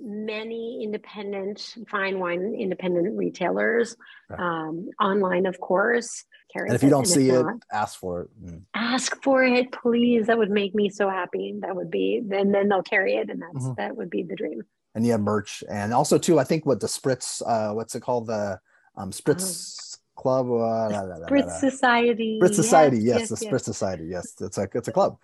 [0.00, 3.96] Many independent fine wine independent retailers,
[4.30, 4.38] right.
[4.38, 6.24] um, online, of course.
[6.54, 8.28] And if you don't see it, not, ask for it.
[8.42, 8.62] Mm.
[8.74, 10.28] Ask for it, please.
[10.28, 11.56] That would make me so happy.
[11.60, 13.74] That would be, and then they'll carry it, and that's mm-hmm.
[13.76, 14.62] that would be the dream
[14.94, 18.26] and yeah merch and also too i think what the spritz uh what's it called
[18.26, 18.58] the
[18.98, 20.20] um spritz oh.
[20.20, 20.88] club uh,
[21.28, 23.52] spritz society spritz society yes, yes, yes the yes.
[23.52, 25.16] spritz society yes it's a it's a club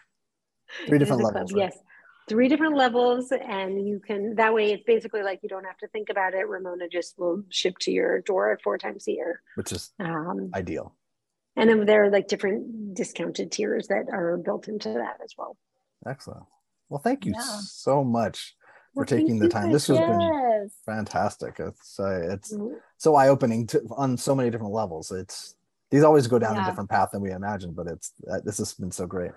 [0.87, 1.73] three different levels club, right?
[1.73, 1.83] yes
[2.29, 5.89] three different levels and you can that way it's basically like you don't have to
[5.89, 9.73] think about it ramona just will ship to your door four times a year which
[9.73, 10.95] is um, ideal
[11.57, 15.57] And then there are like different discounted tiers that are built into that as well.
[16.07, 16.45] Excellent.
[16.89, 17.61] Well, thank you Yeah.
[17.63, 18.57] so much
[18.95, 19.73] for Well, taking the time.
[19.73, 21.57] This has been fantastic.
[21.59, 25.11] It's uh, it's Mm, so eye opening on so many different levels.
[25.11, 25.57] It's
[25.91, 28.73] these always go down a different path than we imagined, but it's uh, this has
[28.75, 29.33] been so great.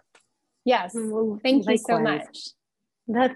[0.64, 0.94] Yes.
[0.96, 2.50] well, Thank you so much.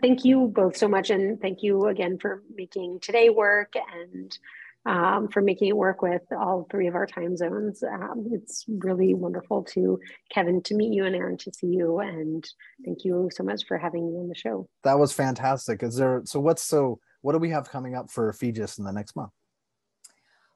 [0.02, 1.10] Thank you both so much.
[1.10, 4.38] And thank you again for making today work and
[4.86, 7.84] um, for making it work with all three of our time zones.
[7.84, 10.00] Um, it's really wonderful to
[10.30, 12.00] Kevin to meet you and Erin to see you.
[12.00, 12.48] And
[12.84, 14.68] thank you so much for having me on the show.
[14.84, 15.84] That was fantastic.
[15.84, 18.92] Is there so what's so what do we have coming up for Feges in the
[18.92, 19.32] next month?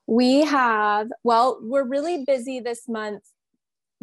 [0.08, 3.24] We have, well, we're really busy this month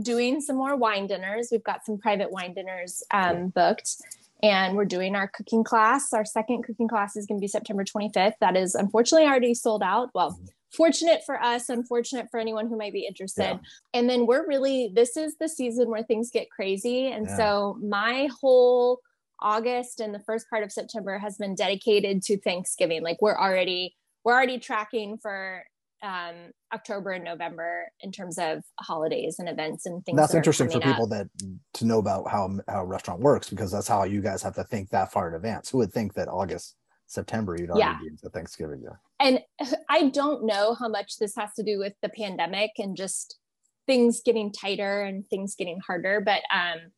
[0.00, 1.48] doing some more wine dinners.
[1.52, 3.96] We've got some private wine dinners um, booked,
[4.42, 6.12] and we're doing our cooking class.
[6.12, 8.34] Our second cooking class is going to be September 25th.
[8.40, 10.10] That is unfortunately already sold out.
[10.14, 10.38] Well,
[10.74, 13.42] fortunate for us, unfortunate for anyone who might be interested.
[13.42, 13.58] Yeah.
[13.94, 17.08] And then we're really, this is the season where things get crazy.
[17.12, 17.36] And Yeah.
[17.36, 19.00] so my whole
[19.40, 23.02] August and the first part of September has been dedicated to Thanksgiving.
[23.02, 23.94] Like we're already,
[24.24, 25.64] we're already tracking for
[26.02, 26.34] um,
[26.74, 30.16] October and November in terms of holidays and events and things.
[30.16, 30.94] That's that interesting for coming up.
[30.94, 31.28] people that
[31.74, 34.64] to know about how how a restaurant works because that's how you guys have to
[34.64, 35.70] think that far in advance.
[35.70, 36.76] Who would think that August,
[37.06, 37.98] September, you'd already Yeah.
[38.00, 38.82] be into Thanksgiving?
[38.82, 38.96] Yeah.
[39.20, 39.40] and
[39.88, 43.38] I don't know how much this has to do with the pandemic and just
[43.86, 46.90] things getting tighter and things getting harder, but um,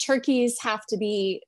[0.00, 1.42] turkeys have to be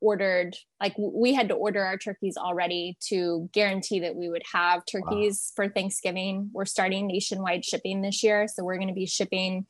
[0.00, 0.56] ordered.
[0.80, 5.52] Like we had to order our turkeys already to guarantee that we would have turkeys
[5.54, 6.50] for Thanksgiving.
[6.52, 9.66] We're starting nationwide shipping this year, so we're going to be shipping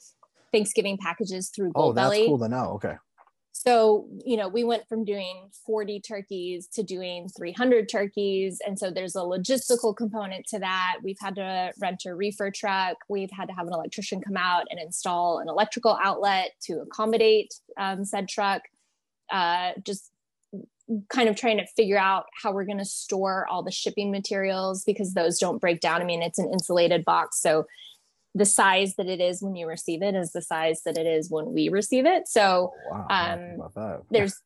[0.52, 2.26] Thanksgiving packages through Oh, that's Goldbelly.
[2.26, 2.72] cool to know.
[2.74, 2.94] Okay.
[3.52, 8.60] So, you know, we went from doing 40 turkeys to doing 300 turkeys.
[8.64, 10.98] And so there's a logistical component to that.
[11.02, 12.98] We've had to rent a reefer truck.
[13.08, 17.54] We've had to have an electrician come out and install an electrical outlet to accommodate
[17.78, 18.60] um, said truck.
[19.30, 20.10] Uh, just
[21.08, 24.84] kind of trying to figure out how we're going to store all the shipping materials
[24.84, 26.00] because those don't break down.
[26.00, 27.40] I mean, it's an insulated box.
[27.40, 27.66] So
[28.36, 31.30] the size that it is when you receive it is the size that it is
[31.30, 32.28] when we receive it.
[32.28, 33.06] So, Oh, wow.
[33.10, 34.02] Um, think about that.
[34.10, 34.40] there's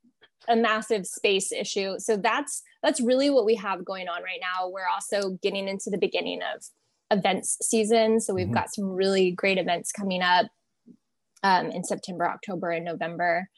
[0.48, 4.66] a massive space issue so that's that's really what we have going on right now
[4.70, 6.64] we're also getting into the beginning of
[7.10, 8.54] events season so we've Mhm.
[8.54, 10.46] got some really great events coming up
[11.42, 13.50] um, in september october and november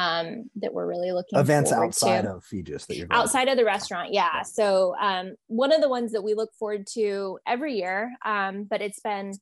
[0.00, 2.34] um, that we're really looking events outside to.
[2.34, 4.42] of Feges that you're outside of the restaurant yeah.
[4.42, 8.80] So um, one of the ones that we look forward to every year um, but
[8.80, 9.34] it's been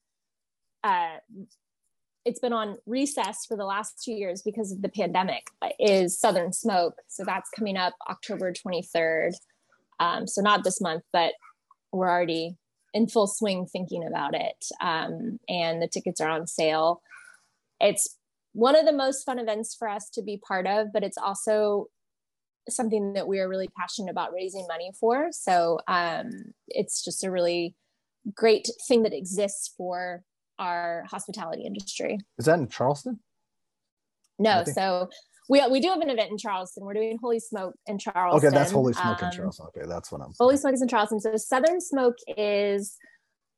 [0.85, 1.17] uh,
[2.25, 5.47] it's been on recess for the last two years because of the pandemic
[5.79, 6.95] is southern smoke.
[7.09, 9.33] So that's coming up october 23rd
[10.01, 11.33] um, so not this month but
[11.93, 12.57] we're already
[12.95, 14.65] in full swing thinking about it.
[14.81, 17.03] Um, and the tickets are on sale.
[17.81, 18.18] It's
[18.59, 21.87] one of the most fun events for us to be part of but it's also
[22.71, 25.29] something that we are really passionate about raising money for.
[25.31, 26.31] So um,
[26.69, 27.75] it's just a really
[28.35, 30.23] great thing that exists for
[30.59, 32.19] our hospitality industry.
[32.39, 33.21] Is that in Charleston?
[34.39, 35.09] No, think- so
[35.49, 36.85] we we do have an event in Charleston.
[36.85, 38.49] We're doing Holy Smoke in Charleston.
[38.49, 39.67] Okay, that's Holy Smoke in Um, Charleston.
[39.69, 40.33] Okay, that's what I'm.
[40.39, 41.21] Holy Smoke is in Charleston.
[41.21, 42.97] So Southern Smoke is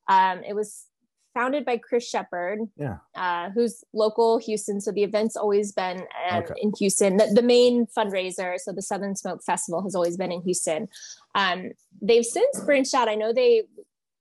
[0.09, 0.87] um, it was
[1.35, 2.99] founded by Chris Shepherd, Yeah.
[3.15, 4.81] uh, who's local Houston.
[4.81, 6.01] So the event's always been
[6.31, 6.55] um, Okay.
[6.61, 7.17] in Houston.
[7.17, 10.89] The, the main fundraiser, so the Southern Smoke Festival, has always been in Houston.
[11.35, 11.71] Um,
[12.03, 13.09] they've since branched out.
[13.09, 13.63] I know they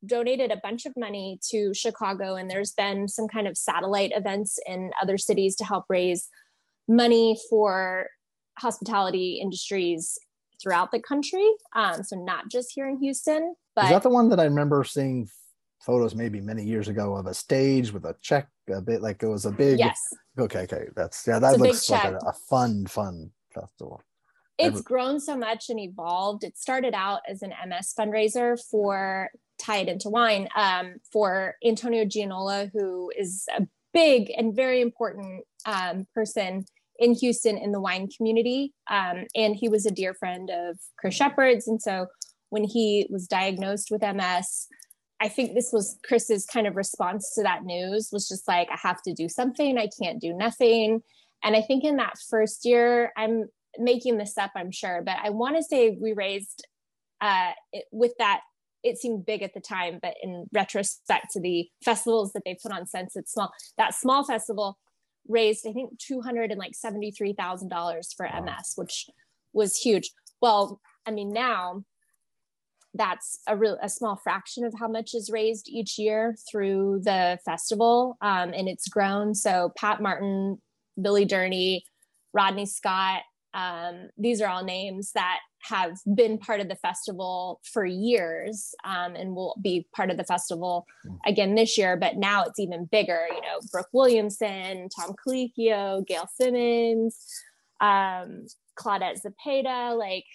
[0.06, 4.60] donated a bunch of money to Chicago, and there's been some kind of satellite events
[4.66, 6.30] in other cities to help raise
[6.88, 8.08] money for
[8.60, 10.18] hospitality industries
[10.62, 11.48] throughout the country.
[11.76, 14.84] Um, so not just here in Houston, but Is that the one that I remember
[14.84, 15.30] seeing
[15.80, 19.28] photos maybe many years ago of a stage with a check, a bit like it
[19.28, 19.80] was a big.
[19.80, 20.00] yes,
[20.38, 21.38] Okay, okay, that's yeah.
[21.38, 24.02] It's That a looks like a, a fun, fun festival.
[24.58, 26.44] it's Every- grown so much and evolved.
[26.44, 29.30] It started out as an MS fundraiser for
[29.60, 35.44] Tie It Into Wine um, for Antonio Gianola, who is a big and very important
[35.66, 36.66] um, person
[37.00, 38.74] in Houston in the wine community.
[38.90, 41.68] Um, and he was a dear friend of Chris Shepherd's.
[41.68, 42.08] And so
[42.50, 44.68] when he was diagnosed with MS,
[45.22, 48.78] I think this was Chris's kind of response to that news was just like, I
[48.82, 49.78] have to do something.
[49.78, 51.02] I can't do nothing.
[51.44, 53.46] And I think in that first year, I'm
[53.78, 56.66] making this up, I'm sure, but I want to say we raised
[57.22, 58.42] uh, it, with that.
[58.82, 62.72] It seemed big at the time, but in retrospect to the festivals that they put
[62.72, 64.78] on since it's small, that small festival
[65.28, 68.26] raised, I think, two hundred and like seventy three thousand dollars for.
[68.26, 69.08] MS, which
[69.52, 70.12] was huge.
[70.42, 71.84] Well, I mean, now
[72.94, 77.38] that's a real a small fraction of how much is raised each year through the
[77.46, 79.36] festival um, and it's grown.
[79.36, 80.58] So pat martin
[81.02, 81.84] billy durney
[82.34, 83.22] rodney scott
[83.54, 89.16] um, these are all names that have been part of the festival for years um,
[89.16, 90.86] and will be part of the festival
[91.26, 91.98] again this year.
[91.98, 97.18] But now it's even bigger you know brooke williamson tom colicchio gail simmons
[97.82, 98.46] um,
[98.78, 100.26] claudette zepeda like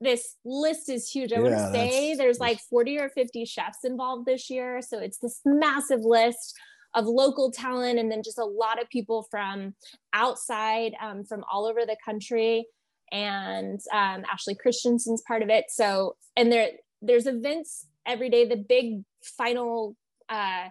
[0.00, 1.32] this list is huge.
[1.32, 4.80] I yeah, want to say there's like 40 or 50 chefs involved this year.
[4.80, 6.54] So it's this massive list
[6.94, 9.74] of local talent and then just a lot of people from
[10.12, 12.66] outside, um, from all over the country.
[13.10, 15.66] And um, Ashley Christensen's part of it.
[15.68, 16.70] So, and there,
[17.02, 18.46] there's events every day.
[18.46, 19.96] The big final
[20.28, 20.68] uh,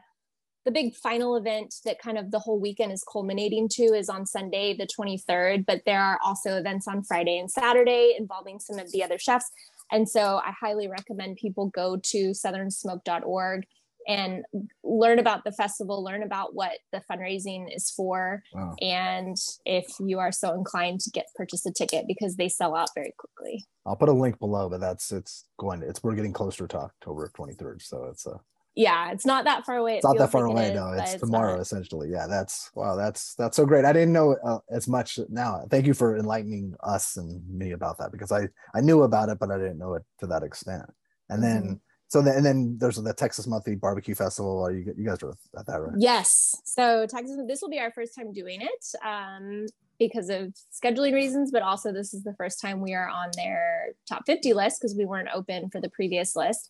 [0.68, 4.26] the big final event that kind of the whole weekend is culminating to is on
[4.26, 5.65] Sunday, the 23rd.
[5.65, 9.49] But there are also events on Friday and Saturday involving some of the other chefs.
[9.94, 13.64] And so I highly recommend people go to southernsmoke.org
[14.10, 14.44] and
[14.84, 18.44] learn about the festival, learn about what the fundraising is for.
[18.53, 18.76] Wow.
[18.81, 22.89] And if you are so inclined to get purchase a ticket because they sell out
[22.94, 23.64] very quickly.
[23.85, 27.31] I'll put a link below, but that's it's going it's we're getting closer to October
[27.38, 27.81] 23rd.
[27.81, 28.41] So it's a
[28.78, 29.94] yeah, it's not that far away.
[29.94, 30.68] It it's not that far away.
[30.68, 31.62] It is, no, it's, it's tomorrow not.
[31.62, 32.10] essentially.
[32.12, 32.95] Yeah, that's wow.
[32.95, 33.86] That's that's so great.
[33.86, 35.66] I didn't know uh, as much now.
[35.72, 39.40] Thank you for enlightening us and me about that because I I knew about it,
[39.40, 40.86] but I didn't know it to that extent.
[41.28, 41.74] And then mm-hmm.
[42.08, 44.64] so then and then there's the Texas Monthly Barbecue Festival.
[44.64, 45.95] Are you you guys are at that right?
[45.98, 46.56] Yes.
[46.64, 48.86] So Texas, this will be our first time doing it.
[49.04, 49.66] Um,
[49.99, 53.94] because of scheduling reasons, but also this is the first time we are on their
[54.08, 56.70] top 50 list because we weren't open for the previous list.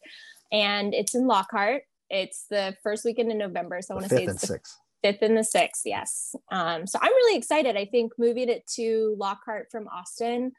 [0.49, 1.84] And it's in Lockhart.
[2.09, 3.81] It's the first weekend in November.
[3.81, 4.77] So I want to say it's the sixth.
[5.03, 5.81] fifth and the sixth.
[5.85, 6.35] Yes.
[6.51, 7.75] Um, so I'm really excited.
[7.75, 10.51] I think moving it to Lockhart from Austin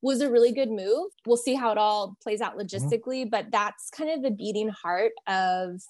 [0.00, 1.10] was a really good move.
[1.26, 2.60] We'll see how it all plays out mm-hmm.
[2.60, 3.30] logistically, mm-hmm.
[3.30, 5.82] but that's kind of the beating heart of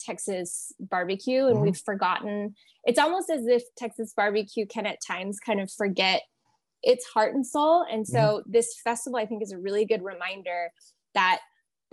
[0.00, 1.46] Texas barbecue.
[1.46, 1.64] And mm-hmm.
[1.64, 2.54] we've forgotten,
[2.84, 6.22] it's almost as if Texas barbecue can at times kind of forget
[6.82, 7.86] its heart and soul.
[7.90, 8.50] And so mm-hmm.
[8.50, 10.70] this festival, I think, is a really good reminder
[11.14, 11.40] that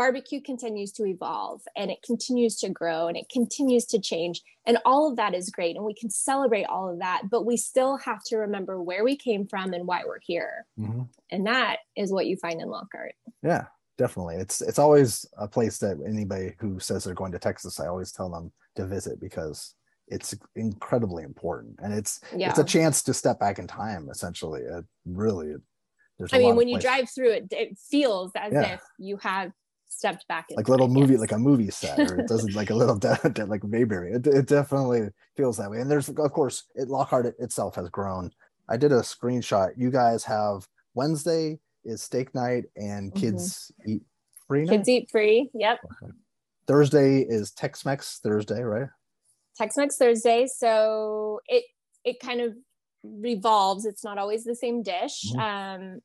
[0.02, 4.42] barbecue continues to evolve and it continues to grow and it continues to change.
[4.66, 5.76] And all of that is great.
[5.76, 9.16] And we can celebrate all of that, but we still have to remember where we
[9.16, 10.66] came from and why we're here.
[10.80, 11.04] Mm-hmm.
[11.30, 13.14] And that is what you find in Lockhart.
[13.44, 13.66] Yeah,
[14.00, 14.38] definitely.
[14.38, 18.12] It's it's always a place that anybody who says they're going to Texas, I always
[18.12, 19.76] tell them to visit because
[20.08, 22.50] it's incredibly important and it's yeah.
[22.50, 25.56] it's a chance to step back in time essentially it really
[26.22, 28.74] there's I mean, when you drive through it, it feels as yeah.
[28.74, 29.52] if you have
[29.92, 32.96] stepped back like little movie like a movie set or it doesn't like a little
[32.96, 34.14] de- de- like mayberry.
[34.14, 35.80] It, it definitely feels that way.
[35.80, 38.32] And there's of course it lockhart itself has grown.
[38.70, 39.72] I did a screenshot.
[39.78, 43.92] You guys have wednesday is steak night and kids mm-hmm.
[43.92, 44.02] eat
[44.48, 44.78] free night?
[44.78, 45.80] kids eat free yep.
[46.04, 46.12] Okay.
[46.68, 48.90] thursday is tex-mex thursday right?
[49.58, 51.64] Tex-mex thursday so it
[52.04, 52.56] it kind of
[53.04, 53.86] revolves.
[53.86, 55.26] It's not always the same dish.
[55.34, 55.40] Mm-hmm.
[55.40, 56.02] um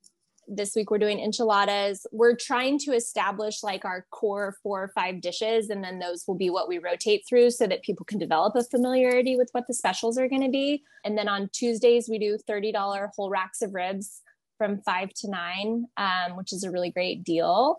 [0.48, 2.06] this week we're doing enchiladas.
[2.12, 6.36] We're trying to establish like our core four or five dishes, and then those will
[6.36, 9.74] be what we rotate through so that people can develop a familiarity with what the
[9.74, 10.82] specials are going to be.
[11.04, 14.22] And then on Tuesdays, we do $30 whole racks of ribs
[14.58, 17.76] from five to nine, um, which is a really great deal.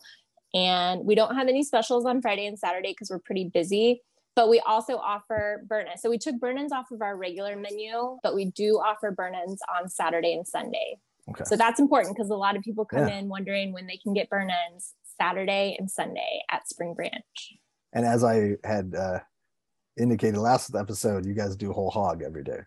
[0.53, 4.01] And we don't have any specials on Friday and Saturday because we're pretty busy.
[4.35, 5.87] But we also offer burn.
[5.97, 9.89] So we took burn off of our regular menu, but we do offer burn on
[9.89, 10.99] Saturday and Sunday.
[11.29, 11.43] Okay.
[11.45, 13.19] So that's important because a lot of people come yeah.
[13.19, 17.23] in wondering when they can get burn ins Saturday and Sunday at Spring Branch.
[17.93, 19.19] And as I had uh,
[19.97, 22.59] indicated last episode, you guys do whole hog every day.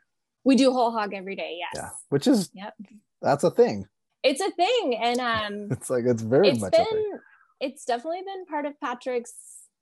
[0.44, 1.82] We do whole hog every day, yes.
[1.82, 1.90] Yeah.
[2.08, 2.74] Which is yep.
[3.20, 3.86] that's a thing.
[4.22, 4.98] It's a thing.
[5.00, 7.20] And um it's like it's very it's much been
[7.60, 9.34] it's definitely been part of Patrick's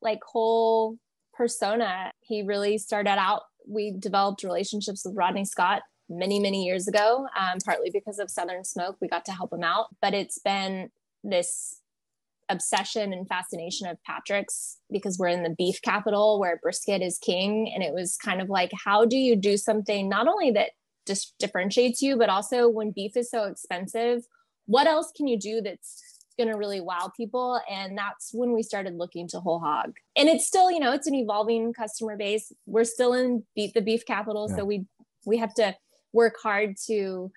[0.02, 0.98] like whole
[1.32, 2.12] persona.
[2.20, 7.58] He really started out, we developed relationships with Rodney Scott many, many years ago, um,
[7.64, 8.96] partly because of Southern Smoke.
[9.00, 10.90] We got to help him out, but it's been
[11.22, 11.80] this
[12.48, 17.70] obsession and fascination of Patrick's because we're in the beef capital where brisket is king.
[17.74, 20.70] And it was kind of like, how do you do something not only that
[21.06, 24.22] just differentiates you, but also when beef is so expensive,
[24.66, 26.02] what else can you do that's
[26.38, 30.28] going to really wow people and that's when we started looking to whole hog and
[30.28, 34.06] it's still you know it's an evolving customer base we're still in beat the beef
[34.06, 34.56] capital yeah.
[34.56, 34.86] so we
[35.26, 35.74] we have to
[36.18, 37.30] work hard to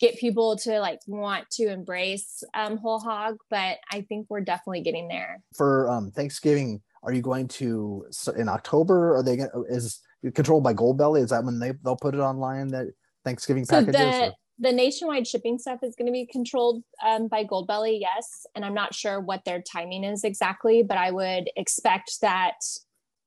[0.00, 4.82] get people to like want to embrace um, whole hog but i think we're definitely
[4.82, 5.40] getting there.
[5.56, 8.06] For um, thanksgiving are you going to
[8.36, 9.16] in october?
[9.16, 9.38] Are they
[9.68, 10.00] is
[10.34, 12.86] controlled by goldbelly is that when they they'll put it online that
[13.24, 17.44] thanksgiving packages so the, the nationwide shipping stuff is going to be controlled um, by
[17.44, 18.46] Goldbelly, yes.
[18.54, 22.58] And I'm not sure what their timing is exactly, but I would expect that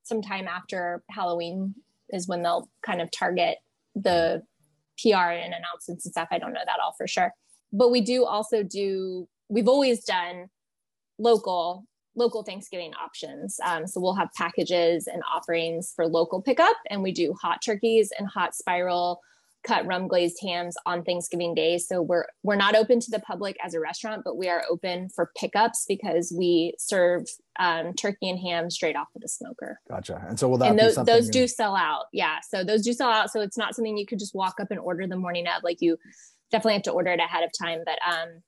[0.04, 1.76] sometime after Halloween
[2.10, 3.58] is when they'll kind of target
[3.94, 4.44] the
[5.02, 6.28] PR and announcements and stuff.
[6.32, 7.34] I don't know that all for sure.
[7.72, 10.48] But we do also do, we've always done
[11.18, 11.86] local
[12.18, 13.60] local Thanksgiving options.
[13.64, 18.12] Um, so we'll have packages and offerings for local pickup, and we do hot turkeys
[18.18, 19.22] and hot spiral
[19.68, 21.78] cut rum glazed hams on Thanksgiving Day.
[21.78, 25.10] So we're we're not open to the public as a restaurant, but we are open
[25.14, 27.24] for pickups because we serve
[27.60, 29.80] um, turkey and ham straight off of the smoker.
[29.90, 30.24] Gotcha.
[30.28, 32.06] And so will that and those, those do sell out.
[32.14, 32.38] Yeah.
[32.48, 33.30] So those do sell out.
[33.30, 35.64] So it's not something you could just walk up and order the morning of.
[35.64, 35.98] Like you
[36.50, 37.82] definitely have to order it ahead of time.
[37.86, 38.42] But um,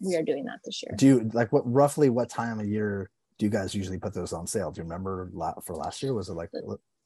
[0.00, 0.94] we are doing that this year.
[0.96, 4.32] Do you like what roughly what time of year do you guys usually put those
[4.32, 4.70] on sale?
[4.70, 5.30] Do you remember
[5.64, 6.14] for last year?
[6.14, 6.50] Was it like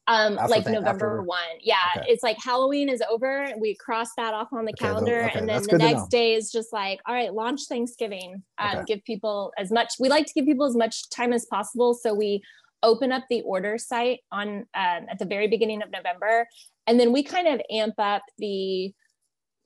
[0.07, 1.21] um like november after...
[1.21, 2.05] 1 yeah okay.
[2.09, 5.49] it's like halloween is over we cross that off on the okay, calendar okay, and
[5.49, 8.43] then the next day is just like all right launch thanksgiving.
[8.57, 11.93] Um, give people as much we like to give people as much time as possible
[11.93, 12.41] so we
[12.83, 16.47] open up the order site on um, at the very beginning of november
[16.85, 18.93] and then we kind of amp up the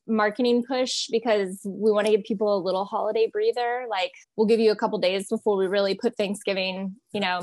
[0.07, 4.59] marketing push because we want to give people a little holiday breather like we'll give
[4.59, 7.41] you a couple days before we really put thanksgiving you know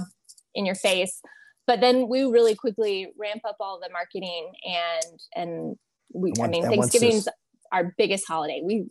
[0.54, 1.20] in your face
[1.68, 5.76] but then we really quickly ramp up all the marketing and and
[6.12, 7.34] we and I mean Thanksgiving's this...
[7.70, 8.62] our biggest holiday.
[8.64, 8.86] We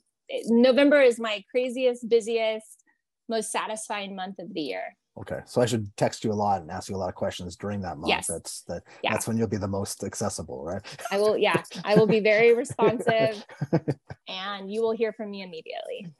[0.45, 2.83] November is my craziest, busiest,
[3.27, 4.95] most satisfying month of the year.
[5.19, 7.55] Okay, so I should text you a lot and ask you a lot of questions
[7.55, 8.09] during that month.
[8.09, 8.27] Yes.
[8.27, 8.83] That's that.
[9.03, 9.13] Yeah.
[9.13, 10.83] That's when you'll be the most accessible, right?
[11.11, 11.35] I will.
[11.35, 13.43] Yeah, I will be very responsive,
[14.27, 16.13] and you will hear from me immediately.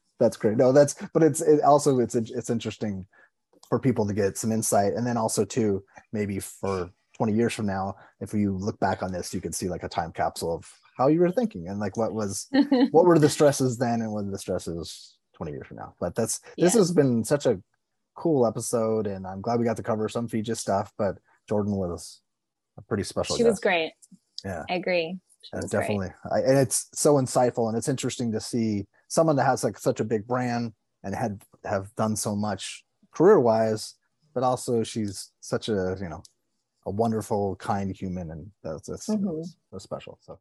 [0.18, 0.56] that's great.
[0.56, 3.06] No, that's but it's it also it's it's interesting
[3.72, 4.92] for people to get some insight.
[4.92, 5.82] And then also too
[6.12, 9.70] maybe for 20 years from now if you look back on this you could see
[9.70, 12.48] like a time capsule of how you were thinking and like what was
[12.90, 15.94] what were the stresses then and what are the stresses 20 years from now.
[15.98, 16.66] But that's yeah.
[16.66, 17.62] this has been such a
[18.14, 21.16] cool episode and i'm glad we got to cover some Feges stuff but
[21.48, 22.20] jordan was
[22.76, 23.52] a pretty special she guest.
[23.52, 23.94] was great.
[24.44, 24.64] Yeah.
[24.68, 25.16] I agree.
[25.54, 26.12] Uh, and definitely.
[26.30, 29.98] I, and it's so insightful and it's interesting to see someone that has like such
[29.98, 33.94] a big brand and had have done so much career wise,
[34.34, 36.22] but also she's such a you know
[36.86, 39.36] a wonderful, kind human, and that's that's, mm-hmm.
[39.36, 40.18] that's, that's special.
[40.20, 40.38] So